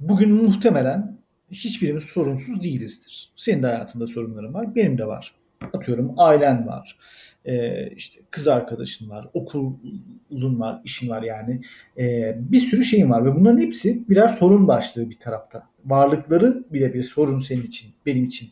bugün 0.00 0.30
muhtemelen 0.30 1.18
hiçbirimiz 1.50 2.04
sorunsuz 2.04 2.62
değilizdir. 2.62 3.32
Senin 3.36 3.62
de 3.62 3.66
hayatında 3.66 4.06
sorunların 4.06 4.54
var, 4.54 4.74
benim 4.74 4.98
de 4.98 5.06
var. 5.06 5.34
Atıyorum 5.72 6.14
ailen 6.16 6.66
var, 6.66 6.98
ee, 7.44 7.90
işte 7.96 8.20
kız 8.30 8.48
arkadaşın 8.48 9.10
var, 9.10 9.28
okulun 9.34 10.60
var, 10.60 10.80
işin 10.84 11.08
var 11.08 11.22
yani. 11.22 11.60
Ee, 11.98 12.36
bir 12.38 12.58
sürü 12.58 12.84
şeyin 12.84 13.10
var 13.10 13.24
ve 13.24 13.34
bunların 13.34 13.58
hepsi 13.58 14.08
birer 14.08 14.28
sorun 14.28 14.68
başlığı 14.68 15.10
bir 15.10 15.18
tarafta. 15.18 15.62
Varlıkları 15.84 16.64
bile 16.70 16.94
bir 16.94 17.02
sorun 17.02 17.38
senin 17.38 17.62
için, 17.62 17.90
benim 18.06 18.24
için 18.24 18.50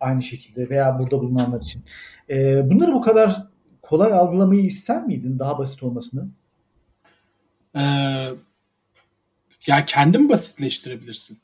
aynı 0.00 0.22
şekilde 0.22 0.70
veya 0.70 0.98
burada 0.98 1.18
bulunanlar 1.18 1.60
için. 1.60 1.82
Ee, 2.30 2.70
bunları 2.70 2.92
bu 2.92 3.00
kadar 3.00 3.46
kolay 3.82 4.12
algılamayı 4.12 4.64
ister 4.64 5.04
miydin 5.06 5.38
daha 5.38 5.58
basit 5.58 5.82
olmasını? 5.82 6.28
Ee, 7.76 7.80
ya 9.66 9.84
kendin 9.86 10.28
basitleştirebilirsin. 10.28 11.38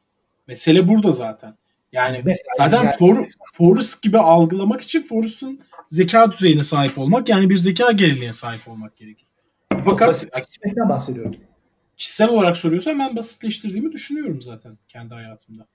Mesele 0.46 0.88
burada 0.88 1.12
zaten. 1.12 1.54
Yani 1.92 2.22
Mesela 2.24 2.54
zaten 2.56 2.84
yani- 2.84 2.96
For, 2.98 3.26
Forrest 3.52 4.02
gibi 4.02 4.18
algılamak 4.18 4.80
için 4.80 5.02
Forrest'ın 5.02 5.60
zeka 5.88 6.32
düzeyine 6.32 6.64
sahip 6.64 6.98
olmak 6.98 7.28
yani 7.28 7.50
bir 7.50 7.58
zeka 7.58 7.92
geriliğine 7.92 8.32
sahip 8.32 8.68
olmak 8.68 8.96
gerekir. 8.96 9.26
Fakat 9.84 10.08
Basitleştirmekten 10.08 10.88
bahsediyorum. 10.88 11.36
kişisel 11.96 12.28
olarak 12.28 12.56
soruyorsan 12.56 12.98
ben 12.98 13.16
basitleştirdiğimi 13.16 13.92
düşünüyorum 13.92 14.42
zaten 14.42 14.78
kendi 14.88 15.14
hayatımda. 15.14 15.66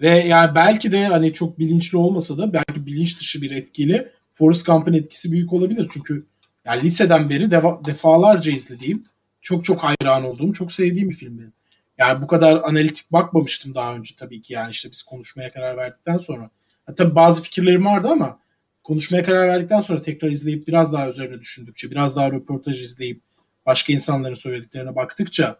Ve 0.00 0.10
yani 0.10 0.54
belki 0.54 0.92
de 0.92 1.06
hani 1.06 1.32
çok 1.32 1.58
bilinçli 1.58 1.98
olmasa 1.98 2.38
da 2.38 2.52
belki 2.52 2.86
bilinç 2.86 3.20
dışı 3.20 3.42
bir 3.42 3.50
etkiyle 3.50 4.12
Forrest 4.32 4.66
Gump'ın 4.66 4.92
etkisi 4.92 5.32
büyük 5.32 5.52
olabilir. 5.52 5.88
Çünkü 5.92 6.26
yani 6.64 6.82
liseden 6.82 7.30
beri 7.30 7.44
deva- 7.44 7.84
defalarca 7.84 8.52
izlediğim, 8.52 9.04
çok 9.40 9.64
çok 9.64 9.84
hayran 9.84 10.24
olduğum, 10.24 10.52
çok 10.52 10.72
sevdiğim 10.72 11.10
bir 11.10 11.14
film 11.14 11.38
benim. 11.38 11.52
Yani 11.98 12.22
bu 12.22 12.26
kadar 12.26 12.62
analitik 12.62 13.12
bakmamıştım 13.12 13.74
daha 13.74 13.94
önce 13.94 14.14
tabii 14.18 14.42
ki 14.42 14.52
yani 14.52 14.70
işte 14.70 14.90
biz 14.90 15.02
konuşmaya 15.02 15.52
karar 15.52 15.76
verdikten 15.76 16.16
sonra. 16.16 16.50
Ha, 16.86 16.94
tabii 16.94 17.14
bazı 17.14 17.42
fikirlerim 17.42 17.86
vardı 17.86 18.08
ama 18.08 18.38
konuşmaya 18.82 19.22
karar 19.22 19.48
verdikten 19.48 19.80
sonra 19.80 20.00
tekrar 20.00 20.30
izleyip 20.30 20.68
biraz 20.68 20.92
daha 20.92 21.08
üzerine 21.08 21.40
düşündükçe, 21.40 21.90
biraz 21.90 22.16
daha 22.16 22.30
röportaj 22.30 22.80
izleyip 22.80 23.20
başka 23.66 23.92
insanların 23.92 24.34
söylediklerine 24.34 24.96
baktıkça 24.96 25.56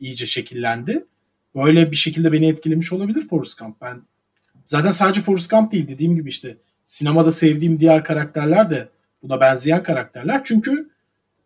iyice 0.00 0.26
şekillendi. 0.26 1.06
Böyle 1.54 1.90
bir 1.90 1.96
şekilde 1.96 2.32
beni 2.32 2.48
etkilemiş 2.48 2.92
olabilir 2.92 3.28
Forrest 3.28 3.58
Gump. 3.58 3.80
Ben 3.80 4.02
zaten 4.66 4.90
sadece 4.90 5.20
Forrest 5.20 5.50
Gump 5.50 5.72
değil 5.72 5.88
dediğim 5.88 6.16
gibi 6.16 6.28
işte 6.28 6.56
sinemada 6.86 7.32
sevdiğim 7.32 7.80
diğer 7.80 8.04
karakterler 8.04 8.70
de 8.70 8.88
buna 9.22 9.40
benzeyen 9.40 9.82
karakterler. 9.82 10.42
Çünkü 10.44 10.90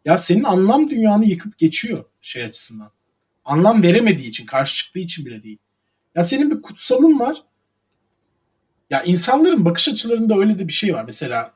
ya 0.05 0.16
senin 0.16 0.45
anlam 0.45 0.91
dünyanı 0.91 1.26
yıkıp 1.26 1.59
geçiyor 1.59 2.05
şey 2.20 2.45
açısından. 2.45 2.91
Anlam 3.45 3.83
veremediği 3.83 4.29
için, 4.29 4.47
karşı 4.47 4.76
çıktığı 4.76 4.99
için 4.99 5.26
bile 5.26 5.43
değil. 5.43 5.59
Ya 6.14 6.24
senin 6.24 6.51
bir 6.51 6.62
kutsalın 6.62 7.20
var. 7.20 7.43
Ya 8.91 9.03
insanların 9.03 9.64
bakış 9.64 9.89
açılarında 9.89 10.39
öyle 10.39 10.59
de 10.59 10.68
bir 10.68 10.72
şey 10.72 10.95
var. 10.95 11.05
Mesela 11.05 11.53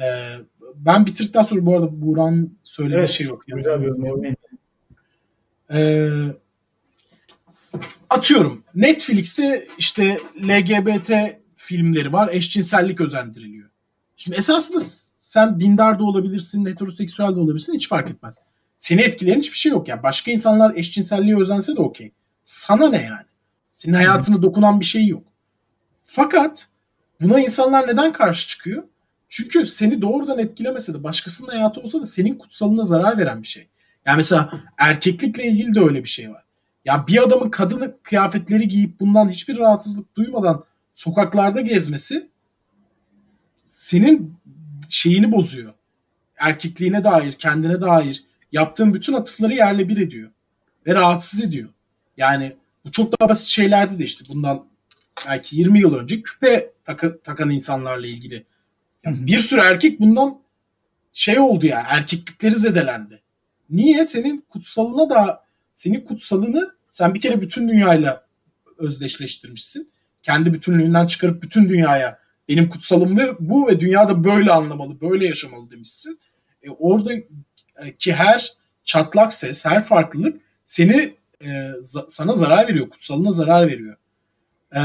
Ee, 0.00 0.36
ben 0.74 1.06
bitirdikten 1.06 1.42
sonra 1.42 1.66
bu 1.66 1.74
arada 1.76 2.02
Buran 2.02 2.50
söylediği 2.62 2.98
Evet, 2.98 3.10
şey 3.10 3.26
yok. 3.26 3.44
Güzel 3.46 3.80
bir 3.80 3.86
yorum. 3.86 4.24
Ee, 5.72 6.10
atıyorum 8.10 8.62
Netflix'te 8.74 9.66
işte 9.78 10.18
LGBT 10.48 11.12
filmleri 11.56 12.12
var. 12.12 12.28
Eşcinsellik 12.32 13.00
özendiriliyor. 13.00 13.70
Şimdi 14.16 14.36
esasında 14.36 14.80
sen 15.18 15.60
dindar 15.60 15.98
da 15.98 16.04
olabilirsin, 16.04 16.66
heteroseksüel 16.66 17.36
de 17.36 17.40
olabilirsin 17.40 17.74
hiç 17.74 17.88
fark 17.88 18.10
etmez. 18.10 18.38
Seni 18.78 19.00
etkileyen 19.02 19.38
hiçbir 19.38 19.58
şey 19.58 19.72
yok. 19.72 19.88
Yani 19.88 20.02
başka 20.02 20.30
insanlar 20.30 20.74
eşcinselliğe 20.76 21.36
özense 21.40 21.76
de 21.76 21.80
okey. 21.80 22.12
Sana 22.44 22.88
ne 22.88 23.02
yani? 23.02 23.26
Senin 23.74 23.94
hayatına 23.94 24.42
dokunan 24.42 24.80
bir 24.80 24.84
şey 24.84 25.06
yok. 25.06 25.24
Fakat 26.06 26.68
buna 27.20 27.40
insanlar 27.40 27.88
neden 27.88 28.12
karşı 28.12 28.48
çıkıyor? 28.48 28.82
Çünkü 29.28 29.66
seni 29.66 30.02
doğrudan 30.02 30.38
etkilemese 30.38 30.94
de 30.94 31.04
başkasının 31.04 31.48
hayatı 31.48 31.80
olsa 31.80 32.00
da 32.00 32.06
senin 32.06 32.34
kutsalına 32.34 32.84
zarar 32.84 33.18
veren 33.18 33.42
bir 33.42 33.46
şey. 33.46 33.68
Yani 34.06 34.16
mesela 34.16 34.64
erkeklikle 34.78 35.44
ilgili 35.44 35.74
de 35.74 35.80
öyle 35.80 36.04
bir 36.04 36.08
şey 36.08 36.30
var. 36.30 36.44
Ya 36.84 37.06
bir 37.06 37.22
adamın 37.22 37.50
kadın 37.50 37.96
kıyafetleri 38.02 38.68
giyip 38.68 39.00
bundan 39.00 39.28
hiçbir 39.28 39.58
rahatsızlık 39.58 40.16
duymadan 40.16 40.64
sokaklarda 40.94 41.60
gezmesi 41.60 42.28
senin 43.60 44.34
şeyini 44.88 45.32
bozuyor. 45.32 45.72
Erkekliğine 46.36 47.04
dair, 47.04 47.32
kendine 47.32 47.80
dair 47.80 48.24
yaptığın 48.52 48.94
bütün 48.94 49.12
atıfları 49.12 49.54
yerle 49.54 49.88
bir 49.88 49.96
ediyor. 49.96 50.30
Ve 50.86 50.94
rahatsız 50.94 51.40
ediyor. 51.40 51.68
Yani 52.16 52.56
bu 52.84 52.92
çok 52.92 53.20
daha 53.20 53.28
basit 53.28 53.48
şeylerdi 53.48 53.98
de 53.98 54.04
işte 54.04 54.24
bundan 54.28 54.66
belki 55.28 55.56
20 55.56 55.80
yıl 55.80 55.94
önce 55.94 56.22
küpe 56.22 56.72
taka, 56.84 57.18
takan 57.18 57.50
insanlarla 57.50 58.06
ilgili. 58.06 58.46
Yani 59.04 59.26
bir 59.26 59.38
sürü 59.38 59.60
erkek 59.60 60.00
bundan 60.00 60.38
şey 61.12 61.38
oldu 61.38 61.66
ya 61.66 61.84
erkeklikleri 61.88 62.56
zedelendi. 62.56 63.22
Niye? 63.70 64.06
Senin 64.06 64.44
kutsalına 64.48 65.10
da 65.10 65.44
senin 65.74 66.00
kutsalını 66.00 66.74
sen 66.90 67.14
bir 67.14 67.20
kere 67.20 67.40
bütün 67.40 67.68
dünyayla 67.68 68.26
özdeşleştirmişsin. 68.78 69.90
Kendi 70.22 70.54
bütünlüğünden 70.54 71.06
çıkarıp 71.06 71.42
bütün 71.42 71.68
dünyaya 71.68 72.18
benim 72.48 72.68
kutsalım 72.68 73.18
ve 73.18 73.36
bu 73.40 73.66
ve 73.66 73.80
dünyada 73.80 74.24
böyle 74.24 74.52
anlamalı, 74.52 75.00
böyle 75.00 75.26
yaşamalı 75.26 75.70
demişsin. 75.70 76.18
E, 76.62 76.70
oradaki 76.70 78.12
her 78.12 78.52
çatlak 78.84 79.32
ses, 79.32 79.64
her 79.64 79.84
farklılık 79.84 80.40
seni 80.64 81.14
e, 81.40 81.46
za- 81.80 82.04
sana 82.08 82.34
zarar 82.34 82.68
veriyor, 82.68 82.90
kutsalına 82.90 83.32
zarar 83.32 83.66
veriyor. 83.68 83.96
E, 84.74 84.80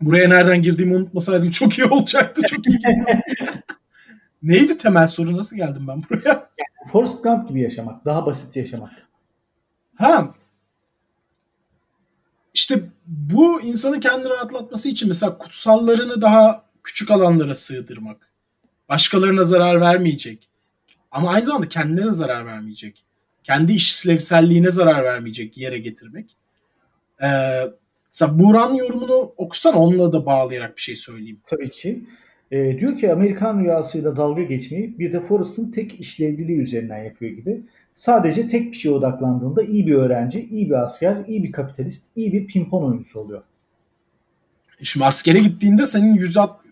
buraya 0.00 0.28
nereden 0.28 0.62
girdiğimi 0.62 0.96
unutmasaydım 0.96 1.50
çok 1.50 1.78
iyi 1.78 1.84
olacaktı. 1.84 2.42
Çok 2.50 2.66
iyi. 2.66 2.78
Neydi 4.42 4.78
temel 4.78 5.08
soru? 5.08 5.36
Nasıl 5.36 5.56
geldim 5.56 5.88
ben 5.88 6.02
buraya? 6.10 6.50
Forrest 6.92 7.24
Gump 7.24 7.48
gibi 7.48 7.60
yaşamak. 7.60 8.04
Daha 8.04 8.26
basit 8.26 8.56
yaşamak. 8.56 8.92
Ha. 9.96 10.34
İşte 12.54 12.82
bu 13.06 13.60
insanı 13.60 14.00
kendini 14.00 14.28
rahatlatması 14.30 14.88
için 14.88 15.08
mesela 15.08 15.38
kutsallarını 15.38 16.22
daha 16.22 16.64
küçük 16.82 17.10
alanlara 17.10 17.54
sığdırmak. 17.54 18.30
Başkalarına 18.88 19.44
zarar 19.44 19.80
vermeyecek. 19.80 20.48
Ama 21.10 21.30
aynı 21.30 21.44
zamanda 21.44 21.68
kendine 21.68 22.04
de 22.06 22.12
zarar 22.12 22.46
vermeyecek. 22.46 23.04
Kendi 23.42 23.72
işlevselliğine 23.72 24.70
zarar 24.70 25.04
vermeyecek 25.04 25.56
yere 25.56 25.78
getirmek. 25.78 26.36
Ee, 27.22 27.62
mesela 28.14 28.38
Buğra'nın 28.38 28.74
yorumunu 28.74 29.32
okusana 29.36 29.78
onunla 29.78 30.12
da 30.12 30.26
bağlayarak 30.26 30.76
bir 30.76 30.82
şey 30.82 30.96
söyleyeyim. 30.96 31.40
Tabii 31.46 31.70
ki. 31.70 32.04
E, 32.50 32.78
diyor 32.78 32.98
ki 32.98 33.12
Amerikan 33.12 33.60
rüyasıyla 33.60 34.16
dalga 34.16 34.42
geçmeyi 34.42 34.98
bir 34.98 35.12
de 35.12 35.20
Forrest'ın 35.20 35.70
tek 35.70 36.00
işlevliliği 36.00 36.58
üzerinden 36.58 37.04
yapıyor 37.04 37.32
gibi. 37.32 37.62
Sadece 37.92 38.48
tek 38.48 38.72
bir 38.72 38.76
şeye 38.76 38.90
odaklandığında 38.90 39.62
iyi 39.62 39.86
bir 39.86 39.94
öğrenci, 39.94 40.46
iyi 40.46 40.70
bir 40.70 40.82
asker, 40.82 41.24
iyi 41.26 41.44
bir 41.44 41.52
kapitalist, 41.52 42.06
iyi 42.16 42.32
bir 42.32 42.46
pimpon 42.46 42.84
oyuncusu 42.84 43.20
oluyor. 43.20 43.42
Şimdi 44.82 45.06
askere 45.06 45.38
gittiğinde 45.38 45.86
senin 45.86 46.14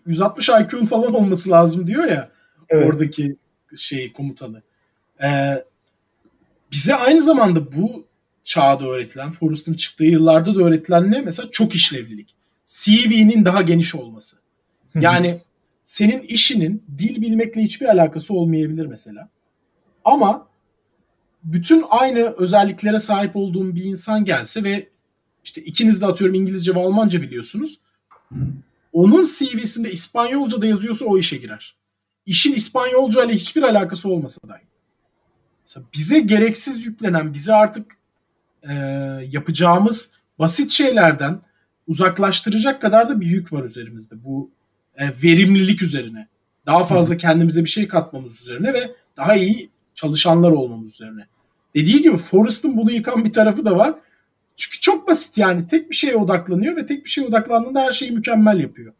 160 0.05 0.49
IQ'un 0.49 0.85
falan 0.85 1.13
olması 1.13 1.49
lazım 1.49 1.87
diyor 1.87 2.03
ya. 2.03 2.29
Evet. 2.69 2.87
Oradaki 2.87 3.35
şey 3.75 4.13
komutanı. 4.13 4.61
Ee, 5.23 5.63
bize 6.71 6.95
aynı 6.95 7.21
zamanda 7.21 7.73
bu 7.73 8.05
çağda 8.43 8.85
öğretilen, 8.85 9.31
Forrest'ın 9.31 9.73
çıktığı 9.73 10.03
yıllarda 10.03 10.55
da 10.55 10.63
öğretilen 10.63 11.11
ne? 11.11 11.21
Mesela 11.21 11.51
çok 11.51 11.75
işlevlilik. 11.75 12.35
CV'nin 12.65 13.45
daha 13.45 13.61
geniş 13.61 13.95
olması. 13.95 14.37
Yani 14.95 15.41
senin 15.83 16.19
işinin 16.19 16.83
dil 16.97 17.21
bilmekle 17.21 17.61
hiçbir 17.61 17.85
alakası 17.85 18.33
olmayabilir 18.33 18.85
mesela. 18.85 19.29
Ama 20.05 20.47
bütün 21.43 21.83
aynı 21.89 22.33
özelliklere 22.37 22.99
sahip 22.99 23.35
olduğun 23.35 23.75
bir 23.75 23.83
insan 23.83 24.25
gelse 24.25 24.63
ve 24.63 24.89
işte 25.43 25.61
ikiniz 25.61 26.01
de 26.01 26.05
atıyorum 26.05 26.35
İngilizce 26.35 26.75
ve 26.75 26.79
Almanca 26.79 27.21
biliyorsunuz. 27.21 27.79
Onun 28.93 29.25
CV'sinde 29.25 29.91
İspanyolca 29.91 30.61
da 30.61 30.67
yazıyorsa 30.67 31.05
o 31.05 31.17
işe 31.17 31.37
girer. 31.37 31.75
İşin 32.25 32.53
İspanyolca 32.53 33.23
ile 33.23 33.33
hiçbir 33.33 33.63
alakası 33.63 34.09
olmasa 34.09 34.39
dahi. 34.47 34.61
Mesela 35.65 35.85
bize 35.93 36.19
gereksiz 36.19 36.85
yüklenen, 36.85 37.33
bize 37.33 37.53
artık 37.53 37.97
e, 38.69 38.73
yapacağımız 39.29 40.13
basit 40.39 40.71
şeylerden 40.71 41.41
uzaklaştıracak 41.87 42.81
kadar 42.81 43.09
da 43.09 43.21
bir 43.21 43.25
yük 43.25 43.53
var 43.53 43.63
üzerimizde. 43.63 44.23
Bu 44.23 44.51
e, 44.95 45.07
verimlilik 45.23 45.81
üzerine. 45.81 46.27
Daha 46.65 46.83
fazla 46.83 47.17
kendimize 47.17 47.63
bir 47.63 47.69
şey 47.69 47.87
katmamız 47.87 48.41
üzerine 48.41 48.73
ve 48.73 48.95
daha 49.17 49.35
iyi 49.35 49.69
çalışanlar 49.93 50.51
olmamız 50.51 50.93
üzerine. 50.93 51.27
Dediği 51.75 52.01
gibi 52.01 52.17
Forrest'ın 52.17 52.77
bunu 52.77 52.91
yıkan 52.91 53.25
bir 53.25 53.31
tarafı 53.31 53.65
da 53.65 53.77
var. 53.77 53.95
Çünkü 54.57 54.79
çok 54.79 55.07
basit 55.07 55.37
yani. 55.37 55.67
Tek 55.67 55.89
bir 55.89 55.95
şeye 55.95 56.15
odaklanıyor 56.15 56.75
ve 56.75 56.85
tek 56.85 57.05
bir 57.05 57.09
şeye 57.09 57.27
odaklandığında 57.27 57.81
her 57.81 57.91
şeyi 57.91 58.11
mükemmel 58.11 58.59
yapıyor. 58.59 58.93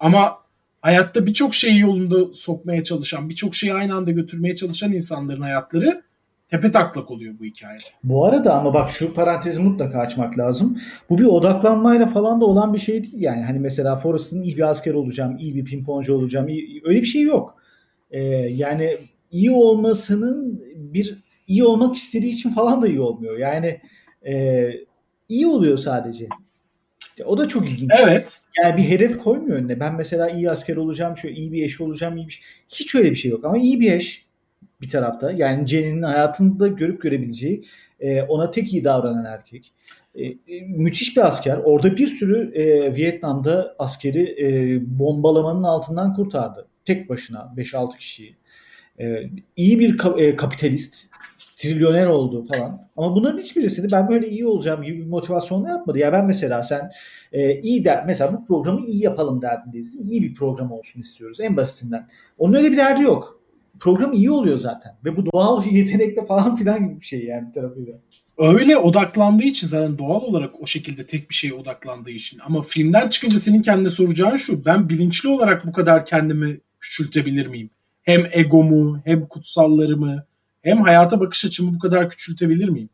Ama 0.00 0.38
hayatta 0.80 1.26
birçok 1.26 1.54
şeyi 1.54 1.80
yolunda 1.80 2.32
sokmaya 2.32 2.84
çalışan, 2.84 3.28
birçok 3.28 3.54
şeyi 3.54 3.74
aynı 3.74 3.94
anda 3.94 4.10
götürmeye 4.10 4.56
çalışan 4.56 4.92
insanların 4.92 5.40
hayatları 5.40 6.02
tepe 6.48 6.72
taklak 6.72 7.10
oluyor 7.10 7.34
bu 7.40 7.44
hikayede. 7.44 7.84
Bu 8.04 8.24
arada 8.24 8.54
ama 8.54 8.74
bak 8.74 8.90
şu 8.90 9.14
parantezi 9.14 9.60
mutlaka 9.60 9.98
açmak 9.98 10.38
lazım. 10.38 10.78
Bu 11.10 11.18
bir 11.18 11.24
odaklanmayla 11.24 12.06
falan 12.06 12.40
da 12.40 12.44
olan 12.44 12.74
bir 12.74 12.78
şey 12.78 13.02
değil 13.02 13.20
yani. 13.20 13.42
Hani 13.42 13.58
mesela 13.58 13.96
Forrest'ın 13.96 14.42
iyi 14.42 14.56
bir 14.56 14.70
asker 14.70 14.94
olacağım, 14.94 15.36
iyi 15.38 15.54
bir 15.54 15.64
pimponcu 15.64 16.14
olacağım. 16.14 16.48
Iyi, 16.48 16.82
öyle 16.84 17.00
bir 17.00 17.06
şey 17.06 17.22
yok. 17.22 17.56
Ee, 18.10 18.20
yani 18.36 18.90
iyi 19.30 19.50
olmasının 19.50 20.62
bir 20.76 21.18
iyi 21.46 21.64
olmak 21.64 21.96
istediği 21.96 22.32
için 22.32 22.50
falan 22.50 22.82
da 22.82 22.88
iyi 22.88 23.00
olmuyor. 23.00 23.38
Yani 23.38 23.80
e, 24.26 24.70
iyi 25.28 25.46
oluyor 25.46 25.78
sadece. 25.78 26.28
O 27.26 27.38
da 27.38 27.48
çok 27.48 27.70
ilginç. 27.70 27.92
Evet. 28.04 28.40
Yani 28.62 28.76
bir 28.76 28.82
hedef 28.82 29.18
koymuyor 29.18 29.56
önüne. 29.56 29.80
Ben 29.80 29.94
mesela 29.94 30.30
iyi 30.30 30.50
asker 30.50 30.76
olacağım, 30.76 31.16
şöyle 31.16 31.34
iyi 31.34 31.52
bir 31.52 31.62
eş 31.62 31.80
olacağım, 31.80 32.16
iyi 32.16 32.26
bir 32.26 32.32
şey. 32.32 32.42
Hiç 32.68 32.94
öyle 32.94 33.10
bir 33.10 33.16
şey 33.16 33.30
yok. 33.30 33.44
Ama 33.44 33.58
iyi 33.58 33.80
bir 33.80 33.92
eş 33.92 34.27
bir 34.80 34.88
tarafta. 34.88 35.32
Yani 35.32 35.66
Jenny'nin 35.66 36.02
hayatında 36.02 36.68
görüp 36.68 37.02
görebileceği 37.02 37.64
e, 38.00 38.22
ona 38.22 38.50
tek 38.50 38.72
iyi 38.74 38.84
davranan 38.84 39.24
erkek. 39.24 39.72
E, 40.14 40.24
e, 40.24 40.60
müthiş 40.68 41.16
bir 41.16 41.26
asker. 41.26 41.58
Orada 41.64 41.96
bir 41.96 42.06
sürü 42.06 42.52
e, 42.54 42.94
Vietnam'da 42.96 43.74
askeri 43.78 44.36
e, 44.42 44.78
bombalamanın 44.98 45.62
altından 45.62 46.14
kurtardı. 46.14 46.68
Tek 46.84 47.08
başına 47.08 47.52
5-6 47.56 47.96
kişiyi. 47.96 48.36
E, 49.00 49.22
iyi 49.56 49.78
bir 49.78 49.98
ka- 49.98 50.20
e, 50.20 50.36
kapitalist. 50.36 51.08
Trilyoner 51.56 52.06
oldu 52.06 52.44
falan. 52.52 52.88
Ama 52.96 53.14
bunların 53.14 53.38
hiçbirisini 53.38 53.92
ben 53.92 54.08
böyle 54.08 54.28
iyi 54.28 54.46
olacağım 54.46 54.82
gibi 54.82 54.98
bir 54.98 55.06
motivasyonla 55.06 55.68
yapmadı. 55.68 55.98
Ya 55.98 56.12
ben 56.12 56.26
mesela 56.26 56.62
sen 56.62 56.90
e, 57.32 57.60
iyi 57.60 57.84
der 57.84 58.06
mesela 58.06 58.32
bu 58.32 58.46
programı 58.46 58.80
iyi 58.80 59.04
yapalım 59.04 59.42
derdindeyiz. 59.42 59.94
İyi 59.94 60.22
bir 60.22 60.34
program 60.34 60.72
olsun 60.72 61.00
istiyoruz 61.00 61.40
en 61.40 61.56
basitinden. 61.56 62.08
Onun 62.38 62.54
öyle 62.54 62.72
bir 62.72 62.76
derdi 62.76 63.02
yok. 63.02 63.40
Program 63.80 64.12
iyi 64.12 64.30
oluyor 64.30 64.58
zaten. 64.58 64.92
Ve 65.04 65.16
bu 65.16 65.32
doğal 65.32 65.66
yetenekle 65.66 66.26
falan 66.26 66.56
filan 66.56 66.88
gibi 66.88 67.00
bir 67.00 67.06
şey 67.06 67.24
yani 67.24 67.48
bir 67.48 67.52
tarafıyla. 67.52 67.94
Öyle 68.38 68.76
odaklandığı 68.76 69.44
için 69.44 69.66
zaten 69.66 69.98
doğal 69.98 70.22
olarak 70.22 70.62
o 70.62 70.66
şekilde 70.66 71.06
tek 71.06 71.30
bir 71.30 71.34
şeye 71.34 71.52
odaklandığı 71.52 72.10
için. 72.10 72.40
Ama 72.46 72.62
filmden 72.62 73.08
çıkınca 73.08 73.38
senin 73.38 73.62
kendine 73.62 73.90
soracağın 73.90 74.36
şu. 74.36 74.64
Ben 74.64 74.88
bilinçli 74.88 75.28
olarak 75.28 75.66
bu 75.66 75.72
kadar 75.72 76.06
kendimi 76.06 76.60
küçültebilir 76.80 77.46
miyim? 77.46 77.70
Hem 78.02 78.26
egomu, 78.32 79.00
hem 79.04 79.26
kutsallarımı, 79.26 80.24
hem 80.62 80.82
hayata 80.82 81.20
bakış 81.20 81.44
açımı 81.44 81.74
bu 81.74 81.78
kadar 81.78 82.10
küçültebilir 82.10 82.68
miyim? 82.68 82.88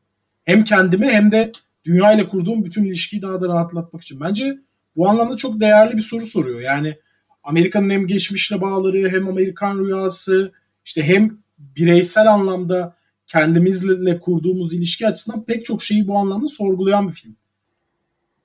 Hem 0.44 0.64
kendimi 0.64 1.06
hem 1.06 1.32
de 1.32 1.52
dünya 1.84 2.12
ile 2.12 2.28
kurduğum 2.28 2.64
bütün 2.64 2.84
ilişkiyi 2.84 3.22
daha 3.22 3.40
da 3.40 3.48
rahatlatmak 3.48 4.02
için. 4.02 4.20
Bence 4.20 4.58
bu 4.96 5.08
anlamda 5.08 5.36
çok 5.36 5.60
değerli 5.60 5.96
bir 5.96 6.02
soru 6.02 6.26
soruyor. 6.26 6.60
Yani 6.60 6.96
Amerika'nın 7.42 7.90
hem 7.90 8.06
geçmişle 8.06 8.60
bağları 8.60 9.10
hem 9.10 9.28
Amerikan 9.28 9.78
rüyası 9.78 10.52
işte 10.84 11.02
hem 11.02 11.38
bireysel 11.58 12.32
anlamda 12.32 12.96
kendimizle 13.26 14.20
kurduğumuz 14.20 14.74
ilişki 14.74 15.06
açısından 15.06 15.44
pek 15.44 15.64
çok 15.64 15.82
şeyi 15.82 16.08
bu 16.08 16.18
anlamda 16.18 16.48
sorgulayan 16.48 17.08
bir 17.08 17.12
film. 17.12 17.36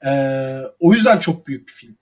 Ee, 0.06 0.60
o 0.80 0.94
yüzden 0.94 1.20
çok 1.20 1.48
büyük 1.48 1.68
bir 1.68 1.74
film. 1.74 1.96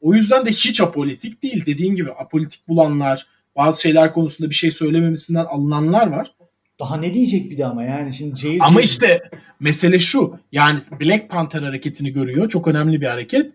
O 0.00 0.14
yüzden 0.14 0.46
de 0.46 0.50
hiç 0.50 0.80
apolitik 0.80 1.42
değil. 1.42 1.66
Dediğin 1.66 1.94
gibi 1.94 2.12
apolitik 2.12 2.68
bulanlar, 2.68 3.26
bazı 3.56 3.80
şeyler 3.80 4.12
konusunda 4.12 4.50
bir 4.50 4.54
şey 4.54 4.72
söylememesinden 4.72 5.44
alınanlar 5.44 6.06
var. 6.06 6.34
Daha 6.80 6.96
ne 6.96 7.14
diyecek 7.14 7.50
bir 7.50 7.58
de 7.58 7.66
ama 7.66 7.84
yani 7.84 8.12
şimdi 8.12 8.34
Cehil 8.34 8.62
Ama 8.62 8.80
işte 8.80 9.22
mesele 9.60 9.98
şu. 9.98 10.38
Yani 10.52 10.80
Black 11.00 11.30
Panther 11.30 11.62
hareketini 11.62 12.12
görüyor. 12.12 12.48
Çok 12.48 12.68
önemli 12.68 13.00
bir 13.00 13.06
hareket. 13.06 13.52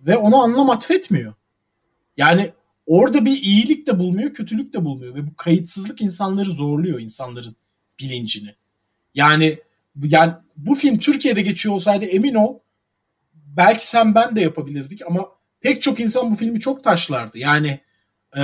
Ve 0.00 0.16
ona 0.16 0.42
anlam 0.42 0.70
atfetmiyor. 0.70 1.34
Yani 2.16 2.50
orada 2.90 3.24
bir 3.24 3.42
iyilik 3.42 3.86
de 3.86 3.98
bulmuyor, 3.98 4.34
kötülük 4.34 4.72
de 4.72 4.84
bulmuyor. 4.84 5.14
Ve 5.14 5.26
bu 5.26 5.36
kayıtsızlık 5.36 6.00
insanları 6.00 6.50
zorluyor 6.50 7.00
insanların 7.00 7.56
bilincini. 8.00 8.54
Yani 9.14 9.58
yani 10.04 10.32
bu 10.56 10.74
film 10.74 10.98
Türkiye'de 10.98 11.42
geçiyor 11.42 11.74
olsaydı 11.74 12.04
emin 12.04 12.34
ol 12.34 12.58
belki 13.34 13.86
sen 13.86 14.14
ben 14.14 14.36
de 14.36 14.40
yapabilirdik 14.40 15.02
ama 15.06 15.28
pek 15.60 15.82
çok 15.82 16.00
insan 16.00 16.30
bu 16.30 16.36
filmi 16.36 16.60
çok 16.60 16.84
taşlardı. 16.84 17.38
Yani 17.38 17.80
e, 18.36 18.42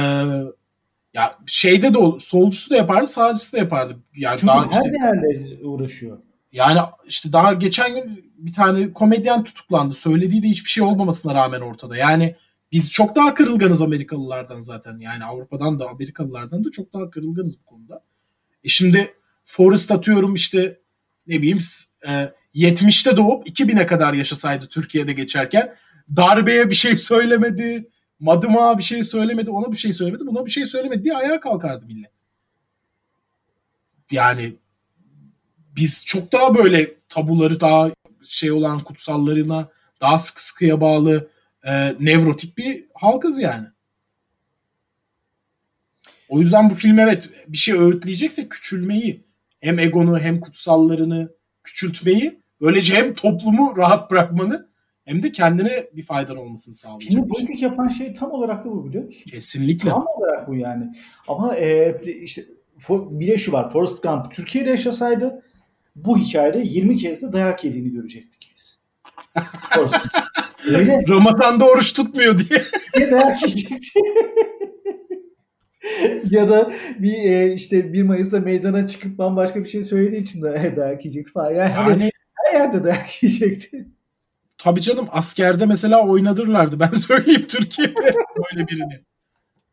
ya 1.14 1.38
şeyde 1.46 1.94
de 1.94 1.98
ol- 1.98 2.18
solcusu 2.18 2.70
da 2.70 2.76
yapardı, 2.76 3.06
sağcısı 3.06 3.52
da 3.52 3.58
yapardı. 3.58 3.96
Yani 4.16 4.38
Çünkü 4.40 4.46
daha 4.46 4.64
her 4.66 4.70
işte- 4.70 4.92
değerle 4.92 5.64
uğraşıyor. 5.64 6.18
yani 6.52 6.80
işte 7.06 7.32
daha 7.32 7.52
geçen 7.52 7.94
gün 7.94 8.32
bir 8.38 8.52
tane 8.52 8.92
komedyen 8.92 9.44
tutuklandı. 9.44 9.94
Söylediği 9.94 10.42
de 10.42 10.48
hiçbir 10.48 10.70
şey 10.70 10.84
olmamasına 10.84 11.34
rağmen 11.34 11.60
ortada. 11.60 11.96
Yani 11.96 12.34
biz 12.72 12.90
çok 12.90 13.16
daha 13.16 13.34
kırılganız 13.34 13.82
Amerikalılardan 13.82 14.60
zaten. 14.60 14.98
Yani 14.98 15.24
Avrupa'dan 15.24 15.80
da 15.80 15.88
Amerikalılardan 15.88 16.64
da 16.64 16.70
çok 16.70 16.92
daha 16.92 17.10
kırılganız 17.10 17.60
bu 17.60 17.64
konuda. 17.64 18.04
E 18.64 18.68
şimdi 18.68 19.14
Forrest 19.44 19.90
atıyorum 19.92 20.34
işte 20.34 20.80
ne 21.26 21.38
bileyim 21.38 21.60
s- 21.60 21.86
e, 22.08 22.32
70'te 22.54 23.16
doğup 23.16 23.48
2000'e 23.48 23.86
kadar 23.86 24.12
yaşasaydı 24.14 24.66
Türkiye'de 24.66 25.12
geçerken 25.12 25.76
darbeye 26.16 26.70
bir 26.70 26.74
şey 26.74 26.96
söylemedi. 26.96 27.86
Madıma 28.20 28.78
bir 28.78 28.82
şey 28.82 29.04
söylemedi. 29.04 29.50
Ona 29.50 29.72
bir 29.72 29.76
şey 29.76 29.92
söylemedi. 29.92 30.26
Buna 30.26 30.46
bir 30.46 30.50
şey 30.50 30.64
söylemedi 30.66 31.04
diye 31.04 31.14
ayağa 31.16 31.40
kalkardı 31.40 31.86
millet. 31.86 32.12
Yani 34.10 34.56
biz 35.76 36.04
çok 36.06 36.32
daha 36.32 36.54
böyle 36.54 36.94
tabuları 37.08 37.60
daha 37.60 37.90
şey 38.26 38.52
olan 38.52 38.80
kutsallarına 38.84 39.68
daha 40.00 40.18
sıkı 40.18 40.46
sıkıya 40.46 40.80
bağlı 40.80 41.28
e, 41.66 41.94
nevrotik 42.00 42.58
bir 42.58 42.84
halkız 42.94 43.38
yani. 43.38 43.66
O 46.28 46.40
yüzden 46.40 46.70
bu 46.70 46.74
film 46.74 46.98
evet 46.98 47.30
bir 47.48 47.56
şey 47.56 47.74
öğütleyecekse 47.74 48.48
küçülmeyi 48.48 49.24
hem 49.60 49.78
egonu 49.78 50.18
hem 50.18 50.40
kutsallarını 50.40 51.32
küçültmeyi 51.64 52.40
böylece 52.60 52.94
hem 52.94 53.14
toplumu 53.14 53.76
rahat 53.76 54.10
bırakmanı 54.10 54.68
hem 55.04 55.22
de 55.22 55.32
kendine 55.32 55.86
bir 55.92 56.02
faydan 56.02 56.36
olmasını 56.36 56.74
sağlayacak. 56.74 57.10
Filmi 57.10 57.22
şey. 57.22 57.28
politik 57.28 57.62
yapan 57.62 57.88
şey 57.88 58.14
tam 58.14 58.30
olarak 58.30 58.64
da 58.64 58.70
bu 58.70 58.88
biliyor 58.88 59.04
musun? 59.04 59.30
Kesinlikle. 59.30 59.90
Tam 59.90 60.06
olarak 60.16 60.48
bu 60.48 60.54
yani. 60.54 60.92
Ama 61.28 61.56
e, 61.56 62.00
işte 62.22 62.44
for- 62.78 63.20
bir 63.20 63.28
de 63.28 63.38
şu 63.38 63.52
var. 63.52 63.70
Forrest 63.70 64.02
Gump 64.02 64.32
Türkiye'de 64.32 64.70
yaşasaydı 64.70 65.42
bu 65.96 66.18
hikayede 66.18 66.58
20 66.58 66.96
kez 66.96 67.22
de 67.22 67.32
dayak 67.32 67.64
yediğini 67.64 67.90
görecektik 67.90 68.50
biz. 68.54 68.75
Forrest. 69.74 70.06
Öyle 70.66 71.04
Ramazan'da 71.08 71.68
oruç 71.68 71.92
tutmuyor 71.92 72.38
diye. 72.38 72.62
dayak 73.10 73.42
yiyecekti. 73.42 74.00
ya 76.30 76.48
da 76.48 76.72
bir 76.98 77.12
e, 77.12 77.52
işte 77.52 77.92
1 77.92 78.02
Mayıs'ta 78.02 78.40
meydana 78.40 78.86
çıkıp 78.86 79.18
bambaşka 79.18 79.64
bir 79.64 79.68
şey 79.68 79.82
söylediği 79.82 80.22
için 80.22 80.42
de 80.42 80.74
dayak 80.76 81.04
yiyecekti 81.04 81.32
falan. 81.32 81.50
Yani, 81.50 81.72
hani 81.72 82.02
Yani 82.02 82.10
her 82.34 82.60
yerde 82.60 82.84
dayak 82.84 83.22
yiyecekti. 83.22 83.86
Tabii 84.58 84.80
canım 84.80 85.08
askerde 85.12 85.66
mesela 85.66 86.06
oynadırlardı. 86.06 86.80
Ben 86.80 86.90
söyleyeyim 86.94 87.46
Türkiye'de 87.48 88.14
böyle 88.36 88.68
birini. 88.68 89.00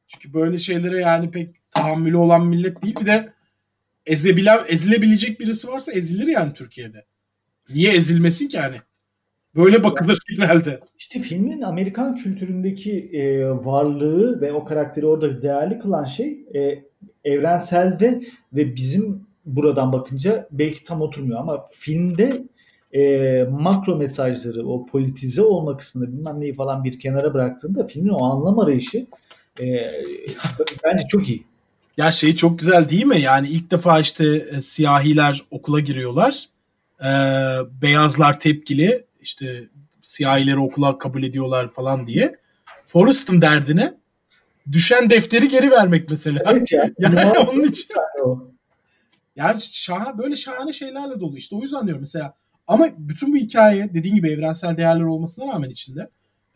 Çünkü 0.08 0.34
böyle 0.34 0.58
şeylere 0.58 0.98
yani 1.00 1.32
pek 1.32 1.72
tahammülü 1.72 2.18
olan 2.18 2.46
millet 2.46 2.82
değil. 2.82 2.96
Bir 3.02 3.06
de 3.06 3.34
ezebilen, 4.06 4.60
ezilebilecek 4.68 5.40
birisi 5.40 5.68
varsa 5.68 5.92
ezilir 5.92 6.28
yani 6.28 6.54
Türkiye'de. 6.54 7.06
Niye 7.70 7.94
ezilmesin 7.94 8.48
ki 8.48 8.58
yani? 8.58 8.82
Böyle 9.56 9.84
bakılır 9.84 10.20
genelde. 10.30 10.80
İşte 11.00 11.20
filmin 11.20 11.62
Amerikan 11.62 12.16
kültüründeki 12.16 13.10
e, 13.14 13.50
varlığı 13.50 14.42
ve 14.42 14.54
o 14.54 14.66
karakteri 14.66 15.06
orada 15.06 15.42
değerli 15.42 15.80
kılan 15.80 16.06
şey 16.06 16.46
e, 16.56 16.84
evrenselde 17.24 18.22
ve 18.54 18.76
bizim 18.76 19.28
buradan 19.46 19.94
bakınca 19.94 20.48
belki 20.52 20.84
tam 20.84 21.02
oturmuyor 21.02 21.40
ama 21.40 21.68
filmde 21.72 22.44
e, 22.94 23.44
makro 23.44 23.96
mesajları, 23.96 24.68
o 24.68 24.86
politize 24.86 25.42
olma 25.42 25.78
kısmını 25.78 26.14
bilmem 26.14 26.40
neyi 26.40 26.54
falan 26.54 26.84
bir 26.84 27.00
kenara 27.00 27.34
bıraktığında 27.34 27.88
filmin 27.88 28.10
o 28.10 28.26
anlam 28.26 28.60
arayışı 28.60 29.06
e, 29.60 29.66
bence 30.84 31.04
çok 31.08 31.30
iyi. 31.30 31.44
Ya 31.98 32.12
şey 32.12 32.36
çok 32.36 32.60
güzel 32.60 32.90
değil 32.90 33.06
mi? 33.06 33.22
Yani 33.22 33.48
ilk 33.48 33.72
defa 33.72 34.00
işte 34.00 34.26
e, 34.52 34.62
siyahiler 34.62 35.44
okula 35.52 35.80
giriyorlar. 35.80 36.46
Ee, 37.04 37.08
beyazlar 37.82 38.40
tepkili. 38.40 39.06
İşte 39.24 39.70
siyahileri 40.02 40.60
okula 40.60 40.98
kabul 40.98 41.24
ediyorlar 41.24 41.72
falan 41.72 42.08
diye. 42.08 42.36
Forrest'ın 42.86 43.42
derdine 43.42 43.94
düşen 44.72 45.10
defteri 45.10 45.48
geri 45.48 45.72
vermek 45.72 46.10
mesela. 46.10 46.44
Evet 46.46 46.72
ya. 46.72 46.90
Yani 47.00 47.16
inanılmaz 47.16 47.50
onun 47.50 47.64
için. 47.64 47.88
Yani 49.36 49.62
şaha, 49.62 50.18
böyle 50.18 50.36
şahane 50.36 50.74
şeylerle 50.74 51.20
dolu. 51.20 51.38
İşte 51.38 51.56
o 51.56 51.62
yüzden 51.62 51.86
diyorum 51.86 52.02
mesela 52.02 52.34
ama 52.68 52.90
bütün 52.98 53.34
bu 53.34 53.38
hikaye 53.38 53.94
dediğin 53.94 54.16
gibi 54.16 54.30
evrensel 54.30 54.78
değerler 54.78 55.04
olmasına 55.04 55.54
rağmen 55.54 55.70
içinde 55.70 56.10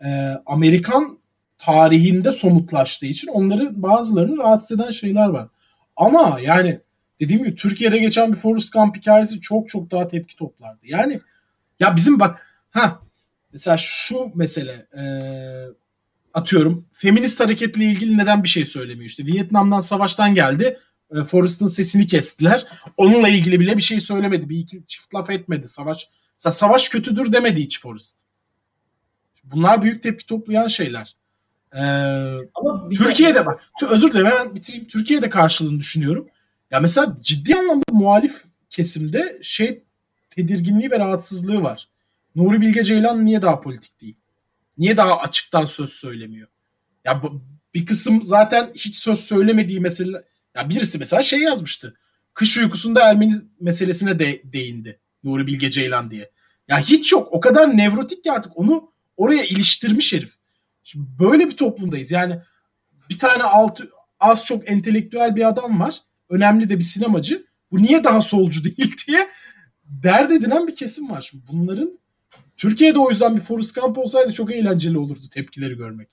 e, 0.05 0.34
Amerikan 0.45 1.20
tarihinde 1.57 2.32
somutlaştığı 2.32 3.05
için 3.05 3.28
onları 3.28 3.82
bazılarını 3.82 4.38
rahatsız 4.38 4.80
eden 4.80 4.89
şeyler 4.89 5.28
var. 5.28 5.47
Ama 5.95 6.39
yani 6.41 6.80
dediğim 7.20 7.43
gibi 7.43 7.55
Türkiye'de 7.55 7.97
geçen 7.97 8.32
bir 8.32 8.38
Forrest 8.38 8.74
Gump 8.74 8.97
hikayesi 8.97 9.41
çok 9.41 9.70
çok 9.70 9.91
daha 9.91 10.07
tepki 10.07 10.36
toplardı. 10.36 10.80
Yani 10.84 11.20
ya 11.80 11.95
bizim 11.95 12.20
bak 12.20 12.46
ha 12.70 13.01
mesela 13.53 13.78
şu 13.78 14.32
mesele 14.36 14.88
e, 14.97 15.03
atıyorum 16.34 16.86
feminist 16.93 17.39
hareketle 17.39 17.84
ilgili 17.84 18.18
neden 18.18 18.43
bir 18.43 18.49
şey 18.49 18.65
söylemiyor 18.65 19.09
işte 19.09 19.26
Vietnam'dan 19.26 19.80
savaştan 19.80 20.36
geldi 20.36 20.80
e, 21.11 21.24
Forrest'ın 21.24 21.68
sesini 21.68 22.07
kestiler. 22.07 22.65
Onunla 22.97 23.30
ilgili 23.30 23.59
bile 23.59 23.78
bir 23.78 23.82
şey 23.82 24.01
söylemedi. 24.01 24.49
Bir 24.49 24.57
iki 24.57 24.84
çift 24.88 25.15
laf 25.15 25.30
etmedi. 25.30 25.68
Savaş 25.68 26.09
mesela 26.39 26.51
savaş 26.51 26.89
kötüdür 26.89 27.34
demedi 27.34 27.61
hiç 27.61 27.82
Forrest. 27.82 28.22
Bunlar 29.43 29.82
büyük 29.82 30.03
tepki 30.03 30.26
toplayan 30.26 30.68
şeyler. 30.68 31.15
Ee, 31.74 31.80
Ama 32.55 32.89
Türkiye'de 32.89 33.45
bak. 33.45 33.61
Tü- 33.82 33.86
Özür 33.88 34.11
dilerim 34.11 34.28
hemen 34.28 34.55
bitireyim. 34.55 34.88
Türkiye'de 34.88 35.30
karşılığını 35.30 35.80
düşünüyorum. 35.80 36.28
Ya 36.72 36.80
mesela 36.80 37.18
ciddi 37.22 37.55
anlamda 37.55 37.84
muhalif 37.91 38.43
kesimde 38.70 39.39
şey 39.41 39.84
tedirginliği 40.30 40.91
ve 40.91 40.99
rahatsızlığı 40.99 41.61
var. 41.61 41.89
Nuri 42.36 42.61
Bilge 42.61 42.84
Ceylan 42.84 43.25
niye 43.25 43.41
daha 43.41 43.61
politik 43.61 44.01
değil? 44.01 44.15
Niye 44.78 44.97
daha 44.97 45.19
açıktan 45.19 45.65
söz 45.65 45.91
söylemiyor? 45.91 46.47
Ya 47.05 47.21
bir 47.73 47.86
kısım 47.86 48.21
zaten 48.21 48.71
hiç 48.75 48.95
söz 48.95 49.19
söylemediği 49.19 49.80
mesele 49.80 50.23
ya 50.55 50.69
birisi 50.69 50.99
mesela 50.99 51.21
şey 51.21 51.39
yazmıştı. 51.39 51.97
Kış 52.34 52.57
uykusunda 52.57 53.09
Ermeni 53.09 53.34
meselesine 53.59 54.19
de 54.19 54.41
değindi. 54.43 54.99
Nuri 55.23 55.47
Bilge 55.47 55.69
Ceylan 55.69 56.11
diye. 56.11 56.32
Ya 56.67 56.80
hiç 56.80 57.11
yok. 57.11 57.28
O 57.32 57.39
kadar 57.39 57.78
nevrotik 57.78 58.23
ki 58.23 58.32
artık 58.32 58.57
onu 58.57 58.91
oraya 59.17 59.43
iliştirmiş 59.43 60.13
herif. 60.13 60.34
Şimdi 60.84 61.05
böyle 61.19 61.47
bir 61.47 61.57
toplumdayız. 61.57 62.11
Yani 62.11 62.39
bir 63.09 63.17
tane 63.17 63.43
altı, 63.43 63.89
az 64.19 64.45
çok 64.45 64.71
entelektüel 64.71 65.36
bir 65.36 65.47
adam 65.47 65.80
var. 65.80 66.01
Önemli 66.30 66.69
de 66.69 66.78
bir 66.78 66.84
sinemacı. 66.84 67.45
Bu 67.71 67.78
niye 67.84 68.03
daha 68.03 68.21
solcu 68.21 68.63
değil 68.78 68.95
diye 69.07 69.30
dert 69.84 70.32
edinen 70.32 70.67
bir 70.67 70.75
kesim 70.75 71.09
var. 71.09 71.21
Şimdi 71.21 71.43
bunların 71.51 71.99
Türkiye'de 72.57 72.99
o 72.99 73.09
yüzden 73.09 73.35
bir 73.35 73.41
Forrest 73.41 73.81
Gump 73.81 73.97
olsaydı 73.97 74.31
çok 74.33 74.51
eğlenceli 74.55 74.97
olurdu 74.97 75.29
tepkileri 75.33 75.75
görmek. 75.77 76.07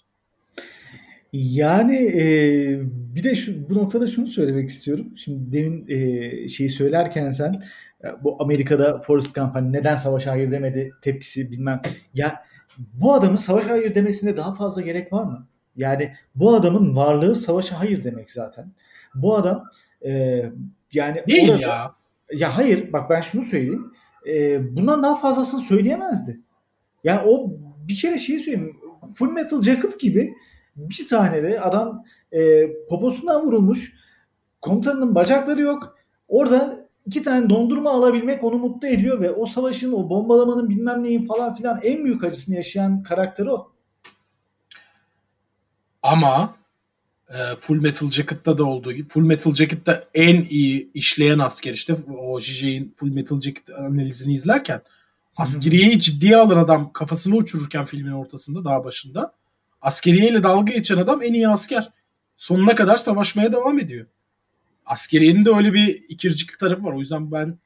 Yani 1.32 1.96
e, 1.96 2.22
bir 3.14 3.22
de 3.22 3.34
şu, 3.36 3.70
bu 3.70 3.74
noktada 3.74 4.06
şunu 4.06 4.26
söylemek 4.26 4.70
istiyorum. 4.70 5.06
Şimdi 5.16 5.52
demin 5.52 5.84
e, 5.88 6.48
şeyi 6.48 6.70
söylerken 6.70 7.30
sen 7.30 7.62
e, 8.04 8.08
bu 8.24 8.42
Amerika'da 8.42 8.98
Forrest 9.00 9.34
Gump 9.34 9.54
hani 9.54 9.72
neden 9.72 9.96
savaşa 9.96 10.30
hayır 10.30 10.50
demedi 10.50 10.92
tepkisi 11.02 11.50
bilmem. 11.50 11.82
Ya 12.14 12.44
bu 12.78 13.14
adamın 13.14 13.36
savaşa 13.36 13.70
hayır 13.70 13.94
demesine 13.94 14.36
daha 14.36 14.52
fazla 14.52 14.82
gerek 14.82 15.12
var 15.12 15.24
mı? 15.24 15.46
Yani 15.76 16.12
bu 16.34 16.54
adamın 16.54 16.96
varlığı 16.96 17.34
savaşa 17.34 17.80
hayır 17.80 18.04
demek 18.04 18.30
zaten. 18.30 18.72
Bu 19.14 19.36
adam 19.36 19.64
e, 20.06 20.42
yani 20.92 21.22
Değil 21.28 21.50
orada- 21.50 21.62
ya. 21.62 21.94
ya 22.32 22.56
hayır 22.56 22.92
bak 22.92 23.10
ben 23.10 23.20
şunu 23.20 23.42
söyleyeyim. 23.42 23.92
E, 24.28 24.60
bundan 24.76 25.02
daha 25.02 25.16
fazlasını 25.16 25.60
söyleyemezdi. 25.60 26.40
Yani 27.04 27.20
o 27.26 27.50
bir 27.88 27.96
kere 27.96 28.18
şeyi 28.18 28.40
söyleyeyim. 28.40 28.76
Full 29.14 29.30
Metal 29.30 29.62
Jacket 29.62 30.00
gibi 30.00 30.34
bir 30.76 30.94
sahnede 30.94 31.60
adam 31.60 32.04
e, 32.32 32.70
poposundan 32.88 33.46
vurulmuş. 33.46 33.92
Komutanının 34.60 35.14
bacakları 35.14 35.60
yok. 35.60 35.98
Orada 36.28 36.88
iki 37.06 37.22
tane 37.22 37.50
dondurma 37.50 37.90
alabilmek 37.90 38.44
onu 38.44 38.58
mutlu 38.58 38.88
ediyor 38.88 39.20
ve 39.20 39.30
o 39.30 39.46
savaşın, 39.46 39.92
o 39.92 40.08
bombalamanın 40.08 40.68
bilmem 40.68 41.02
neyin 41.02 41.26
falan 41.26 41.54
filan 41.54 41.80
en 41.82 42.04
büyük 42.04 42.24
acısını 42.24 42.54
yaşayan 42.54 43.02
karakter 43.02 43.46
o. 43.46 43.72
Ama 46.02 46.56
e, 47.28 47.36
Full 47.60 47.80
Metal 47.80 48.10
Jacket'ta 48.10 48.58
da 48.58 48.64
olduğu 48.64 48.92
gibi 48.92 49.08
Full 49.08 49.22
Metal 49.22 49.54
Jacket'ta 49.54 50.04
en 50.14 50.44
iyi 50.44 50.90
işleyen 50.94 51.38
asker 51.38 51.72
işte 51.72 51.96
o 52.18 52.40
JJ'in 52.40 52.94
Full 52.96 53.12
Metal 53.12 53.40
Jacket 53.40 53.70
analizini 53.70 54.34
izlerken 54.34 54.80
askeriyeyi 55.36 55.98
ciddiye 55.98 56.36
alır 56.36 56.56
adam 56.56 56.92
kafasını 56.92 57.36
uçururken 57.36 57.84
filmin 57.84 58.12
ortasında 58.12 58.64
daha 58.64 58.84
başında 58.84 59.34
askeriyeyle 59.82 60.42
dalga 60.42 60.72
geçen 60.72 60.96
adam 60.96 61.22
en 61.22 61.34
iyi 61.34 61.48
asker. 61.48 61.90
Sonuna 62.36 62.74
kadar 62.74 62.96
savaşmaya 62.96 63.52
devam 63.52 63.78
ediyor. 63.78 64.06
Askeriyenin 64.86 65.44
de 65.44 65.50
öyle 65.50 65.72
bir 65.72 66.00
ikircikli 66.08 66.58
tarafı 66.58 66.84
var. 66.84 66.92
O 66.92 66.98
yüzden 66.98 67.32
ben 67.32 67.58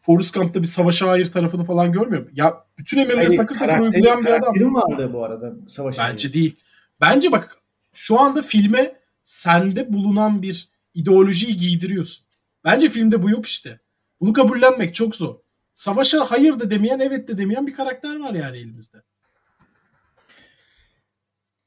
Forrest 0.00 0.34
Gump'ta 0.34 0.62
bir 0.62 0.66
savaşa 0.66 1.08
hayır 1.08 1.32
tarafını 1.32 1.64
falan 1.64 1.92
görmüyorum. 1.92 2.30
Ya 2.34 2.64
bütün 2.78 2.98
emirleri 2.98 3.34
takır 3.34 3.56
takır 3.56 3.78
uygulayan 3.78 4.20
bir 4.24 4.30
adam. 4.30 4.40
Karakterin 4.40 4.74
vardı 4.74 5.10
bu 5.12 5.24
arada 5.24 5.52
savaş. 5.68 5.98
Bence 5.98 6.32
değil. 6.32 6.56
Bence 7.00 7.32
bak 7.32 7.58
şu 7.96 8.20
anda 8.20 8.42
filme 8.42 8.96
sende 9.22 9.92
bulunan 9.92 10.42
bir 10.42 10.68
ideolojiyi 10.94 11.56
giydiriyorsun. 11.56 12.26
Bence 12.64 12.88
filmde 12.88 13.22
bu 13.22 13.30
yok 13.30 13.46
işte. 13.46 13.80
Bunu 14.20 14.32
kabullenmek 14.32 14.94
çok 14.94 15.16
zor. 15.16 15.36
Savaşa 15.72 16.30
hayır 16.30 16.60
da 16.60 16.70
demeyen 16.70 16.98
evet 16.98 17.28
de 17.28 17.38
demeyen 17.38 17.66
bir 17.66 17.74
karakter 17.74 18.20
var 18.20 18.34
yani 18.34 18.58
elimizde. 18.58 19.02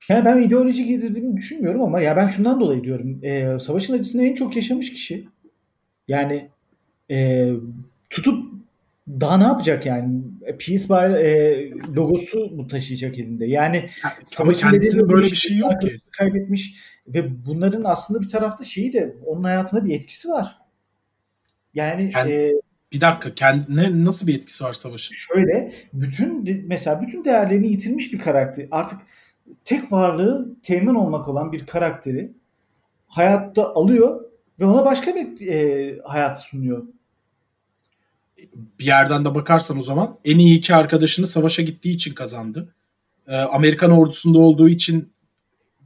Yani 0.09 0.25
ben 0.25 0.41
ideoloji 0.41 0.85
giydirdiğimi 0.85 1.37
düşünmüyorum 1.37 1.81
ama 1.81 2.01
ya 2.01 2.17
ben 2.17 2.29
şundan 2.29 2.59
dolayı 2.59 2.83
diyorum. 2.83 3.19
E, 3.23 3.59
savaşın 3.59 3.93
acısını 3.93 4.23
en 4.25 4.33
çok 4.33 4.55
yaşamış 4.55 4.93
kişi. 4.93 5.27
Yani 6.07 6.49
e, 7.11 7.49
tutup 8.09 8.58
daha 9.09 9.37
ne 9.37 9.43
yapacak 9.43 9.85
yani? 9.85 10.21
Peace 10.41 10.89
by 10.89 11.27
e, 11.27 11.69
logosu 11.95 12.49
mu 12.49 12.67
taşıyacak 12.67 13.19
elinde? 13.19 13.45
Yani 13.45 13.89
savaşın 14.25 14.69
kendisinin 14.69 15.09
böyle 15.09 15.25
bir 15.25 15.35
şey 15.35 15.57
yok 15.57 15.81
ki. 15.81 15.99
Kaybetmiş 16.11 16.75
ve 17.07 17.45
bunların 17.45 17.83
aslında 17.83 18.21
bir 18.21 18.29
tarafta 18.29 18.63
şeyi 18.63 18.93
de 18.93 19.15
onun 19.25 19.43
hayatına 19.43 19.85
bir 19.85 19.95
etkisi 19.95 20.29
var. 20.29 20.57
Yani 21.73 22.09
Kend, 22.09 22.29
e, 22.29 22.51
bir 22.93 23.01
dakika 23.01 23.35
kendine 23.35 24.05
nasıl 24.05 24.27
bir 24.27 24.35
etkisi 24.35 24.63
var 24.63 24.73
savaşın? 24.73 25.15
Şöyle 25.15 25.73
bütün 25.93 26.63
mesela 26.67 27.01
bütün 27.01 27.25
değerlerini 27.25 27.71
yitirmiş 27.71 28.13
bir 28.13 28.19
karakter. 28.19 28.67
Artık 28.71 28.99
tek 29.65 29.91
varlığı 29.91 30.55
temin 30.63 30.95
olmak 30.95 31.27
olan 31.27 31.51
bir 31.51 31.65
karakteri 31.65 32.31
hayatta 33.07 33.73
alıyor 33.73 34.25
ve 34.59 34.65
ona 34.65 34.85
başka 34.85 35.15
bir 35.15 35.47
e, 35.47 35.99
hayat 36.03 36.43
sunuyor. 36.43 36.87
Bir 38.79 38.85
yerden 38.85 39.25
de 39.25 39.35
bakarsan 39.35 39.79
o 39.79 39.83
zaman 39.83 40.17
en 40.25 40.37
iyi 40.37 40.57
iki 40.57 40.75
arkadaşını 40.75 41.27
savaşa 41.27 41.61
gittiği 41.61 41.91
için 41.91 42.13
kazandı. 42.13 42.73
E, 43.27 43.35
Amerikan 43.37 43.91
ordusunda 43.91 44.39
olduğu 44.39 44.69
için 44.69 45.13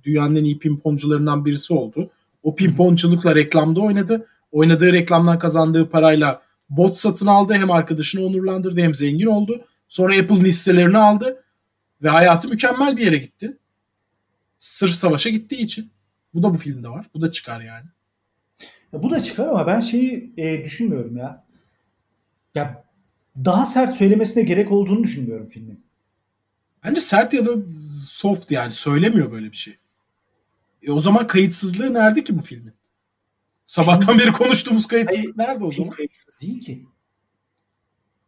dünyanın 0.03 0.35
en 0.35 0.43
iyi 0.43 0.59
pimponcularından 0.59 1.45
birisi 1.45 1.73
oldu. 1.73 2.09
O 2.43 2.55
pimponculukla 2.55 3.35
reklamda 3.35 3.81
oynadı. 3.81 4.27
Oynadığı 4.51 4.93
reklamdan 4.93 5.39
kazandığı 5.39 5.89
parayla 5.89 6.41
bot 6.69 6.99
satın 6.99 7.27
aldı. 7.27 7.53
Hem 7.53 7.71
arkadaşını 7.71 8.25
onurlandırdı 8.25 8.81
hem 8.81 8.95
zengin 8.95 9.25
oldu. 9.25 9.65
Sonra 9.87 10.17
Apple'ın 10.17 10.45
hisselerini 10.45 10.97
aldı. 10.97 11.43
Ve 12.03 12.09
hayatı 12.09 12.49
mükemmel 12.49 12.97
bir 12.97 13.05
yere 13.05 13.17
gitti. 13.17 13.57
Sırf 14.57 14.95
savaşa 14.95 15.29
gittiği 15.29 15.61
için. 15.63 15.91
Bu 16.33 16.43
da 16.43 16.53
bu 16.53 16.57
filmde 16.57 16.89
var. 16.89 17.05
Bu 17.13 17.21
da 17.21 17.31
çıkar 17.31 17.61
yani. 17.61 17.85
Ya 18.93 19.03
bu 19.03 19.09
da 19.09 19.23
çıkar 19.23 19.47
ama 19.47 19.67
ben 19.67 19.79
şeyi 19.79 20.33
e, 20.37 20.63
düşünmüyorum 20.63 21.17
ya. 21.17 21.45
Ya 22.55 22.83
daha 23.45 23.65
sert 23.65 23.95
söylemesine 23.95 24.43
gerek 24.43 24.71
olduğunu 24.71 25.03
düşünmüyorum 25.03 25.47
filmin. 25.47 25.83
Bence 26.83 27.01
sert 27.01 27.33
ya 27.33 27.45
da 27.45 27.51
soft 28.09 28.51
yani. 28.51 28.71
Söylemiyor 28.71 29.31
böyle 29.31 29.51
bir 29.51 29.57
şey. 29.57 29.77
E 30.83 30.91
o 30.91 31.01
zaman 31.01 31.27
kayıtsızlığı 31.27 31.93
nerede 31.93 32.23
ki 32.23 32.37
bu 32.37 32.41
filmin? 32.41 32.73
Sabahtan 33.65 34.19
beri 34.19 34.31
konuştuğumuz 34.31 34.87
kayıtsızlık 34.87 35.37
Hayır, 35.37 35.49
nerede 35.49 35.65
o 35.65 35.71
zaman? 35.71 35.89
Kayıtsız 35.89 36.41
değil 36.41 36.61
ki. 36.61 36.85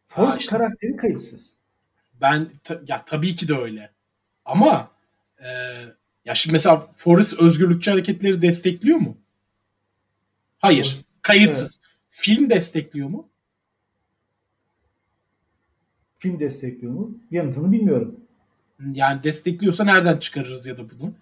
Forrest 0.07 0.39
işte, 0.39 0.57
karakteri 0.57 0.97
kayıtsız. 0.97 1.55
Ben 2.21 2.51
ta, 2.63 2.81
ya 2.87 3.05
tabii 3.05 3.35
ki 3.35 3.47
de 3.47 3.57
öyle. 3.57 3.91
Ama 4.45 4.91
e, 5.39 5.47
ya 6.25 6.35
şimdi 6.35 6.53
mesela 6.53 6.87
Forrest 6.97 7.39
özgürlükçü 7.39 7.91
hareketleri 7.91 8.41
destekliyor 8.41 8.97
mu? 8.97 9.17
Hayır. 10.57 10.85
Forrest, 10.85 11.05
kayıtsız. 11.21 11.79
Evet. 11.81 11.95
Film 12.09 12.49
destekliyor 12.49 13.09
mu? 13.09 13.29
Film 16.25 16.39
destekliyor 16.39 16.93
mu? 16.93 17.17
Yanıtını 17.31 17.71
bilmiyorum. 17.71 18.15
Yani 18.93 19.23
destekliyorsa 19.23 19.83
nereden 19.83 20.17
çıkarırız 20.17 20.67
ya 20.67 20.77
da 20.77 20.81
bunu? 20.81 21.13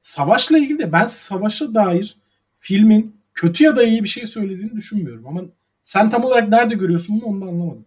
Savaşla 0.00 0.58
ilgili 0.58 0.78
de 0.78 0.92
ben 0.92 1.06
savaşa 1.06 1.74
dair 1.74 2.16
filmin 2.60 3.16
kötü 3.34 3.64
ya 3.64 3.76
da 3.76 3.82
iyi 3.82 4.02
bir 4.02 4.08
şey 4.08 4.26
söylediğini 4.26 4.76
düşünmüyorum. 4.76 5.26
Ama 5.26 5.42
sen 5.82 6.10
tam 6.10 6.24
olarak 6.24 6.48
nerede 6.48 6.74
görüyorsun 6.74 7.20
bunu 7.20 7.30
onu 7.30 7.40
da 7.40 7.46
anlamadım. 7.46 7.84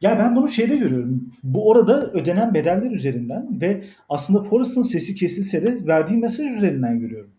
Ya 0.00 0.18
ben 0.18 0.36
bunu 0.36 0.48
şeyde 0.48 0.76
görüyorum. 0.76 1.32
Bu 1.42 1.68
orada 1.68 2.10
ödenen 2.12 2.54
bedeller 2.54 2.90
üzerinden 2.90 3.60
ve 3.60 3.84
aslında 4.08 4.42
Forrest'ın 4.42 4.82
sesi 4.82 5.14
kesilse 5.14 5.62
de 5.62 5.86
verdiği 5.86 6.16
mesaj 6.16 6.50
üzerinden 6.56 7.00
görüyorum. 7.00 7.30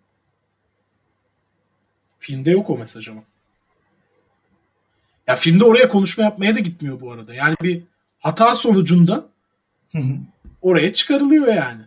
Filmde 2.19 2.51
yok 2.51 2.69
o 2.69 2.77
mesaj 2.77 3.09
ama. 3.09 3.23
Ya 5.27 5.35
filmde 5.35 5.63
oraya 5.63 5.89
konuşma 5.89 6.23
yapmaya 6.23 6.55
da 6.55 6.59
gitmiyor 6.59 7.01
bu 7.01 7.11
arada. 7.11 7.33
Yani 7.33 7.55
bir 7.63 7.92
hata 8.23 8.55
sonucunda 8.55 9.25
oraya 10.61 10.93
çıkarılıyor 10.93 11.47
yani. 11.47 11.81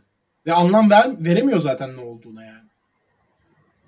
Ve 0.46 0.52
anlam 0.52 0.90
ver, 0.90 1.24
veremiyor 1.24 1.60
zaten 1.60 1.96
ne 1.96 2.00
olduğuna 2.00 2.44
yani. 2.44 2.68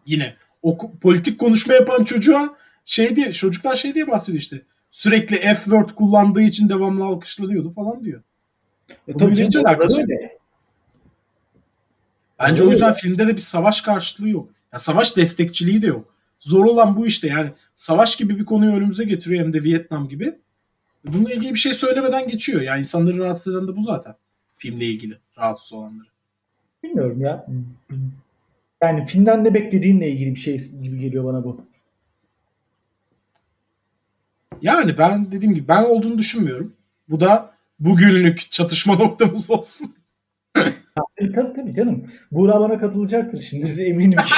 Yine 0.06 0.34
o 0.62 0.90
politik 1.00 1.38
konuşma 1.38 1.74
yapan 1.74 2.04
çocuğa 2.04 2.56
şey 2.84 3.16
diye 3.16 3.32
çocuklar 3.32 3.76
şey 3.76 3.94
diye 3.94 4.08
bahsediyor 4.08 4.40
işte 4.40 4.62
sürekli 4.90 5.36
F-word 5.36 5.90
kullandığı 5.94 6.42
için 6.42 6.68
devamlı 6.68 7.04
alkışlanıyordu 7.04 7.70
falan 7.70 8.04
diyor. 8.04 8.22
E, 9.08 9.12
tabii 9.16 9.50
canım, 9.50 9.66
alakası 9.66 10.00
öyle. 10.00 10.38
Bence 12.38 12.62
öyle. 12.62 12.68
o 12.68 12.72
yüzden 12.72 12.92
filmde 12.92 13.26
de 13.26 13.32
bir 13.32 13.38
savaş 13.38 13.80
karşılığı 13.80 14.28
yok. 14.28 14.50
Yani 14.72 14.80
savaş 14.80 15.16
destekçiliği 15.16 15.82
de 15.82 15.86
yok. 15.86 16.14
Zor 16.40 16.64
olan 16.64 16.96
bu 16.96 17.06
işte 17.06 17.28
yani 17.28 17.52
savaş 17.74 18.16
gibi 18.16 18.38
bir 18.38 18.44
konuyu 18.44 18.72
önümüze 18.72 19.04
getiriyor 19.04 19.44
hem 19.44 19.52
de 19.52 19.62
Vietnam 19.62 20.08
gibi. 20.08 20.38
Bununla 21.12 21.32
ilgili 21.32 21.54
bir 21.54 21.58
şey 21.58 21.74
söylemeden 21.74 22.28
geçiyor. 22.28 22.60
Yani 22.60 22.80
insanları 22.80 23.18
rahatsız 23.18 23.54
eden 23.54 23.68
de 23.68 23.76
bu 23.76 23.82
zaten. 23.82 24.14
Filmle 24.56 24.86
ilgili 24.86 25.18
rahatsız 25.38 25.72
olanları. 25.72 26.08
Bilmiyorum 26.82 27.20
ya. 27.20 27.46
Yani 28.82 29.06
filmden 29.06 29.44
ne 29.44 29.54
beklediğinle 29.54 30.10
ilgili 30.10 30.34
bir 30.34 30.40
şey 30.40 30.70
gibi 30.82 31.00
geliyor 31.00 31.24
bana 31.24 31.44
bu. 31.44 31.60
Yani 34.62 34.98
ben 34.98 35.32
dediğim 35.32 35.54
gibi 35.54 35.68
ben 35.68 35.84
olduğunu 35.84 36.18
düşünmüyorum. 36.18 36.72
Bu 37.08 37.20
da 37.20 37.54
bugünlük 37.80 38.50
çatışma 38.50 38.94
noktamız 38.94 39.50
olsun. 39.50 39.94
tabii, 40.54 41.32
tabii 41.32 41.74
canım. 41.74 42.06
Buğra 42.32 42.60
bana 42.60 42.78
katılacaktır 42.78 43.42
şimdi 43.42 43.82
eminim 43.82 44.18
ki. 44.18 44.34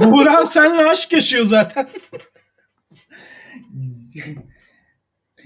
Buğra 0.00 0.46
seninle 0.46 0.84
aşk 0.84 1.12
yaşıyor 1.12 1.44
zaten. 1.44 1.88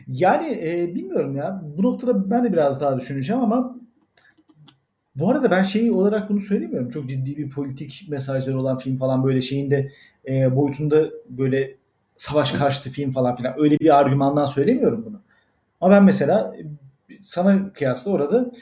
yani 0.08 0.58
e, 0.62 0.94
bilmiyorum 0.94 1.36
ya. 1.36 1.62
Bu 1.76 1.82
noktada 1.82 2.30
ben 2.30 2.44
de 2.44 2.52
biraz 2.52 2.80
daha 2.80 3.00
düşüneceğim 3.00 3.42
ama 3.42 3.76
bu 5.16 5.30
arada 5.30 5.50
ben 5.50 5.62
şeyi 5.62 5.92
olarak 5.92 6.30
bunu 6.30 6.40
söylemiyorum. 6.40 6.88
Çok 6.88 7.08
ciddi 7.08 7.36
bir 7.36 7.50
politik 7.50 8.06
mesajları 8.08 8.58
olan 8.58 8.78
film 8.78 8.96
falan 8.96 9.24
böyle 9.24 9.40
şeyin 9.40 9.70
de 9.70 9.92
e, 10.28 10.56
boyutunda 10.56 11.10
böyle 11.28 11.76
savaş 12.16 12.52
karşıtı 12.52 12.90
film 12.90 13.10
falan 13.10 13.34
filan 13.34 13.54
öyle 13.58 13.78
bir 13.78 13.98
argümandan 13.98 14.44
söylemiyorum 14.44 15.04
bunu. 15.06 15.20
Ama 15.80 15.94
ben 15.94 16.04
mesela 16.04 16.56
sana 17.20 17.72
kıyasla 17.72 18.10
orada 18.10 18.52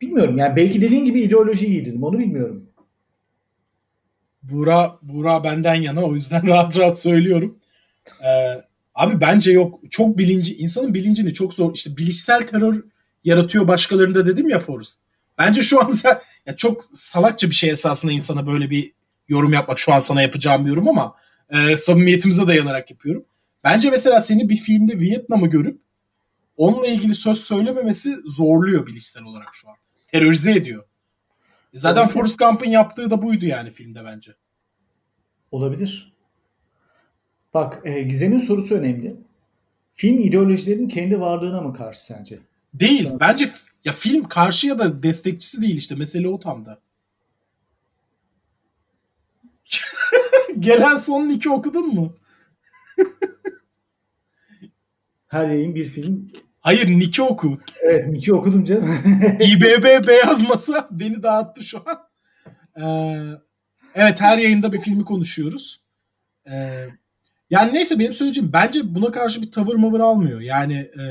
bilmiyorum 0.00 0.38
yani 0.38 0.56
belki 0.56 0.80
dediğin 0.80 1.04
gibi 1.04 1.20
ideoloji 1.20 1.66
giydirdim 1.66 2.04
onu 2.04 2.18
bilmiyorum. 2.18 2.66
Buğra, 4.42 4.98
Buğra 5.02 5.44
benden 5.44 5.74
yana 5.74 6.04
o 6.04 6.14
yüzden 6.14 6.46
rahat 6.48 6.78
rahat 6.78 7.00
söylüyorum. 7.00 7.58
Ee, 8.24 8.62
abi 8.96 9.20
bence 9.20 9.52
yok. 9.52 9.80
Çok 9.90 10.18
bilinci, 10.18 10.56
insanın 10.56 10.94
bilincini 10.94 11.34
çok 11.34 11.54
zor. 11.54 11.74
işte 11.74 11.96
bilişsel 11.96 12.46
terör 12.46 12.84
yaratıyor 13.24 13.68
başkalarında 13.68 14.26
dedim 14.26 14.48
ya 14.48 14.60
Forrest. 14.60 15.00
Bence 15.38 15.62
şu 15.62 15.84
an 15.84 15.90
sen, 15.90 16.20
ya 16.46 16.56
çok 16.56 16.84
salakça 16.84 17.50
bir 17.50 17.54
şey 17.54 17.70
esasında 17.70 18.12
insana 18.12 18.46
böyle 18.46 18.70
bir 18.70 18.92
yorum 19.28 19.52
yapmak. 19.52 19.78
Şu 19.78 19.92
an 19.92 19.98
sana 19.98 20.22
yapacağım 20.22 20.64
bir 20.64 20.70
yorum 20.70 20.88
ama 20.88 21.14
e, 21.50 21.78
samimiyetimize 21.78 22.46
dayanarak 22.46 22.90
yapıyorum. 22.90 23.24
Bence 23.64 23.90
mesela 23.90 24.20
seni 24.20 24.48
bir 24.48 24.56
filmde 24.56 25.00
Vietnam'ı 25.00 25.46
görüp 25.46 25.80
onunla 26.56 26.86
ilgili 26.86 27.14
söz 27.14 27.38
söylememesi 27.38 28.16
zorluyor 28.24 28.86
bilişsel 28.86 29.22
olarak 29.22 29.54
şu 29.54 29.68
an. 29.68 29.76
Terörize 30.08 30.52
ediyor. 30.52 30.84
E, 31.72 31.78
zaten 31.78 32.00
Olabilir. 32.00 32.14
Forrest 32.14 32.38
Gump'ın 32.38 32.70
yaptığı 32.70 33.10
da 33.10 33.22
buydu 33.22 33.46
yani 33.46 33.70
filmde 33.70 34.04
bence. 34.04 34.34
Olabilir. 35.50 36.15
Bak 37.56 37.80
e, 37.84 38.02
Gizem'in 38.02 38.38
sorusu 38.38 38.74
önemli. 38.74 39.16
Film 39.94 40.18
ideolojilerin 40.18 40.88
kendi 40.88 41.20
varlığına 41.20 41.60
mı 41.60 41.74
karşı 41.74 42.04
sence? 42.04 42.38
Değil. 42.74 43.10
Bence 43.20 43.48
ya 43.84 43.92
film 43.92 44.28
karşı 44.28 44.66
ya 44.66 44.78
da 44.78 45.02
destekçisi 45.02 45.62
değil 45.62 45.76
işte. 45.76 45.94
Mesele 45.94 46.28
o 46.28 46.38
tam 46.38 46.66
da. 46.66 46.80
Gelen 50.58 50.96
son 50.96 51.28
iki 51.28 51.50
okudun 51.50 51.94
mu? 51.94 52.16
Her 55.28 55.46
yayın 55.46 55.74
bir 55.74 55.84
film. 55.84 56.32
Hayır 56.60 56.88
Nick'i 56.88 57.22
oku. 57.22 57.58
Evet 57.82 58.08
Nick'i 58.08 58.34
okudum 58.34 58.64
canım. 58.64 58.98
İBB 59.40 60.08
beyaz 60.08 60.42
masa 60.42 60.88
beni 60.90 61.22
dağıttı 61.22 61.64
şu 61.64 61.82
an. 61.86 62.08
Ee, 62.80 62.82
evet 63.94 64.20
her 64.20 64.38
yayında 64.38 64.72
bir 64.72 64.78
filmi 64.78 65.04
konuşuyoruz. 65.04 65.80
Ee, 66.50 66.88
yani 67.50 67.74
neyse 67.74 67.98
benim 67.98 68.12
söyleyeceğim 68.12 68.52
bence 68.52 68.94
buna 68.94 69.12
karşı 69.12 69.42
bir 69.42 69.50
tavır 69.50 69.74
mavır 69.74 70.00
almıyor. 70.00 70.40
Yani 70.40 70.74
e, 70.74 71.04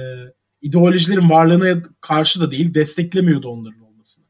ideolojilerin 0.62 1.30
varlığına 1.30 1.84
karşı 2.02 2.42
da 2.42 2.52
değil 2.52 2.74
desteklemiyordu 2.74 3.50
onların 3.50 3.82
olmasını. 3.82 4.26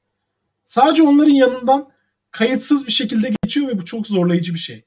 Sadece 0.64 1.04
onların 1.04 1.32
yanından 1.32 1.90
kayıtsız 2.32 2.88
bir 2.88 2.92
şekilde 2.92 3.34
geçiyor 3.44 3.68
ve 3.68 3.78
bu 3.78 3.86
çok 3.86 4.08
zorlayıcı 4.08 4.54
bir 4.54 4.60
şey. 4.60 4.86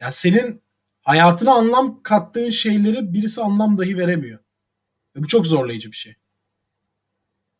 Yani 0.00 0.12
senin 0.12 0.62
hayatına 1.02 1.52
anlam 1.52 2.02
kattığın 2.02 2.50
şeyleri 2.50 3.12
birisi 3.12 3.42
anlam 3.42 3.78
dahi 3.78 3.98
veremiyor. 3.98 4.38
Ve 5.16 5.22
bu 5.22 5.26
çok 5.26 5.46
zorlayıcı 5.46 5.90
bir 5.90 5.96
şey. 5.96 6.14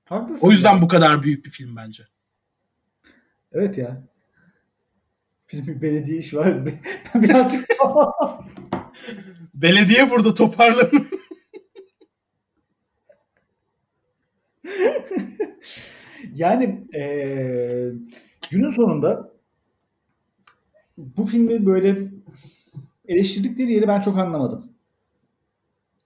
Haklısın. 0.05 0.47
O 0.47 0.51
yüzden 0.51 0.77
ya. 0.77 0.83
bu 0.83 0.89
kadar 0.89 1.23
büyük 1.23 1.45
bir 1.45 1.51
film 1.51 1.77
bence. 1.77 2.05
Evet 3.53 3.79
ya. 3.79 4.03
Bizim 5.53 5.67
bir 5.67 5.83
belediye 5.83 6.19
işi 6.19 6.37
var. 6.37 6.65
Ben 7.15 7.23
birazcık 7.23 7.69
Belediye 9.55 10.11
burada 10.11 10.35
toparlanın. 10.35 11.09
yani 16.35 16.85
eee, 16.95 17.93
günün 18.51 18.69
sonunda 18.69 19.33
bu 20.99 21.27
filmi 21.27 21.67
böyle 21.67 21.97
eleştirdikleri 23.09 23.73
yeri 23.73 23.89
ben 23.89 24.01
çok 24.01 24.19
anlamadım. 24.19 24.73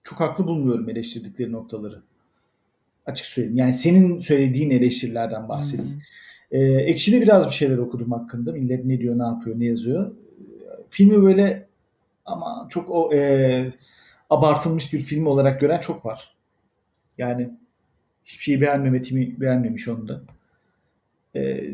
Çok 0.03 0.19
haklı 0.19 0.47
bulmuyorum 0.47 0.89
eleştirdikleri 0.89 1.51
noktaları. 1.51 2.01
Açık 3.05 3.25
söyleyeyim. 3.25 3.57
Yani 3.57 3.73
senin 3.73 4.17
söylediğin 4.17 4.69
eleştirilerden 4.69 5.49
bahsedeyim. 5.49 6.01
Ee, 6.53 6.59
Ekşi'de 6.61 7.21
biraz 7.21 7.45
bir 7.47 7.53
şeyler 7.53 7.77
okudum 7.77 8.11
hakkında. 8.11 8.51
Millet 8.51 8.85
ne 8.85 8.99
diyor, 8.99 9.19
ne 9.19 9.23
yapıyor, 9.23 9.59
ne 9.59 9.65
yazıyor. 9.65 10.11
Filmi 10.89 11.23
böyle 11.23 11.67
ama 12.25 12.67
çok 12.69 12.89
o 12.89 13.13
e, 13.13 13.69
abartılmış 14.29 14.93
bir 14.93 15.01
film 15.01 15.25
olarak 15.27 15.61
gören 15.61 15.79
çok 15.79 16.05
var. 16.05 16.35
Yani 17.17 17.49
hiçbir 18.25 18.43
şeyi 18.43 18.61
beğenmemetimi 18.61 19.41
beğenmemiş 19.41 19.87
onu 19.87 20.07
da. 20.07 20.21
Ee, 21.35 21.71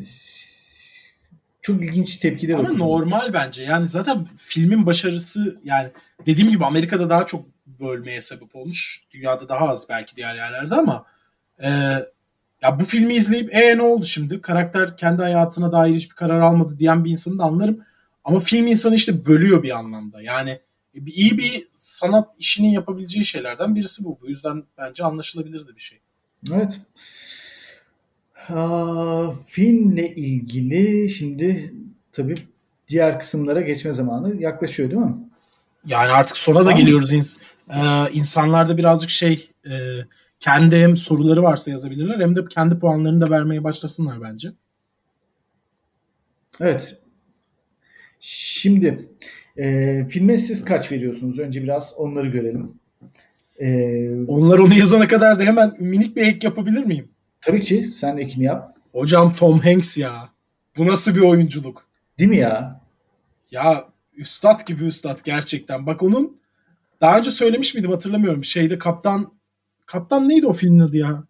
çok 1.61 1.83
ilginç 1.83 2.17
tepkiler 2.17 2.53
Ama 2.53 2.63
okudum. 2.63 2.79
normal 2.79 3.33
bence. 3.33 3.63
Yani 3.63 3.87
zaten 3.87 4.27
filmin 4.37 4.85
başarısı 4.85 5.59
yani 5.63 5.89
dediğim 6.25 6.49
gibi 6.49 6.65
Amerika'da 6.65 7.09
daha 7.09 7.25
çok 7.25 7.45
bölmeye 7.79 8.21
sebep 8.21 8.55
olmuş. 8.55 9.03
Dünyada 9.11 9.49
daha 9.49 9.69
az 9.69 9.89
belki 9.89 10.15
diğer 10.15 10.35
yerlerde 10.35 10.75
ama 10.75 11.05
e, 11.63 11.69
ya 12.61 12.79
bu 12.79 12.85
filmi 12.85 13.13
izleyip 13.15 13.55
e 13.55 13.77
ne 13.77 13.81
oldu 13.81 14.05
şimdi? 14.05 14.41
Karakter 14.41 14.97
kendi 14.97 15.21
hayatına 15.21 15.71
dair 15.71 15.95
hiçbir 15.95 16.15
karar 16.15 16.41
almadı 16.41 16.79
diyen 16.79 17.05
bir 17.05 17.11
insanı 17.11 17.37
da 17.37 17.43
anlarım. 17.43 17.79
Ama 18.23 18.39
film 18.39 18.67
insanı 18.67 18.95
işte 18.95 19.25
bölüyor 19.25 19.63
bir 19.63 19.77
anlamda. 19.77 20.21
Yani 20.21 20.59
bir- 20.95 21.13
iyi 21.13 21.37
bir 21.37 21.67
sanat 21.73 22.29
işinin 22.37 22.69
yapabileceği 22.69 23.25
şeylerden 23.25 23.75
birisi 23.75 24.03
bu. 24.03 24.19
Bu 24.21 24.27
yüzden 24.27 24.63
bence 24.77 25.03
anlaşılabilir 25.03 25.67
de 25.67 25.75
bir 25.75 25.81
şey. 25.81 25.99
Evet. 26.51 26.81
Aa, 28.49 29.31
filmle 29.47 30.15
ilgili 30.15 31.09
şimdi 31.09 31.73
tabii 32.11 32.35
diğer 32.87 33.19
kısımlara 33.19 33.61
geçme 33.61 33.93
zamanı 33.93 34.41
yaklaşıyor 34.41 34.89
değil 34.91 35.01
mi? 35.01 35.15
Yani 35.85 36.11
artık 36.11 36.37
sona 36.37 36.65
da 36.65 36.71
geliyoruz. 36.71 37.13
İns 37.13 37.35
ee, 37.73 38.11
insanlar 38.13 38.69
da 38.69 38.77
birazcık 38.77 39.09
şey 39.09 39.49
e, 39.65 39.71
kendi 40.39 40.75
hem 40.77 40.97
soruları 40.97 41.43
varsa 41.43 41.71
yazabilirler 41.71 42.19
hem 42.19 42.35
de 42.35 42.45
kendi 42.45 42.79
puanlarını 42.79 43.21
da 43.21 43.29
vermeye 43.29 43.63
başlasınlar 43.63 44.21
bence. 44.21 44.51
Evet. 46.61 46.97
Şimdi 48.19 49.09
e, 49.57 50.05
filme 50.09 50.37
siz 50.37 50.65
kaç 50.65 50.91
veriyorsunuz? 50.91 51.39
Önce 51.39 51.63
biraz 51.63 51.93
onları 51.97 52.27
görelim. 52.27 52.73
E, 53.59 54.09
Onlar 54.27 54.59
onu 54.59 54.73
yazana 54.73 55.07
kadar 55.07 55.39
da 55.39 55.43
hemen 55.43 55.75
minik 55.79 56.15
bir 56.15 56.21
ek 56.21 56.47
yapabilir 56.47 56.83
miyim? 56.83 57.09
tabii 57.41 57.61
ki 57.63 57.83
sen 57.83 58.17
ekini 58.17 58.43
yap. 58.43 58.75
Hocam 58.91 59.33
Tom 59.33 59.59
Hanks 59.59 59.97
ya. 59.97 60.29
Bu 60.77 60.87
nasıl 60.87 61.15
bir 61.15 61.21
oyunculuk? 61.21 61.85
Değil 62.19 62.29
mi 62.29 62.37
ya? 62.37 62.81
Ya 63.51 63.85
üstad 64.17 64.67
gibi 64.67 64.83
üstad 64.83 65.19
gerçekten. 65.23 65.85
Bak 65.85 66.03
onun 66.03 66.37
daha 67.01 67.17
önce 67.17 67.31
söylemiş 67.31 67.75
miydim 67.75 67.91
hatırlamıyorum. 67.91 68.43
Şeyde 68.43 68.77
kaptan 68.77 69.31
kaptan 69.89 70.29
neydi 70.29 70.47
o 70.47 70.53
filmin 70.53 70.79
adı 70.79 70.97
ya? 70.97 71.23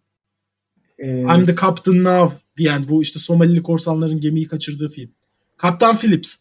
E, 0.98 1.20
I'm 1.20 1.46
the 1.46 1.56
Captain 1.60 2.04
Now 2.04 2.36
diyen 2.56 2.88
bu 2.88 3.02
işte 3.02 3.18
Somalili 3.18 3.62
korsanların 3.62 4.20
gemiyi 4.20 4.48
kaçırdığı 4.48 4.88
film. 4.88 5.10
Kaptan 5.56 5.96
Phillips. 5.96 6.36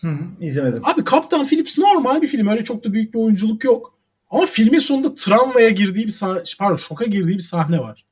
hı 0.00 0.08
hı, 0.08 0.24
izlemedim. 0.40 0.82
Abi 0.84 1.04
Kaptan 1.04 1.46
Phillips 1.46 1.78
normal 1.78 2.22
bir 2.22 2.26
film. 2.26 2.46
Öyle 2.46 2.64
çok 2.64 2.84
da 2.84 2.92
büyük 2.92 3.14
bir 3.14 3.18
oyunculuk 3.18 3.64
yok. 3.64 3.98
Ama 4.30 4.46
filmin 4.46 4.78
sonunda 4.78 5.14
travmaya 5.14 5.70
girdiği 5.70 6.06
bir 6.06 6.12
sah- 6.12 6.56
pardon 6.58 6.76
şoka 6.76 7.04
girdiği 7.04 7.36
bir 7.36 7.42
sahne 7.42 7.78
var. 7.78 8.04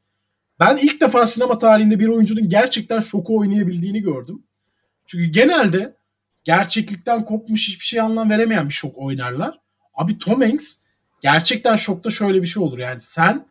Ben 0.61 0.77
ilk 0.77 1.01
defa 1.01 1.27
sinema 1.27 1.59
tarihinde 1.59 1.99
bir 1.99 2.09
oyuncunun 2.09 2.49
gerçekten 2.49 3.01
şoku 3.01 3.39
oynayabildiğini 3.39 4.01
gördüm. 4.01 4.43
Çünkü 5.07 5.25
genelde 5.25 5.97
gerçeklikten 6.45 7.25
kopmuş 7.25 7.69
hiçbir 7.69 7.85
şey 7.85 8.01
anlam 8.01 8.31
veremeyen 8.31 8.69
bir 8.69 8.75
şok 8.75 8.99
oynarlar. 8.99 9.59
Abi 9.95 10.19
Tom 10.19 10.41
Hanks 10.43 10.77
gerçekten 11.23 11.77
şokta 11.77 12.11
şöyle 12.11 12.43
bir 12.43 12.47
şey 12.47 12.63
olur. 12.63 12.79
Yani 12.79 13.01
sen 13.01 13.47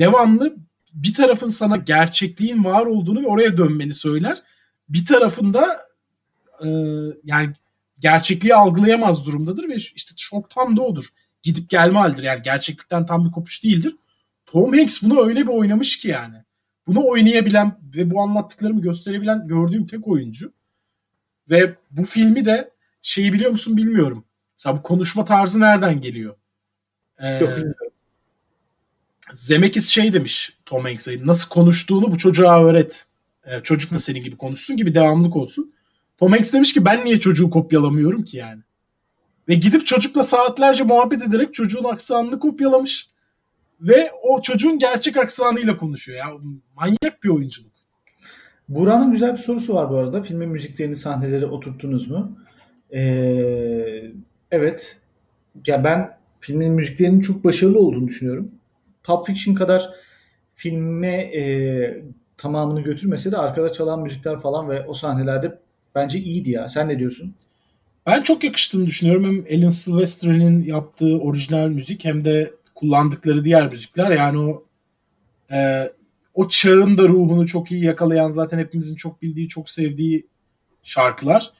devamlı 0.00 0.56
bir 0.94 1.14
tarafın 1.14 1.48
sana 1.48 1.76
gerçekliğin 1.76 2.64
var 2.64 2.86
olduğunu 2.86 3.22
ve 3.22 3.26
oraya 3.26 3.58
dönmeni 3.58 3.94
söyler. 3.94 4.42
Bir 4.88 5.06
tarafında 5.06 5.80
e, 6.64 6.68
yani 7.24 7.52
gerçekliği 7.98 8.54
algılayamaz 8.54 9.26
durumdadır 9.26 9.68
ve 9.68 9.74
işte 9.74 10.14
şok 10.16 10.50
tam 10.50 10.76
da 10.76 10.82
odur. 10.82 11.04
Gidip 11.42 11.70
gelme 11.70 11.98
halidir. 11.98 12.22
Yani 12.22 12.42
gerçeklikten 12.42 13.06
tam 13.06 13.26
bir 13.26 13.32
kopuş 13.32 13.64
değildir. 13.64 13.96
Tom 14.46 14.72
Hanks 14.72 15.02
bunu 15.02 15.26
öyle 15.26 15.40
bir 15.40 15.52
oynamış 15.52 15.98
ki 15.98 16.08
yani. 16.08 16.36
Bunu 16.86 17.06
oynayabilen 17.06 17.78
ve 17.96 18.10
bu 18.10 18.20
anlattıklarımı 18.20 18.80
gösterebilen 18.80 19.48
gördüğüm 19.48 19.86
tek 19.86 20.08
oyuncu. 20.08 20.52
Ve 21.50 21.74
bu 21.90 22.04
filmi 22.04 22.44
de 22.44 22.70
şeyi 23.02 23.32
biliyor 23.32 23.50
musun 23.50 23.76
bilmiyorum. 23.76 24.24
Mesela 24.58 24.78
bu 24.78 24.82
konuşma 24.82 25.24
tarzı 25.24 25.60
nereden 25.60 26.00
geliyor? 26.00 26.36
Ee, 27.18 27.38
Yok. 27.38 27.50
Zemeckis 29.34 29.88
şey 29.88 30.12
demiş 30.14 30.56
Tom 30.66 30.84
Hanks'e 30.84 31.26
nasıl 31.26 31.48
konuştuğunu 31.48 32.12
bu 32.12 32.18
çocuğa 32.18 32.64
öğret. 32.64 33.06
Ee, 33.44 33.60
çocuk 33.62 33.92
da 33.92 33.98
senin 33.98 34.22
gibi 34.22 34.36
konuşsun 34.36 34.76
gibi 34.76 34.94
devamlık 34.94 35.36
olsun. 35.36 35.72
Tom 36.18 36.32
Hanks 36.32 36.52
demiş 36.52 36.72
ki 36.72 36.84
ben 36.84 37.04
niye 37.04 37.20
çocuğu 37.20 37.50
kopyalamıyorum 37.50 38.24
ki 38.24 38.36
yani. 38.36 38.60
Ve 39.48 39.54
gidip 39.54 39.86
çocukla 39.86 40.22
saatlerce 40.22 40.84
muhabbet 40.84 41.22
ederek 41.22 41.54
çocuğun 41.54 41.84
aksanını 41.84 42.38
kopyalamış. 42.38 43.08
Ve 43.80 44.10
o 44.22 44.42
çocuğun 44.42 44.78
gerçek 44.78 45.16
aksanıyla 45.16 45.76
konuşuyor. 45.76 46.18
Ya 46.18 46.26
manyak 46.76 47.24
bir 47.24 47.28
oyunculuk. 47.28 47.72
Buğra'nın 48.68 49.12
güzel 49.12 49.32
bir 49.32 49.36
sorusu 49.36 49.74
var 49.74 49.90
bu 49.90 49.96
arada. 49.96 50.22
Filmin 50.22 50.48
müziklerini, 50.48 50.96
sahneleri 50.96 51.46
oturttunuz 51.46 52.10
mu? 52.10 52.38
Ee, 52.92 54.12
evet. 54.50 55.00
Ya 55.66 55.84
ben 55.84 56.18
filmin 56.40 56.72
müziklerinin 56.72 57.20
çok 57.20 57.44
başarılı 57.44 57.78
olduğunu 57.78 58.08
düşünüyorum. 58.08 58.52
Pulp 59.04 59.26
Fiction 59.26 59.54
kadar 59.54 59.90
filme 60.54 61.16
e, 61.16 62.04
tamamını 62.36 62.80
götürmese 62.80 63.32
de 63.32 63.36
arkada 63.36 63.72
çalan 63.72 64.00
müzikler 64.00 64.38
falan 64.38 64.68
ve 64.68 64.86
o 64.86 64.94
sahnelerde 64.94 65.58
bence 65.94 66.18
iyiydi 66.18 66.50
ya. 66.50 66.68
Sen 66.68 66.88
ne 66.88 66.98
diyorsun? 66.98 67.34
Ben 68.06 68.22
çok 68.22 68.44
yakıştığını 68.44 68.86
düşünüyorum. 68.86 69.24
Hem 69.24 69.60
Alan 69.60 69.70
Silvestri'nin 69.70 70.64
yaptığı 70.64 71.18
orijinal 71.18 71.68
müzik 71.68 72.04
hem 72.04 72.24
de 72.24 72.54
kullandıkları 72.74 73.44
diğer 73.44 73.68
müzikler. 73.68 74.10
Yani 74.10 74.38
o 74.38 74.64
e, 75.52 75.90
o 76.34 76.48
çağın 76.48 76.98
da 76.98 77.08
ruhunu 77.08 77.46
çok 77.46 77.72
iyi 77.72 77.84
yakalayan 77.84 78.30
zaten 78.30 78.58
hepimizin 78.58 78.94
çok 78.94 79.22
bildiği, 79.22 79.48
çok 79.48 79.70
sevdiği 79.70 80.26
şarkılar. 80.82 81.50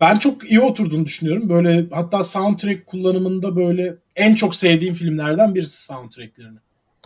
Ben 0.00 0.18
çok 0.18 0.50
iyi 0.50 0.60
oturduğunu 0.60 1.04
düşünüyorum. 1.04 1.48
Böyle 1.48 1.86
hatta 1.90 2.24
soundtrack 2.24 2.86
kullanımında 2.86 3.56
böyle 3.56 3.96
en 4.18 4.34
çok 4.34 4.54
sevdiğim 4.54 4.94
filmlerden 4.94 5.54
birisi 5.54 5.84
soundtracklerini. 5.84 6.58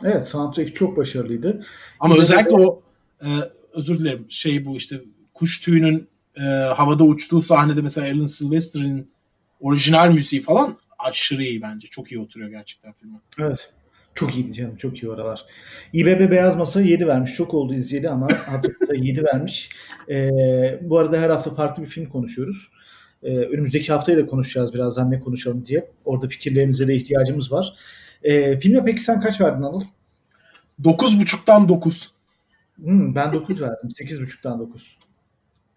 Evet, 0.04 0.26
soundtrack 0.28 0.74
çok 0.76 0.96
başarılıydı. 0.96 1.64
Ama 2.00 2.16
de- 2.16 2.20
özellikle 2.20 2.54
o 2.54 2.82
e, 3.22 3.28
özür 3.72 3.98
dilerim 3.98 4.26
şey 4.28 4.64
bu 4.64 4.76
işte 4.76 5.00
kuş 5.34 5.60
tüyünün 5.60 6.08
e, 6.36 6.42
havada 6.76 7.04
uçtuğu 7.04 7.42
sahnede 7.42 7.82
mesela 7.82 8.14
Alan 8.16 8.24
Silvester'in 8.24 9.10
orijinal 9.60 10.12
müziği 10.12 10.42
falan 10.42 10.78
aşırı 10.98 11.44
iyi 11.44 11.62
bence. 11.62 11.88
Çok 11.88 12.12
iyi 12.12 12.20
oturuyor 12.20 12.50
gerçekten 12.50 12.92
filme. 12.92 13.16
Evet. 13.38 13.72
Çok 14.14 14.34
iyiydi 14.36 14.52
canım. 14.52 14.76
Çok 14.76 15.02
iyi 15.02 15.10
oralar. 15.10 15.46
İBB 15.92 16.30
Beyaz 16.30 16.56
Masa 16.56 16.80
7 16.80 17.06
vermiş. 17.06 17.34
Çok 17.34 17.54
oldu 17.54 17.74
izleyeli 17.74 18.10
ama 18.10 18.28
hafta 18.46 18.94
7 18.94 19.24
vermiş. 19.24 19.68
Ee, 20.08 20.78
bu 20.82 20.98
arada 20.98 21.20
her 21.20 21.30
hafta 21.30 21.54
farklı 21.54 21.82
bir 21.82 21.88
film 21.88 22.06
konuşuyoruz. 22.08 22.68
Ee, 23.22 23.36
önümüzdeki 23.36 23.92
haftayı 23.92 24.18
da 24.18 24.26
konuşacağız 24.26 24.74
birazdan 24.74 25.10
ne 25.10 25.20
konuşalım 25.20 25.66
diye. 25.66 25.90
Orada 26.04 26.28
fikirlerinize 26.28 26.88
de 26.88 26.94
ihtiyacımız 26.94 27.52
var. 27.52 27.74
Ee, 28.22 28.58
filme 28.58 28.84
peki 28.84 29.02
sen 29.02 29.20
kaç 29.20 29.40
verdin 29.40 29.62
Anıl? 29.62 29.82
9.5'tan 30.82 31.68
9. 31.68 32.12
Hmm, 32.76 33.14
ben 33.14 33.32
9 33.32 33.60
verdim. 33.62 33.90
8.5'tan 33.90 34.58
9. 34.58 34.98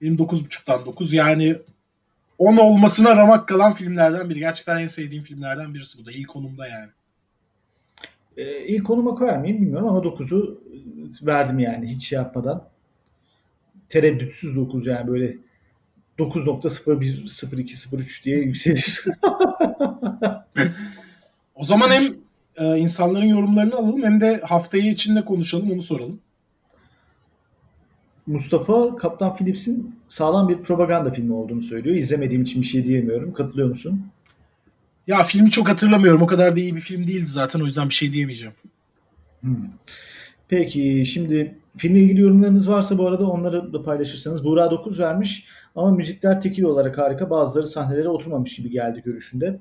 Benim 0.01 0.15
9.5'tan 0.15 0.85
9 0.85 1.13
yani 1.13 1.55
10 2.37 2.57
olmasına 2.57 3.15
ramak 3.15 3.47
kalan 3.47 3.73
filmlerden 3.73 4.29
biri. 4.29 4.39
Gerçekten 4.39 4.77
en 4.77 4.87
sevdiğim 4.87 5.23
filmlerden 5.23 5.73
birisi 5.73 5.99
bu 6.01 6.05
da. 6.05 6.11
İlk 6.11 6.27
konumda 6.27 6.67
yani. 6.67 6.89
Ee, 8.37 8.65
ilk 8.65 8.85
konuma 8.85 9.15
koyar 9.15 9.37
mıyım 9.37 9.61
bilmiyorum 9.61 9.87
ama 9.87 9.99
9'u 9.99 10.61
verdim 11.21 11.59
yani 11.59 11.87
hiç 11.87 12.07
şey 12.07 12.15
yapmadan. 12.15 12.63
Tereddütsüz 13.89 14.57
9 14.57 14.87
yani 14.87 15.07
böyle 15.07 15.37
9.01, 16.19 17.63
02, 17.63 17.97
03 17.97 18.25
diye 18.25 18.37
yükselir. 18.37 19.05
o 21.55 21.65
zaman 21.65 21.89
hem 21.89 22.03
e, 22.57 22.77
insanların 22.77 23.25
yorumlarını 23.25 23.75
alalım 23.75 24.03
hem 24.03 24.21
de 24.21 24.41
haftayı 24.43 24.91
içinde 24.91 25.25
konuşalım 25.25 25.71
onu 25.71 25.81
soralım. 25.81 26.19
Mustafa 28.27 28.95
Kaptan 28.95 29.35
Phillips'in 29.35 29.95
sağlam 30.07 30.49
bir 30.49 30.57
propaganda 30.57 31.11
filmi 31.11 31.33
olduğunu 31.33 31.63
söylüyor. 31.63 31.95
İzlemediğim 31.95 32.43
için 32.43 32.61
bir 32.61 32.67
şey 32.67 32.85
diyemiyorum. 32.85 33.33
Katılıyor 33.33 33.67
musun? 33.67 34.05
Ya 35.07 35.23
filmi 35.23 35.51
çok 35.51 35.69
hatırlamıyorum. 35.69 36.21
O 36.21 36.27
kadar 36.27 36.55
da 36.55 36.59
iyi 36.59 36.75
bir 36.75 36.81
film 36.81 37.07
değildi 37.07 37.27
zaten. 37.27 37.59
O 37.59 37.65
yüzden 37.65 37.89
bir 37.89 37.93
şey 37.93 38.13
diyemeyeceğim. 38.13 38.55
Hmm. 39.41 39.55
Peki 40.47 41.03
şimdi 41.05 41.55
filmle 41.77 41.99
ilgili 41.99 42.21
yorumlarınız 42.21 42.69
varsa 42.69 42.97
bu 42.97 43.07
arada 43.07 43.27
onları 43.27 43.73
da 43.73 43.83
paylaşırsanız. 43.83 44.43
Buğra 44.43 44.71
9 44.71 44.99
vermiş 44.99 45.45
ama 45.75 45.91
müzikler 45.91 46.41
tekil 46.41 46.63
olarak 46.63 46.97
harika. 46.97 47.29
Bazıları 47.29 47.67
sahnelere 47.67 48.09
oturmamış 48.09 48.55
gibi 48.55 48.69
geldi 48.69 49.01
görüşünde. 49.05 49.59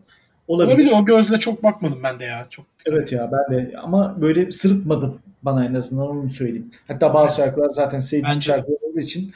Olabilir. 0.48 0.74
Olabilir. 0.74 0.92
O 0.94 1.04
gözle 1.04 1.38
çok 1.38 1.62
bakmadım 1.62 2.02
ben 2.02 2.20
de 2.20 2.24
ya. 2.24 2.46
Çok 2.50 2.66
Evet 2.86 3.12
ya 3.12 3.30
ben 3.32 3.56
de 3.56 3.74
ama 3.78 4.20
böyle 4.20 4.52
sırıtmadım 4.52 5.18
bana 5.42 5.64
en 5.64 5.74
azından 5.74 6.08
onu 6.08 6.30
söyleyeyim. 6.30 6.70
Hatta 6.88 7.14
bazı 7.14 7.36
şarkılar 7.36 7.70
zaten 7.70 8.00
sevdiğim 8.00 8.42
şarkılar 8.42 8.76
olduğu 8.82 9.00
için 9.00 9.32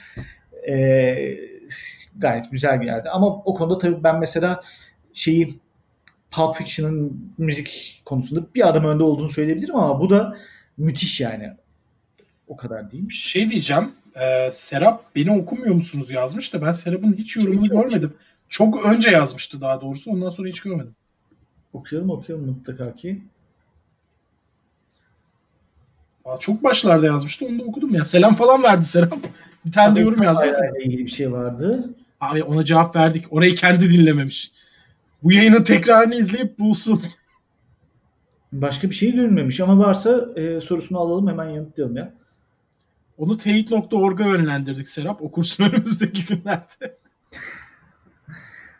e, 0.69 1.17
gayet 2.19 2.51
güzel 2.51 2.83
geldi. 2.83 3.11
Ama 3.11 3.27
o 3.27 3.55
konuda 3.55 3.79
tabii 3.79 4.05
ben 4.05 4.19
mesela 4.19 4.61
şeyi 5.13 5.59
Pulp 6.31 6.55
Fiction'ın 6.55 7.33
müzik 7.39 8.03
konusunda 8.05 8.47
bir 8.55 8.69
adım 8.69 8.85
önde 8.85 9.03
olduğunu 9.03 9.29
söyleyebilirim 9.29 9.77
ama 9.77 10.01
bu 10.01 10.11
da 10.11 10.37
müthiş 10.77 11.21
yani. 11.21 11.53
O 12.49 12.57
kadar 12.57 12.93
değil. 12.93 13.11
Şey 13.11 13.51
diyeceğim. 13.51 13.93
E, 14.21 14.51
Serap 14.53 15.17
beni 15.17 15.41
okumuyor 15.41 15.75
musunuz 15.75 16.11
yazmış 16.11 16.55
da 16.55 16.63
ben 16.63 16.73
Serap'ın 16.73 17.13
hiç 17.13 17.37
yorumunu 17.37 17.69
görmedim. 17.69 18.13
Çok 18.49 18.87
önce 18.87 19.11
yazmıştı 19.11 19.61
daha 19.61 19.81
doğrusu. 19.81 20.11
Ondan 20.11 20.31
sonra 20.31 20.49
hiç 20.49 20.61
görmedim. 20.61 20.95
Okuyalım 21.73 22.11
okuyalım 22.11 22.47
mutlaka 22.47 22.97
ki. 22.97 23.23
Aa, 26.25 26.39
çok 26.39 26.65
başlarda 26.65 27.07
yazmıştı. 27.07 27.47
Onu 27.47 27.59
da 27.59 27.63
okudum 27.65 27.95
ya. 27.95 28.05
Selam 28.05 28.37
falan 28.37 28.63
verdi 28.63 28.85
Serap. 28.85 29.13
Bir 29.67 29.73
tane 29.73 29.97
de 29.97 30.01
yorum 30.01 30.23
yazdı. 30.23 30.47
ile 30.47 30.85
ilgili 30.85 31.05
bir 31.05 31.11
şey 31.11 31.33
vardı. 31.33 31.91
Abi 32.21 32.43
ona 32.43 32.65
cevap 32.65 32.97
verdik. 32.97 33.33
Orayı 33.33 33.55
kendi 33.55 33.91
dinlememiş. 33.91 34.51
Bu 35.23 35.33
yayının 35.33 35.63
tekrarını 35.63 36.15
izleyip 36.15 36.59
bulsun. 36.59 37.03
Başka 38.53 38.91
bir 38.91 38.95
şey 38.95 39.13
görünmemiş 39.13 39.61
ama 39.61 39.79
varsa 39.79 40.29
e, 40.37 40.61
sorusunu 40.61 40.99
alalım 40.99 41.29
hemen 41.29 41.49
yanıtlayalım 41.49 41.97
ya. 41.97 42.13
Onu 43.19 43.37
teyit.org'a 43.37 44.27
yönlendirdik 44.27 44.89
Serap. 44.89 45.23
Okursun 45.23 45.65
önümüzdeki 45.73 46.27
günlerde. 46.27 46.99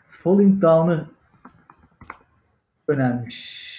Falling 0.09 0.61
Down'ı 0.61 1.05
önermiş. 2.87 3.69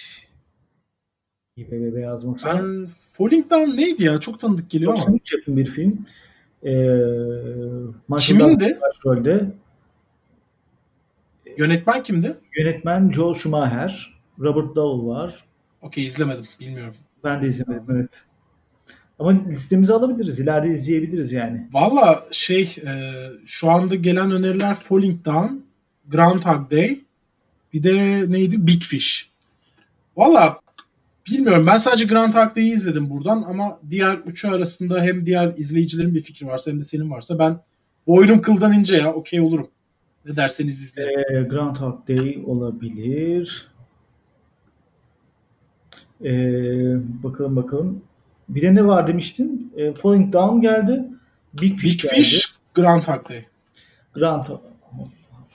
İBBB 1.57 1.97
yazmak 1.99 2.35
Ben 2.35 2.39
sana. 2.39 2.87
Falling 3.13 3.49
Down 3.51 3.77
neydi 3.77 4.03
ya? 4.03 4.19
Çok 4.19 4.39
tanıdık 4.39 4.69
geliyor 4.69 4.91
93 4.91 5.07
ama. 5.07 5.13
93 5.13 5.33
yapım 5.33 5.57
bir 5.57 5.65
film. 5.65 6.05
Ee, 6.63 8.17
Kimindi? 8.19 8.79
Başrolde. 8.81 9.51
Yönetmen 11.57 12.03
kimdi? 12.03 12.37
Yönetmen 12.57 13.09
Joel 13.09 13.33
Schumacher. 13.33 14.21
Robert 14.39 14.75
Duvall 14.75 15.07
var. 15.07 15.45
Okey 15.81 16.05
izlemedim. 16.05 16.47
Bilmiyorum. 16.59 16.95
Ben 17.23 17.41
de 17.41 17.47
izlemedim 17.47 17.95
evet. 17.95 18.23
Ama 19.21 19.31
listemizi 19.49 19.93
alabiliriz. 19.93 20.39
İleride 20.39 20.73
izleyebiliriz 20.73 21.31
yani. 21.31 21.67
Valla 21.73 22.23
şey 22.31 22.61
e, 22.61 22.91
şu 23.45 23.69
anda 23.71 23.95
gelen 23.95 24.31
öneriler 24.31 24.75
Falling 24.75 25.25
Down, 25.25 25.53
Groundhog 26.07 26.71
Day 26.71 27.01
bir 27.73 27.83
de 27.83 28.25
neydi? 28.31 28.67
Big 28.67 28.81
Fish. 28.81 29.29
Valla 30.17 30.59
bilmiyorum. 31.27 31.67
Ben 31.67 31.77
sadece 31.77 32.05
Groundhog 32.05 32.55
Day'i 32.55 32.73
izledim 32.73 33.09
buradan 33.09 33.43
ama 33.47 33.79
diğer 33.89 34.15
üçü 34.17 34.47
arasında 34.47 35.01
hem 35.01 35.25
diğer 35.25 35.53
izleyicilerin 35.57 36.15
bir 36.15 36.21
fikri 36.21 36.47
varsa 36.47 36.71
hem 36.71 36.79
de 36.79 36.83
senin 36.83 37.11
varsa 37.11 37.39
ben 37.39 37.59
boynum 38.07 38.41
kıldan 38.41 38.73
ince 38.73 38.97
ya. 38.97 39.13
Okey 39.13 39.41
olurum. 39.41 39.67
Ne 40.25 40.35
derseniz 40.35 40.81
izleyin. 40.81 41.19
E, 41.19 41.43
Groundhog 41.43 42.07
Day 42.07 42.43
olabilir. 42.45 43.67
E, 46.23 46.33
bakalım 47.23 47.55
bakalım. 47.55 48.01
Bir 48.55 48.61
de 48.61 48.75
ne 48.75 48.85
var 48.85 49.07
demiştin? 49.07 49.73
E, 49.77 49.93
Falling 49.93 50.33
Down 50.33 50.61
geldi. 50.61 51.03
Big 51.53 51.77
Fish 51.77 51.93
Big 51.93 52.01
geldi. 52.01 52.15
Fish, 52.15 52.53
Groundhog 52.75 53.29
Day. 53.29 53.45
Groundhog 54.13 54.71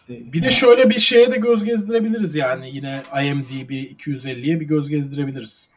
bir 0.08 0.42
de 0.42 0.50
şöyle 0.50 0.90
bir 0.90 0.98
şeye 0.98 1.32
de 1.32 1.36
göz 1.36 1.64
gezdirebiliriz 1.64 2.34
yani 2.34 2.70
yine 2.72 3.02
IMDb 3.24 3.70
250'ye 3.70 4.60
bir 4.60 4.66
göz 4.66 4.88
gezdirebiliriz. 4.88 5.70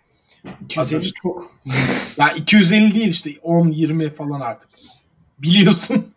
250 0.65 1.11
çok. 1.23 1.55
ya 2.17 2.31
250 2.31 2.95
değil 2.95 3.07
işte 3.07 3.31
10-20 3.31 4.09
falan 4.09 4.39
artık. 4.39 4.69
Biliyorsun. 5.39 6.07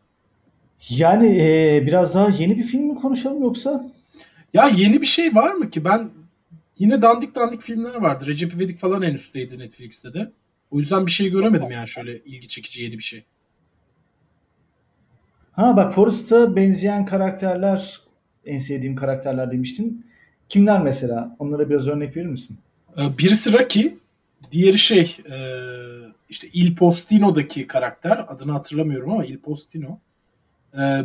Yani 0.89 1.39
e, 1.41 1.83
biraz 1.87 2.15
daha 2.15 2.29
yeni 2.29 2.59
bir 2.59 2.65
film 2.65 2.83
mi 2.83 2.95
konuşalım 2.95 3.43
yoksa? 3.43 3.93
Ya 4.55 4.71
yeni 4.77 5.01
bir 5.01 5.07
şey 5.07 5.35
var 5.35 5.53
mı 5.53 5.71
ki? 5.71 5.85
Ben 5.85 6.11
yine 6.79 7.03
dandik 7.03 7.35
dandik 7.35 7.63
filmler 7.63 7.95
vardı. 7.95 8.27
Recep 8.27 8.55
İvedik 8.55 8.79
falan 8.79 9.03
en 9.03 9.15
üstteydi 9.15 9.59
Netflix'te 9.59 10.15
de. 10.15 10.33
O 10.73 10.79
yüzden 10.79 11.07
bir 11.07 11.11
şey 11.11 11.31
göremedim 11.31 11.71
yani 11.71 11.89
şöyle 11.89 12.19
ilgi 12.19 12.49
çekici 12.49 12.83
yeni 12.83 12.99
bir 12.99 13.03
şey. 13.03 13.25
Ha 15.53 15.77
bak 15.77 15.95
Forrest'a 15.95 16.57
benzeyen 16.57 17.07
karakterler 17.07 18.01
en 18.45 18.59
sevdiğim 18.59 18.97
karakterler 18.97 19.51
demiştin. 19.51 20.07
Kimler 20.49 20.83
mesela? 20.83 21.37
Onlara 21.39 21.71
biraz 21.71 21.89
örnek 21.89 22.17
verir 22.17 22.27
misin? 22.27 22.59
Birisi 22.97 23.53
Rocky, 23.53 23.95
diğeri 24.53 24.79
şey 24.79 25.17
işte 26.29 26.49
Il 26.53 26.77
Postino'daki 26.77 27.67
karakter. 27.67 28.25
Adını 28.29 28.53
hatırlamıyorum 28.53 29.11
ama 29.11 29.25
Il 29.25 29.39
Postino. 29.39 29.99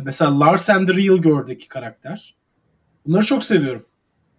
Mesela 0.04 0.40
Lars 0.40 0.70
and 0.70 0.88
the 0.88 0.94
Real 0.94 1.18
Girl'deki 1.18 1.68
karakter. 1.68 2.34
Bunları 3.06 3.26
çok 3.26 3.44
seviyorum. 3.44 3.86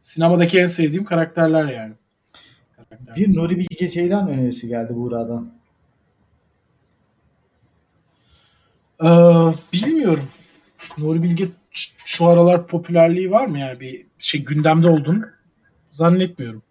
Sinemadaki 0.02 0.60
en 0.60 0.68
sevdiğim 0.68 1.06
karakterler 1.06 1.66
yani. 1.66 1.94
Bir 3.16 3.38
Nuri 3.38 3.58
Bilge 3.58 3.90
Ceylan 3.90 4.30
önerisi 4.30 4.68
geldi 4.68 4.96
Buğra'dan. 4.96 5.52
Ee, 9.04 9.08
bilmiyorum. 9.74 10.28
Nuri 10.98 11.24
Bilge 11.24 11.48
şu 12.06 12.26
aralar 12.26 12.68
popülerliği 12.68 13.32
var 13.32 13.46
mı 13.46 13.60
yani 13.60 13.80
bir 13.80 14.06
şey 14.18 14.44
gündemde 14.44 14.90
oldun 14.90 15.26
zannetmiyorum. 15.92 16.64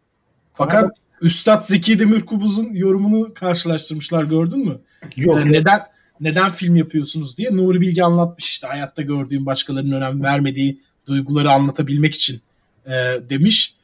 Fakat 0.53 0.83
Ama... 0.85 0.93
Üstad 1.23 1.63
Zeki 1.63 1.99
Demirkubuz'un 1.99 2.73
yorumunu 2.73 3.35
karşılaştırmışlar 3.35 4.25
gördün 4.25 4.59
mü? 4.59 4.79
Yok. 5.17 5.37
Yani 5.37 5.53
neden 5.53 5.81
neden 6.21 6.51
film 6.51 6.77
yapıyorsunuz 6.77 7.39
diye 7.39 7.57
Nuri 7.57 7.81
Bilge 7.81 8.03
anlatmış 8.03 8.49
işte 8.49 8.67
hayatta 8.67 9.03
gördüğüm 9.03 9.47
başkalarının 9.47 9.97
önem 9.97 10.23
vermediği 10.23 10.81
duyguları 11.07 11.51
anlatabilmek 11.51 12.15
için 12.15 12.41
e, 12.87 12.93
demiş. 13.31 13.75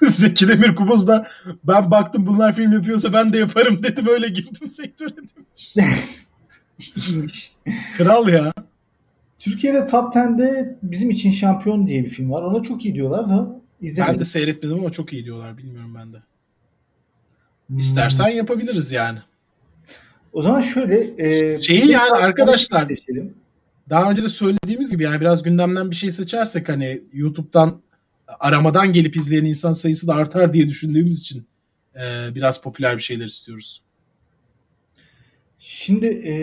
Zeki 0.06 0.48
Demirkubuz 0.48 1.08
da 1.08 1.28
ben 1.64 1.90
baktım 1.90 2.26
bunlar 2.26 2.56
film 2.56 2.72
yapıyorsa 2.72 3.12
ben 3.12 3.32
de 3.32 3.38
yaparım 3.38 3.82
dedi 3.82 4.06
böyle 4.06 4.28
girdim 4.28 4.68
sektöre 4.68 5.14
demiş. 5.16 5.76
Kral 7.96 8.28
ya. 8.28 8.52
Türkiye'de 9.38 9.84
Top 9.84 10.14
10'de 10.14 10.78
bizim 10.82 11.10
için 11.10 11.32
şampiyon 11.32 11.86
diye 11.86 12.04
bir 12.04 12.10
film 12.10 12.30
var. 12.30 12.42
Ona 12.42 12.62
çok 12.62 12.84
iyi 12.84 12.94
diyorlar 12.94 13.28
da 13.28 13.60
izlemedim. 13.80 14.14
Ben 14.14 14.20
de 14.20 14.24
seyretmedim 14.24 14.78
ama 14.78 14.90
çok 14.90 15.12
iyi 15.12 15.24
diyorlar. 15.24 15.58
Bilmiyorum 15.58 15.94
ben 15.94 16.12
de. 16.12 16.16
Hmm. 17.66 17.78
İstersen 17.78 18.28
yapabiliriz 18.28 18.92
yani. 18.92 19.18
O 20.32 20.42
zaman 20.42 20.60
şöyle 20.60 21.14
e, 21.18 21.62
şeyi 21.62 21.90
yani 21.90 22.10
arkadaşlar 22.10 22.86
seçelim. 22.86 23.34
daha 23.90 24.10
önce 24.10 24.22
de 24.22 24.28
söylediğimiz 24.28 24.90
gibi 24.90 25.02
yani 25.02 25.20
biraz 25.20 25.42
gündemden 25.42 25.90
bir 25.90 25.96
şey 25.96 26.10
seçersek 26.10 26.68
hani 26.68 27.00
YouTube'dan 27.12 27.80
aramadan 28.40 28.92
gelip 28.92 29.16
izleyen 29.16 29.44
insan 29.44 29.72
sayısı 29.72 30.06
da 30.06 30.14
artar 30.14 30.52
diye 30.52 30.68
düşündüğümüz 30.68 31.20
için 31.20 31.46
e, 31.94 32.34
biraz 32.34 32.62
popüler 32.62 32.96
bir 32.96 33.02
şeyler 33.02 33.26
istiyoruz. 33.26 33.82
Şimdi 35.58 36.06
e, 36.06 36.34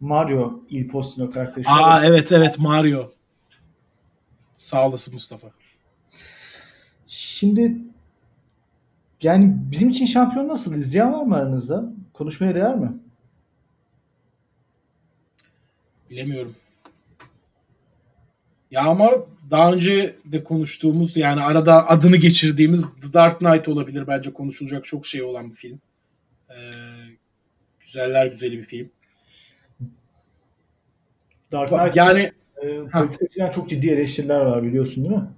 Mario 0.00 0.60
Il 0.70 0.88
Postino 0.88 1.30
karakteri. 1.30 1.64
Aa 1.68 2.04
evet 2.04 2.32
evet 2.32 2.58
Mario. 2.58 3.12
Sağ 4.54 4.88
olasın 4.88 5.14
Mustafa. 5.14 5.48
Şimdi 7.06 7.76
yani 9.22 9.56
bizim 9.58 9.88
için 9.88 10.06
şampiyon 10.06 10.48
nasıl? 10.48 10.74
İzleyen 10.74 11.12
var 11.12 11.22
mı 11.22 11.36
aranızda? 11.36 11.92
Konuşmaya 12.12 12.54
değer 12.54 12.76
mi? 12.76 12.92
Bilemiyorum. 16.10 16.54
Ya 18.70 18.82
ama 18.82 19.10
daha 19.50 19.72
önce 19.72 20.16
de 20.24 20.44
konuştuğumuz 20.44 21.16
yani 21.16 21.42
arada 21.42 21.88
adını 21.88 22.16
geçirdiğimiz 22.16 22.88
The 23.00 23.12
Dark 23.12 23.38
Knight 23.38 23.68
olabilir 23.68 24.06
bence 24.06 24.32
konuşulacak 24.32 24.84
çok 24.84 25.06
şey 25.06 25.22
olan 25.22 25.50
bir 25.50 25.54
film. 25.54 25.80
Ee, 26.50 26.54
güzeller 27.80 28.26
güzeli 28.26 28.58
bir 28.58 28.64
film. 28.64 28.90
Dark 31.52 31.70
Knight 31.70 31.96
Yani 31.96 32.32
e, 33.46 33.50
çok 33.52 33.68
ciddi 33.70 33.90
eleştiriler 33.90 34.40
var 34.40 34.62
biliyorsun 34.62 35.04
değil 35.04 35.16
mi? 35.16 35.28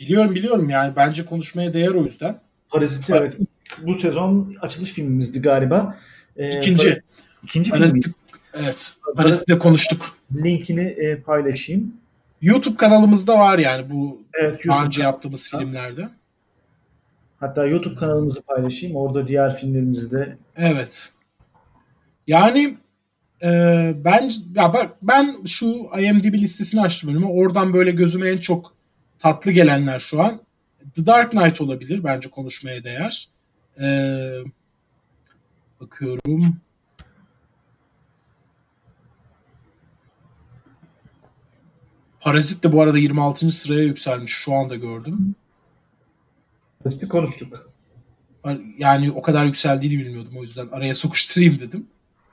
biliyorum 0.00 0.34
biliyorum 0.34 0.70
yani 0.70 0.96
bence 0.96 1.24
konuşmaya 1.24 1.74
değer 1.74 1.90
o 1.90 2.02
yüzden. 2.04 2.40
Parazit'i 2.70 3.12
Bak- 3.12 3.20
evet 3.20 3.36
bu 3.82 3.94
sezon 3.94 4.54
açılış 4.60 4.92
filmimizdi 4.92 5.42
galiba. 5.42 5.96
E, 6.36 6.58
İkinci. 6.58 6.88
Para- 6.88 7.00
ikinci 7.44 7.70
film 7.70 7.78
Parazit, 7.78 8.06
evet. 8.54 8.94
Parazit'le 9.16 9.58
konuştuk. 9.58 10.16
linkini 10.34 10.84
e, 10.84 11.20
paylaşayım. 11.20 11.94
YouTube 12.42 12.76
kanalımızda 12.76 13.38
var 13.38 13.58
yani 13.58 13.90
bu 13.90 14.22
Evet 14.40 14.66
daha 14.68 14.84
önce 14.84 15.02
yaptığımız 15.02 15.50
filmlerde. 15.50 16.08
Hatta 17.40 17.66
YouTube 17.66 17.94
kanalımızı 17.94 18.42
paylaşayım. 18.42 18.96
Orada 18.96 19.26
diğer 19.26 19.56
filmlerimizi 19.56 20.10
de 20.10 20.36
Evet. 20.56 21.12
Yani 22.26 22.76
e, 23.42 23.48
ben 24.04 24.30
ya 24.54 24.72
bak 24.72 24.90
ben 25.02 25.36
şu 25.46 25.66
IMDb 25.98 26.34
listesini 26.34 26.80
açtım 26.80 27.10
önüme. 27.10 27.26
Oradan 27.26 27.72
böyle 27.72 27.90
gözüme 27.90 28.28
en 28.28 28.38
çok 28.38 28.74
tatlı 29.18 29.52
gelenler 29.52 29.98
şu 29.98 30.22
an 30.22 30.40
The 30.94 31.06
Dark 31.06 31.30
Knight 31.30 31.60
olabilir 31.60 32.04
bence 32.04 32.30
konuşmaya 32.30 32.84
değer. 32.84 33.28
E, 33.80 33.86
bakıyorum. 35.80 36.56
Parazit 42.20 42.64
de 42.64 42.72
bu 42.72 42.82
arada 42.82 42.98
26. 42.98 43.50
sıraya 43.50 43.82
yükselmiş. 43.82 44.32
Şu 44.32 44.54
anda 44.54 44.76
gördüm. 44.76 45.34
Parazit'i 46.84 47.08
konuştuk. 47.08 47.72
Yani 48.78 49.10
o 49.10 49.22
kadar 49.22 49.46
yükseldiğini 49.46 49.98
bilmiyordum. 50.04 50.32
O 50.36 50.42
yüzden 50.42 50.68
araya 50.68 50.94
sokuşturayım 50.94 51.60
dedim. 51.60 51.86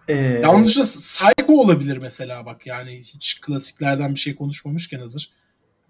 E, 0.08 0.14
Yalnızca 0.16 0.84
Psycho 0.84 1.54
olabilir 1.54 1.98
mesela 1.98 2.46
bak 2.46 2.68
yani 2.68 3.00
hiç 3.00 3.42
klasiklerden 3.42 4.16
bir 4.16 4.20
şey 4.20 4.36
konuşmamışken 4.36 5.00
hazır. 5.00 5.32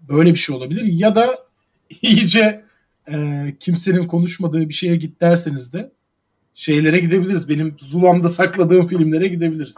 Böyle 0.00 0.30
bir 0.30 0.38
şey 0.38 0.56
olabilir 0.56 0.84
ya 0.84 1.14
da 1.14 1.38
iyice 2.02 2.64
e, 3.12 3.46
kimsenin 3.60 4.06
konuşmadığı 4.06 4.68
bir 4.68 4.74
şeye 4.74 4.96
git 4.96 5.20
derseniz 5.20 5.72
de 5.72 5.92
şeylere 6.54 6.98
gidebiliriz. 6.98 7.48
Benim 7.48 7.76
Zulam'da 7.78 8.28
sakladığım 8.28 8.86
filmlere 8.86 9.28
gidebiliriz. 9.28 9.76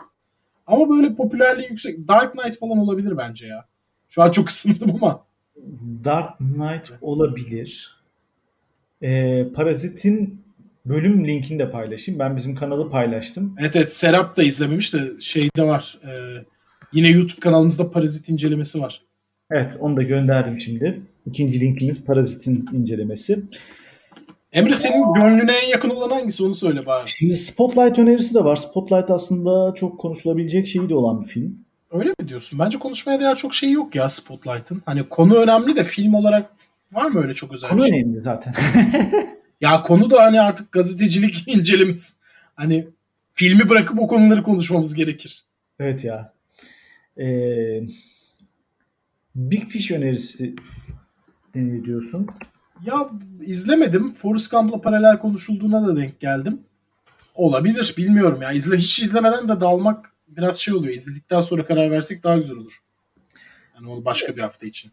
Ama 0.66 0.88
böyle 0.90 1.14
popülerliği 1.14 1.68
yüksek 1.68 2.08
Dark 2.08 2.32
Knight 2.32 2.58
falan 2.58 2.78
olabilir 2.78 3.16
bence 3.16 3.46
ya. 3.46 3.69
Şu 4.10 4.22
an 4.22 4.30
çok 4.30 4.48
ısındım 4.48 4.90
ama. 4.94 5.24
Dark 6.04 6.38
Knight 6.38 6.92
olabilir. 7.00 7.96
E, 9.02 9.44
Parazit'in 9.54 10.42
bölüm 10.86 11.28
linkini 11.28 11.58
de 11.58 11.70
paylaşayım. 11.70 12.18
Ben 12.18 12.36
bizim 12.36 12.54
kanalı 12.54 12.90
paylaştım. 12.90 13.56
Evet 13.60 13.76
evet 13.76 13.92
Serap 13.92 14.36
da 14.36 14.42
izlememiş 14.42 14.94
de 14.94 14.98
şeyde 15.20 15.62
var. 15.62 15.98
e, 16.04 16.10
yine 16.92 17.08
YouTube 17.08 17.40
kanalımızda 17.40 17.90
Parazit 17.90 18.28
incelemesi 18.28 18.80
var. 18.80 19.02
Evet 19.50 19.72
onu 19.80 19.96
da 19.96 20.02
gönderdim 20.02 20.60
şimdi. 20.60 21.00
İkinci 21.26 21.60
linkimiz 21.60 22.04
Parazit'in 22.04 22.66
incelemesi. 22.72 23.42
Emre 24.52 24.74
senin 24.74 25.12
gönlüne 25.14 25.52
en 25.64 25.68
yakın 25.68 25.90
olan 25.90 26.10
hangisi 26.10 26.44
onu 26.44 26.54
söyle 26.54 26.86
bari. 26.86 27.08
Şimdi 27.08 27.36
Spotlight 27.36 27.98
önerisi 27.98 28.34
de 28.34 28.44
var. 28.44 28.56
Spotlight 28.56 29.10
aslında 29.10 29.74
çok 29.74 30.00
konuşulabilecek 30.00 30.66
şeyi 30.66 30.88
de 30.88 30.94
olan 30.94 31.22
bir 31.22 31.28
film. 31.28 31.64
Öyle 31.90 32.08
mi 32.20 32.28
diyorsun? 32.28 32.58
Bence 32.58 32.78
konuşmaya 32.78 33.20
değer 33.20 33.34
çok 33.34 33.54
şey 33.54 33.70
yok 33.72 33.94
ya 33.94 34.08
Spotlight'ın. 34.10 34.82
Hani 34.86 35.08
konu 35.08 35.36
önemli 35.36 35.76
de 35.76 35.84
film 35.84 36.14
olarak 36.14 36.50
var 36.92 37.06
mı 37.06 37.20
öyle 37.22 37.34
çok 37.34 37.52
özel 37.52 37.70
Konu 37.70 37.80
bir 37.82 37.88
şey? 37.88 38.00
önemli 38.02 38.20
zaten. 38.20 38.54
Ya 39.60 39.82
konu 39.82 40.10
da 40.10 40.22
hani 40.22 40.40
artık 40.40 40.72
gazetecilik 40.72 41.44
incelemesi. 41.56 42.14
Hani 42.56 42.88
filmi 43.34 43.68
bırakıp 43.68 44.00
o 44.00 44.06
konuları 44.08 44.42
konuşmamız 44.42 44.94
gerekir. 44.94 45.44
evet 45.80 46.04
ya. 46.04 46.32
Ee, 47.18 47.80
Big 49.34 49.66
Fish 49.68 49.90
önerisi 49.90 50.54
ne 51.54 51.84
diyorsun? 51.84 52.26
Ya 52.86 53.10
izlemedim. 53.40 54.14
Forrest 54.14 54.50
Gump'la 54.50 54.80
paralel 54.80 55.18
konuşulduğuna 55.18 55.86
da 55.86 55.96
denk 55.96 56.20
geldim. 56.20 56.60
Olabilir. 57.34 57.94
Bilmiyorum 57.96 58.42
ya. 58.42 58.52
İzle, 58.52 58.76
hiç 58.76 58.98
izlemeden 59.02 59.48
de 59.48 59.60
dalmak 59.60 60.12
biraz 60.36 60.60
şey 60.60 60.74
oluyor. 60.74 60.94
İzledikten 60.94 61.40
sonra 61.40 61.64
karar 61.64 61.90
versek 61.90 62.24
daha 62.24 62.36
güzel 62.36 62.56
olur. 62.56 62.82
Yani 63.74 63.88
onu 63.88 64.04
başka 64.04 64.36
bir 64.36 64.40
hafta 64.40 64.66
için. 64.66 64.92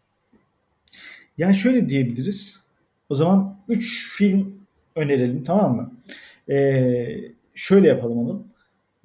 Yani 1.38 1.54
şöyle 1.54 1.88
diyebiliriz. 1.88 2.62
O 3.08 3.14
zaman 3.14 3.58
3 3.68 4.16
film 4.16 4.60
önerelim 4.96 5.44
tamam 5.44 5.76
mı? 5.76 5.92
Ee, 6.54 7.20
şöyle 7.54 7.88
yapalım 7.88 8.18
onu. 8.18 8.46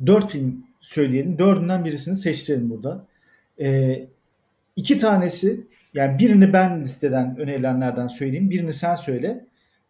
4 0.06 0.32
film 0.32 0.66
söyleyelim. 0.80 1.38
Dördünden 1.38 1.86
birisini 1.86 2.16
seçtirelim 2.16 2.70
burada. 2.70 3.06
Ee, 3.60 4.06
iki 4.76 4.98
tanesi 4.98 5.68
yani 5.94 6.20
birini 6.20 6.54
ben 6.54 6.82
listeden 6.84 7.38
önerilenlerden 7.38 8.08
söyleyeyim. 8.08 8.50
Birini 8.50 8.74
sen 8.74 8.96
söyle. 8.96 9.46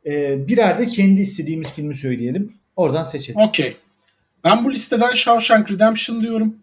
Ee, 0.06 0.48
birer 0.48 0.78
de 0.78 0.88
kendi 0.88 1.22
istediğimiz 1.22 1.74
filmi 1.74 1.96
söyleyelim. 1.96 2.54
Oradan 2.76 3.04
seçelim. 3.04 3.42
Okey. 3.42 3.76
Ben 4.44 4.64
bu 4.66 4.72
listeden 4.72 5.14
Shawshank 5.14 5.72
Redemption 5.72 6.22
diyorum. 6.22 6.56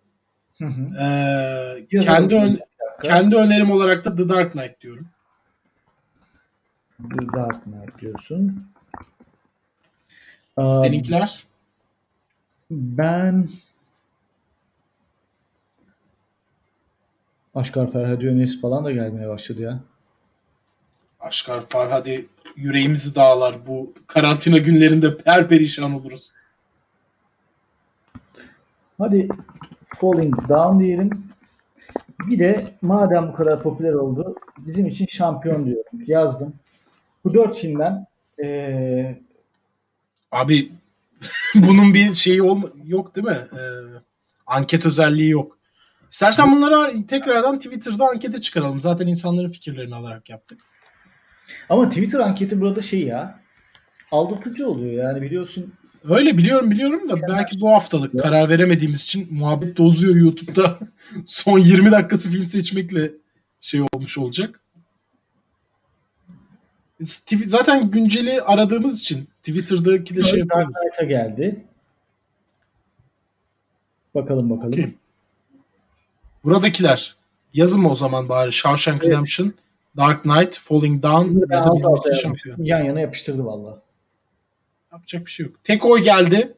Hı 0.58 0.64
hı. 0.66 0.96
Ee, 1.02 1.86
Yazalım. 1.92 2.28
kendi 2.28 2.34
ön- 2.34 2.60
kendi 3.02 3.36
önerim 3.36 3.70
olarak 3.70 4.04
da 4.04 4.16
The 4.16 4.28
Dark 4.28 4.52
Knight 4.52 4.80
diyorum. 4.80 5.06
The 6.98 7.26
Dark 7.36 7.64
Knight 7.64 8.00
diyorsun. 8.00 8.64
Aa, 10.56 10.64
Seninkiler? 10.64 11.44
Ben 12.70 13.48
Aşkar 17.54 17.92
Ferhadi 17.92 18.28
önerisi 18.28 18.60
falan 18.60 18.84
da 18.84 18.92
gelmeye 18.92 19.28
başladı 19.28 19.62
ya. 19.62 19.80
Aşkar 21.20 21.68
Farhadi 21.68 22.26
yüreğimizi 22.56 23.14
dağlar. 23.14 23.66
Bu 23.66 23.94
karantina 24.06 24.58
günlerinde 24.58 25.16
perperişan 25.16 25.92
oluruz. 25.94 26.32
Hadi 29.00 29.28
Falling 29.84 30.48
Down 30.48 30.80
diyelim. 30.80 31.10
Bir 32.30 32.38
de 32.38 32.64
madem 32.82 33.28
bu 33.28 33.32
kadar 33.32 33.62
popüler 33.62 33.92
oldu 33.92 34.36
bizim 34.58 34.86
için 34.86 35.06
şampiyon 35.10 35.66
diyorum. 35.66 35.84
Yazdım. 36.06 36.54
Bu 37.24 37.34
dört 37.34 37.56
filmden 37.56 38.06
eee, 38.38 39.20
Abi 40.32 40.72
bunun 41.54 41.94
bir 41.94 42.14
şeyi 42.14 42.42
olma 42.42 42.68
yok 42.84 43.16
değil 43.16 43.26
mi? 43.26 43.46
Ee, 43.52 43.60
anket 44.46 44.86
özelliği 44.86 45.30
yok. 45.30 45.58
İstersen 46.10 46.56
bunları 46.56 47.06
tekrardan 47.06 47.58
Twitter'da 47.58 48.04
ankete 48.08 48.40
çıkaralım. 48.40 48.80
Zaten 48.80 49.06
insanların 49.06 49.50
fikirlerini 49.50 49.94
alarak 49.94 50.30
yaptık. 50.30 50.60
ama 51.68 51.88
Twitter 51.88 52.18
anketi 52.18 52.60
burada 52.60 52.82
şey 52.82 53.02
ya 53.04 53.40
aldatıcı 54.12 54.68
oluyor 54.68 55.04
yani 55.04 55.22
biliyorsun 55.22 55.74
Öyle 56.08 56.38
biliyorum 56.38 56.70
biliyorum 56.70 57.08
da 57.08 57.22
belki 57.28 57.60
bu 57.60 57.70
haftalık 57.70 58.20
karar 58.20 58.50
veremediğimiz 58.50 59.02
için 59.04 59.28
muhabbet 59.34 59.78
de 59.78 59.82
uzuyor 59.82 60.16
YouTube'da. 60.16 60.78
Son 61.24 61.58
20 61.58 61.90
dakikası 61.92 62.30
film 62.30 62.46
seçmekle 62.46 63.12
şey 63.60 63.82
olmuş 63.92 64.18
olacak. 64.18 64.60
Zaten 67.46 67.90
günceli 67.90 68.42
aradığımız 68.42 69.00
için 69.00 69.28
Twitter'daki 69.42 70.16
de 70.16 70.22
şey 70.22 70.40
Dark. 70.40 70.74
Knight'a 70.74 71.04
geldi. 71.04 71.64
Bakalım 74.14 74.50
bakalım. 74.50 74.72
Okey. 74.72 74.94
Buradakiler. 76.44 77.16
Yazın 77.54 77.80
mı 77.80 77.90
o 77.90 77.94
zaman 77.94 78.28
bari? 78.28 78.52
Shawshank 78.52 79.02
Evet. 79.02 79.12
Redemption, 79.12 79.52
Dark 79.96 80.22
Knight, 80.22 80.58
Falling 80.58 81.02
Down 81.02 81.38
ya 81.38 81.48
da. 81.48 81.70
Yan 82.58 82.84
yana 82.84 83.00
yapıştırdı 83.00 83.44
vallahi. 83.44 83.76
Yapacak 84.92 85.26
bir 85.26 85.30
şey 85.30 85.46
yok. 85.46 85.64
Tek 85.64 85.84
oy 85.84 86.02
geldi. 86.02 86.56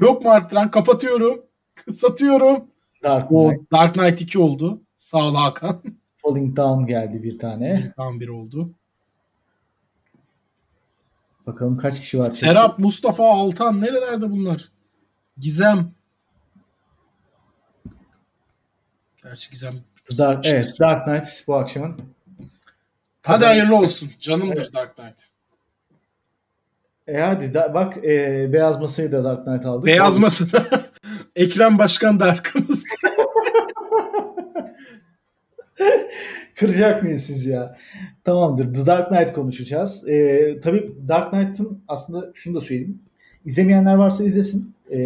Yok 0.00 0.24
mu 0.24 0.30
arttıran? 0.30 0.70
Kapatıyorum. 0.70 1.42
Satıyorum. 1.90 2.64
Dark 3.02 3.32
O 3.32 3.48
Knight, 3.48 3.72
Dark 3.72 3.94
Knight 3.94 4.20
2 4.20 4.38
oldu. 4.38 4.80
Sağ 4.96 5.28
ol 5.28 5.34
Hakan. 5.34 5.82
Falling 6.16 6.56
Down 6.56 6.86
geldi 6.86 7.22
bir 7.22 7.38
tane. 7.38 7.92
Tam 7.96 8.20
bir 8.20 8.28
oldu. 8.28 8.70
Bakalım 11.46 11.76
kaç 11.76 12.00
kişi 12.00 12.18
var. 12.18 12.22
Serap, 12.22 12.78
Mustafa, 12.78 13.30
Altan 13.30 13.80
nerelerde 13.80 14.30
bunlar? 14.30 14.72
Gizem. 15.38 15.92
Gerçi 19.22 19.50
Gizem. 19.50 19.74
The 20.04 20.18
Dark, 20.18 20.46
evet, 20.46 20.74
Dark 20.80 21.04
Knight 21.04 21.44
bu 21.46 21.54
akşamın. 21.54 22.00
Hadi 23.22 23.44
hayırlı 23.44 23.76
olsun. 23.76 24.10
Canımdır 24.20 24.56
evet. 24.56 24.74
Dark 24.74 24.96
Knight. 24.96 25.33
E 27.08 27.18
hadi 27.18 27.54
da, 27.54 27.74
bak 27.74 28.04
e, 28.04 28.52
Beyaz 28.52 28.80
Masa'yı 28.80 29.12
da 29.12 29.24
Dark 29.24 29.44
Knight 29.44 29.66
aldık. 29.66 29.86
Beyaz 29.86 30.16
Masa. 30.16 30.46
Ekrem 31.36 31.78
Başkan 31.78 32.20
da 32.20 32.24
arkamızda. 32.24 32.88
Kıracak 36.56 37.02
mıyız 37.02 37.22
siz 37.22 37.46
ya? 37.46 37.76
Tamamdır. 38.24 38.74
The 38.74 38.86
Dark 38.86 39.08
Knight 39.08 39.32
konuşacağız. 39.32 40.08
Ee, 40.08 40.60
tabii 40.62 40.94
Dark 41.08 41.30
Knight'ın 41.30 41.82
aslında 41.88 42.30
şunu 42.34 42.54
da 42.54 42.60
söyleyeyim. 42.60 42.98
İzlemeyenler 43.44 43.94
varsa 43.94 44.24
izlesin. 44.24 44.74
Ee, 44.90 44.96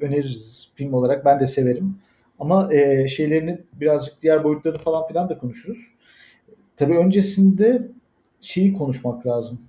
öneririz 0.00 0.70
film 0.74 0.92
olarak. 0.92 1.24
Ben 1.24 1.40
de 1.40 1.46
severim. 1.46 1.98
Ama 2.38 2.74
e, 2.74 3.08
şeylerinin 3.08 3.66
birazcık 3.72 4.22
diğer 4.22 4.44
boyutlarını 4.44 4.78
falan 4.78 5.06
filan 5.06 5.28
da 5.28 5.38
konuşuruz. 5.38 5.92
Tabii 6.76 6.98
öncesinde 6.98 7.88
şeyi 8.40 8.72
konuşmak 8.72 9.26
lazım. 9.26 9.60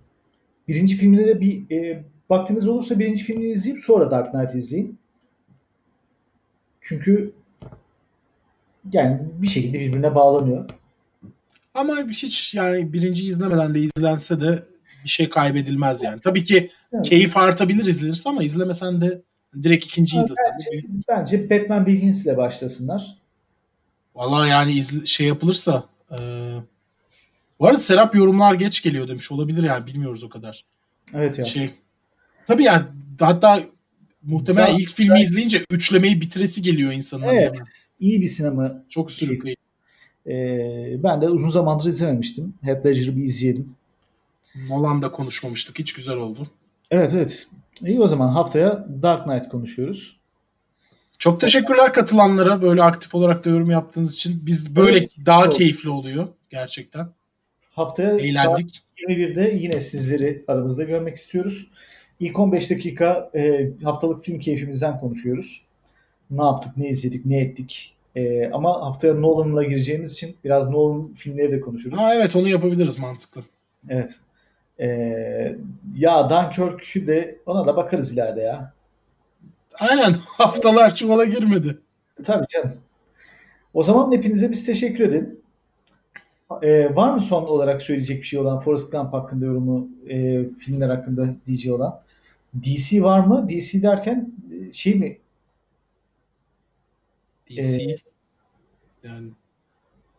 Birinci 0.68 0.96
filmine 0.96 1.28
de 1.28 1.42
bir 1.42 1.72
e, 1.72 2.04
vaktiniz 2.30 2.68
olursa 2.68 3.00
birinci 3.00 3.24
filmini 3.24 3.52
izleyip 3.52 3.80
sonra 3.80 4.12
Dark 4.12 4.32
Knight 4.32 4.56
izleyin. 4.56 4.98
Çünkü 6.82 7.34
yani 8.94 9.20
bir 9.42 9.48
şekilde 9.48 9.80
birbirine 9.80 10.16
bağlanıyor. 10.16 10.70
Ama 11.74 11.98
hiç 11.98 12.54
yani 12.54 12.94
birinci 12.94 13.28
izlemeden 13.28 13.74
de 13.76 13.80
izlense 13.80 14.42
de 14.42 14.64
bir 15.04 15.10
şey 15.10 15.30
kaybedilmez 15.30 16.04
yani. 16.04 16.22
Tabii 16.22 16.46
ki 16.46 16.70
evet. 16.94 17.10
keyif 17.10 17.38
artabilir 17.38 17.86
izlenirse 17.86 18.30
ama 18.30 18.44
izlemesen 18.44 19.02
de 19.02 19.22
direkt 19.64 19.86
ikinci 19.86 20.18
izlesen 20.18 20.46
bence, 20.60 20.72
de. 20.72 20.88
Bence 21.10 21.50
Batman 21.50 21.86
Begins 21.86 22.26
ile 22.26 22.38
başlasınlar. 22.38 23.18
Valla 24.16 24.48
yani 24.48 24.72
izle, 24.72 25.06
şey 25.06 25.28
yapılırsa 25.28 25.84
e, 26.12 26.18
bu 27.60 27.68
arada 27.68 27.80
Serap 27.80 28.16
yorumlar 28.16 28.54
geç 28.54 28.84
geliyor 28.84 29.08
demiş. 29.08 29.32
Olabilir 29.32 29.64
yani 29.64 29.88
bilmiyoruz 29.88 30.24
o 30.24 30.30
kadar. 30.30 30.66
Evet 31.14 31.40
ya. 31.40 31.46
Şey, 31.46 31.72
tabii 32.48 32.64
yani 32.64 32.86
hatta 33.20 33.64
muhtemelen 34.24 34.68
Daha, 34.68 34.78
ilk 34.78 34.90
filmi 34.90 35.16
ben... 35.16 35.24
izleyince 35.24 35.62
üçlemeyi 35.72 36.22
bitiresi 36.22 36.62
geliyor 36.62 36.92
insanın. 36.92 37.24
Evet. 37.24 37.56
Yani. 37.56 37.68
İyi 38.00 38.22
bir 38.22 38.28
sinema. 38.28 38.84
Çok 38.90 39.12
sürükleyici. 39.12 39.62
Ee, 40.28 41.04
ben 41.04 41.22
de 41.22 41.30
uzun 41.30 41.50
zamandır 41.50 41.90
izlememiştim. 41.90 42.54
Heath 42.62 42.86
Ledger'ı 42.86 43.18
bir 43.18 43.24
izleyelim. 43.24 43.76
Nolan'da 44.70 45.12
konuşmamıştık. 45.12 45.80
Hiç 45.80 45.94
güzel 45.94 46.18
oldu. 46.18 46.48
Evet 46.92 47.14
evet. 47.14 47.48
İyi 47.82 48.00
o 48.00 48.08
zaman 48.08 48.28
haftaya 48.28 48.88
Dark 49.02 49.24
Knight 49.24 49.50
konuşuyoruz. 49.50 50.18
Çok 51.20 51.42
teşekkürler 51.42 51.94
katılanlara 51.94 52.62
böyle 52.62 52.84
aktif 52.84 53.16
olarak 53.16 53.46
da 53.46 53.50
yorum 53.50 53.72
yaptığınız 53.72 54.16
için. 54.16 54.46
Biz 54.46 54.76
böyle 54.76 54.98
evet, 54.98 55.12
daha 55.26 55.46
doğru. 55.46 55.58
keyifli 55.58 55.90
oluyor 55.90 56.28
gerçekten. 56.50 57.08
Haftaya 57.76 58.10
Eğlendik. 58.10 58.36
saat 58.36 59.10
21'de 59.10 59.58
yine 59.60 59.80
sizleri 59.80 60.44
aramızda 60.48 60.84
görmek 60.84 61.16
istiyoruz. 61.16 61.68
İlk 62.20 62.40
15 62.40 62.72
dakika 62.72 63.30
e, 63.36 63.70
haftalık 63.84 64.24
film 64.24 64.40
keyfimizden 64.40 65.00
konuşuyoruz. 65.00 65.62
Ne 66.32 66.44
yaptık, 66.44 66.78
ne 66.78 66.88
izledik, 66.88 67.26
ne 67.26 67.42
ettik, 67.42 67.94
ee, 68.16 68.50
ama 68.54 68.82
haftaya 68.82 69.14
Nolan'la 69.14 69.64
gireceğimiz 69.64 70.14
için 70.14 70.38
biraz 70.44 70.70
Nolan 70.70 71.14
filmleri 71.14 71.52
de 71.52 71.60
konuşuruz. 71.60 72.00
Ha, 72.00 72.16
evet 72.16 72.36
onu 72.36 72.50
yapabiliriz 72.50 73.00
mantıklı. 73.00 73.44
Evet. 73.90 74.20
Ee, 74.80 75.56
ya 75.96 76.30
Dunkirk'ü 76.30 77.08
de 77.08 77.40
ona 77.46 77.68
da 77.68 77.76
bakarız 77.78 78.14
ileride 78.14 78.42
ya. 78.42 78.74
Aynen 79.80 80.14
haftalar 80.28 80.96
çuvala 80.96 81.26
girmedi. 81.26 81.80
Tabii 82.24 82.48
canım. 82.48 82.78
O 83.74 83.84
zaman 83.84 84.12
hepinize 84.12 84.52
biz 84.52 84.66
teşekkür 84.66 85.04
edin. 85.04 85.43
Ee, 86.62 86.96
var 86.96 87.14
mı 87.14 87.22
son 87.22 87.44
olarak 87.44 87.82
söyleyecek 87.82 88.18
bir 88.18 88.28
şey 88.28 88.40
olan 88.40 88.60
Forrest 88.60 88.92
Gump 88.92 89.14
hakkında 89.14 89.46
yorumu, 89.46 89.88
e, 90.10 90.46
filmler 90.50 90.90
hakkında 90.90 91.36
diyeceği 91.46 91.74
olan? 91.74 92.02
DC 92.64 93.04
var 93.04 93.20
mı? 93.20 93.50
DC 93.50 93.82
derken 93.82 94.32
e, 94.52 94.74
şey 94.74 94.96
mi? 94.96 95.18
DC 97.50 97.84
ee, 97.84 97.98
yani 99.04 99.28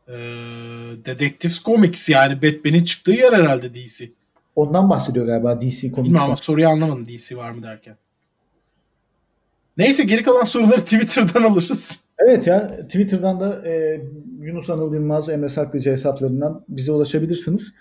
e, 0.09 0.15
Detective 1.05 1.53
Comics 1.65 2.09
yani 2.09 2.43
Batman'in 2.43 2.85
çıktığı 2.85 3.13
yer 3.13 3.33
herhalde 3.33 3.75
DC. 3.75 4.11
Ondan 4.57 4.91
bahsediyor 4.91 5.27
galiba 5.27 5.61
DC 5.61 5.93
Comics. 5.93 6.21
Ama 6.21 6.37
soruyu 6.37 6.69
anlamadım 6.69 7.09
DC 7.09 7.37
var 7.37 7.51
mı 7.51 7.63
derken. 7.63 7.97
Neyse 9.77 10.05
geri 10.05 10.23
kalan 10.23 10.45
soruları 10.45 10.81
Twitter'dan 10.85 11.43
alırız. 11.43 12.01
Evet 12.19 12.47
ya 12.47 12.77
Twitter'dan 12.77 13.41
da 13.41 13.69
e, 13.69 14.01
Yunus 14.45 14.71
Anıl 14.71 14.95
Yılmaz, 14.95 15.29
Emre 15.29 15.49
Saklıcı 15.49 15.91
hesaplarından 15.91 16.65
bize 16.69 16.93
ulaşabilirsiniz. 16.93 17.75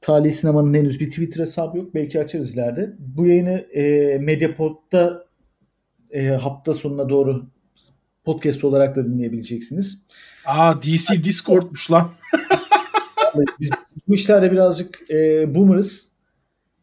Talih 0.00 0.30
Sinema'nın 0.30 0.74
henüz 0.74 1.00
bir 1.00 1.10
Twitter 1.10 1.40
hesabı 1.40 1.78
yok. 1.78 1.94
Belki 1.94 2.20
açarız 2.20 2.54
ileride. 2.54 2.96
Bu 2.98 3.26
yayını 3.26 3.50
e, 3.50 4.18
Mediapod'da 4.18 5.26
e, 6.10 6.28
hafta 6.28 6.74
sonuna 6.74 7.08
doğru 7.08 7.46
podcast 8.24 8.64
olarak 8.64 8.96
da 8.96 9.04
dinleyebileceksiniz. 9.04 10.04
Aa 10.46 10.82
DC 10.82 11.24
Discord'muş 11.24 11.90
lan. 11.90 12.12
Biz 13.60 13.70
bu 14.08 14.14
işlerde 14.14 14.52
birazcık 14.52 15.10
e, 15.10 15.54
boomer'ız. 15.54 16.10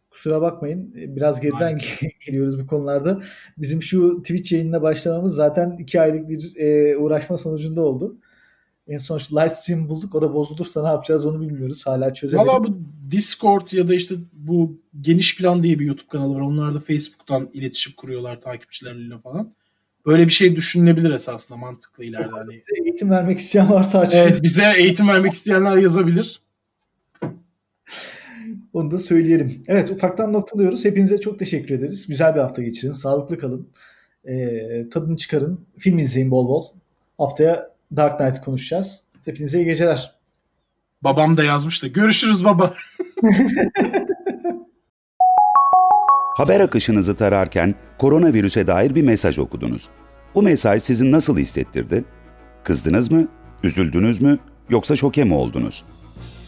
Kusura 0.10 0.42
bakmayın. 0.42 0.94
Biraz 0.96 1.42
geriden 1.42 1.80
geliyoruz 2.26 2.60
bu 2.60 2.68
konularda. 2.68 3.22
Bizim 3.58 3.84
şu 3.84 4.22
Twitch 4.22 4.52
yayınına 4.52 4.82
başlamamız 4.82 5.36
zaten 5.36 5.78
iki 5.80 6.02
aylık 6.02 6.30
bir 6.30 6.54
e, 6.56 6.98
uğraşma 6.98 7.38
sonucunda 7.38 7.82
oldu. 7.82 8.18
En 8.88 8.98
son 8.98 9.18
şu 9.18 9.36
live 9.36 9.50
stream 9.50 9.90
bulduk. 9.90 10.16
O 10.16 10.22
da 10.22 10.34
bozulursa 10.34 10.82
ne 10.82 10.88
yapacağız 10.88 11.26
onu 11.26 11.42
bilmiyoruz. 11.42 11.86
Hala 11.86 12.14
çözemedik. 12.14 12.50
Valla 12.50 12.64
bu 12.64 12.78
Discord 13.12 13.72
ya 13.72 13.88
da 13.88 13.96
işte 13.96 14.16
bu 14.34 14.82
Geniş 15.02 15.38
Plan 15.38 15.64
diye 15.64 15.80
bir 15.80 15.86
YouTube 15.86 16.08
kanalı 16.08 16.36
var. 16.36 16.42
Onlar 16.42 16.76
da 16.76 16.80
Facebook'tan 16.80 17.50
iletişim 17.54 17.94
kuruyorlar 17.98 18.42
takipçileriyle 18.42 19.18
falan. 19.18 19.54
Böyle 20.06 20.26
bir 20.26 20.32
şey 20.32 20.56
düşünülebilir 20.56 21.12
esasında 21.12 21.58
mantıklı 21.58 22.04
ileride. 22.04 22.32
Hani. 22.32 22.50
Bize 22.50 22.84
eğitim 22.84 23.10
vermek 23.10 23.40
isteyen 23.40 23.70
varsa 23.70 24.00
açın. 24.00 24.18
Evet, 24.18 24.44
bize 24.44 24.74
eğitim 24.78 25.08
vermek 25.08 25.34
isteyenler 25.34 25.78
yazabilir. 25.78 26.42
Onu 28.74 28.92
da 28.92 28.98
söyleyelim. 28.98 29.64
Evet 29.68 29.92
ufaktan 29.92 30.34
noktalıyoruz. 30.34 30.86
Hepinize 30.86 31.18
çok 31.18 31.40
teşekkür 31.40 31.76
ederiz. 31.76 32.08
Güzel 32.08 32.36
bir 32.36 32.40
hafta 32.40 32.64
geçirin. 32.64 32.92
Sağlıklı 32.92 33.38
kalın. 33.38 33.70
Ee, 34.28 34.86
tadını 34.92 35.18
çıkarın. 35.18 35.66
Film 35.78 36.00
izleyin 36.00 36.32
bol 36.32 36.48
bol. 36.48 36.66
Haftaya 37.18 37.77
Dark 37.96 38.18
Knight 38.18 38.42
konuşacağız. 38.42 39.04
Hepinize 39.26 39.60
iyi 39.60 39.66
geceler. 39.66 40.16
Babam 41.02 41.38
da 41.38 41.44
yazmış 41.44 41.84
da. 41.84 41.88
Görüşürüz 41.88 42.46
baba. 42.46 42.74
Haber 46.38 46.60
akışınızı 46.60 47.16
tararken 47.16 47.76
koronavirüse 47.98 48.68
dair 48.68 48.96
bir 48.96 49.02
mesaj 49.02 49.40
okudunuz. 49.40 49.90
Bu 50.36 50.42
mesaj 50.42 50.84
sizi 50.84 51.12
nasıl 51.12 51.38
hissettirdi? 51.38 52.04
Kızdınız 52.64 53.12
mı? 53.12 53.28
Üzüldünüz 53.64 54.22
mü? 54.22 54.40
Yoksa 54.70 54.96
şoke 54.96 55.24
mi 55.24 55.34
oldunuz? 55.34 55.86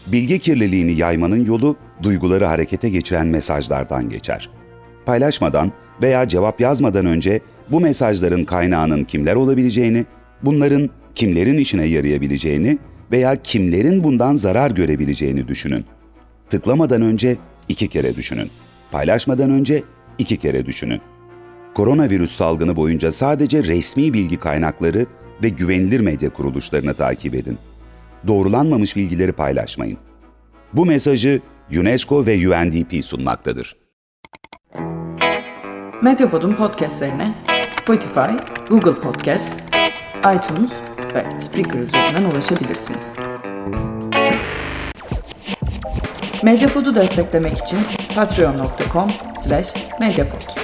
Bilgi 0.06 0.38
kirliliğini 0.38 0.92
yaymanın 0.92 1.44
yolu 1.44 1.76
duyguları 2.02 2.44
harekete 2.44 2.88
geçiren 2.88 3.26
mesajlardan 3.26 4.08
geçer. 4.08 4.50
Paylaşmadan 5.06 5.72
veya 6.02 6.28
cevap 6.28 6.60
yazmadan 6.60 7.06
önce 7.06 7.40
bu 7.70 7.80
mesajların 7.80 8.44
kaynağının 8.44 9.04
kimler 9.04 9.34
olabileceğini, 9.34 10.06
bunların 10.42 10.90
kimlerin 11.14 11.58
işine 11.58 11.84
yarayabileceğini 11.84 12.78
veya 13.12 13.36
kimlerin 13.36 14.04
bundan 14.04 14.36
zarar 14.36 14.70
görebileceğini 14.70 15.48
düşünün. 15.48 15.84
Tıklamadan 16.50 17.02
önce 17.02 17.36
iki 17.68 17.88
kere 17.88 18.16
düşünün. 18.16 18.50
Paylaşmadan 18.90 19.50
önce 19.50 19.82
iki 20.18 20.36
kere 20.36 20.66
düşünün. 20.66 21.00
Koronavirüs 21.74 22.32
salgını 22.32 22.76
boyunca 22.76 23.12
sadece 23.12 23.64
resmi 23.64 24.12
bilgi 24.12 24.36
kaynakları 24.36 25.06
ve 25.42 25.48
güvenilir 25.48 26.00
medya 26.00 26.30
kuruluşlarını 26.30 26.94
takip 26.94 27.34
edin. 27.34 27.58
Doğrulanmamış 28.26 28.96
bilgileri 28.96 29.32
paylaşmayın. 29.32 29.98
Bu 30.72 30.86
mesajı 30.86 31.40
UNESCO 31.78 32.26
ve 32.26 32.48
UNDP 32.48 33.04
sunmaktadır. 33.04 33.76
Medyapod'un 36.02 36.54
podcastlerine 36.54 37.34
Spotify, 37.82 38.30
Google 38.70 38.94
Podcast, 38.94 39.62
iTunes 40.36 40.70
ve 41.14 41.38
Spreaker 41.38 41.78
üzerinden 41.78 42.24
ulaşabilirsiniz. 42.24 43.16
Medyapod'u 46.42 46.94
desteklemek 46.94 47.58
için 47.58 47.78
patreon.com 48.14 49.10
slash 49.42 49.74
medyapod. 50.00 50.59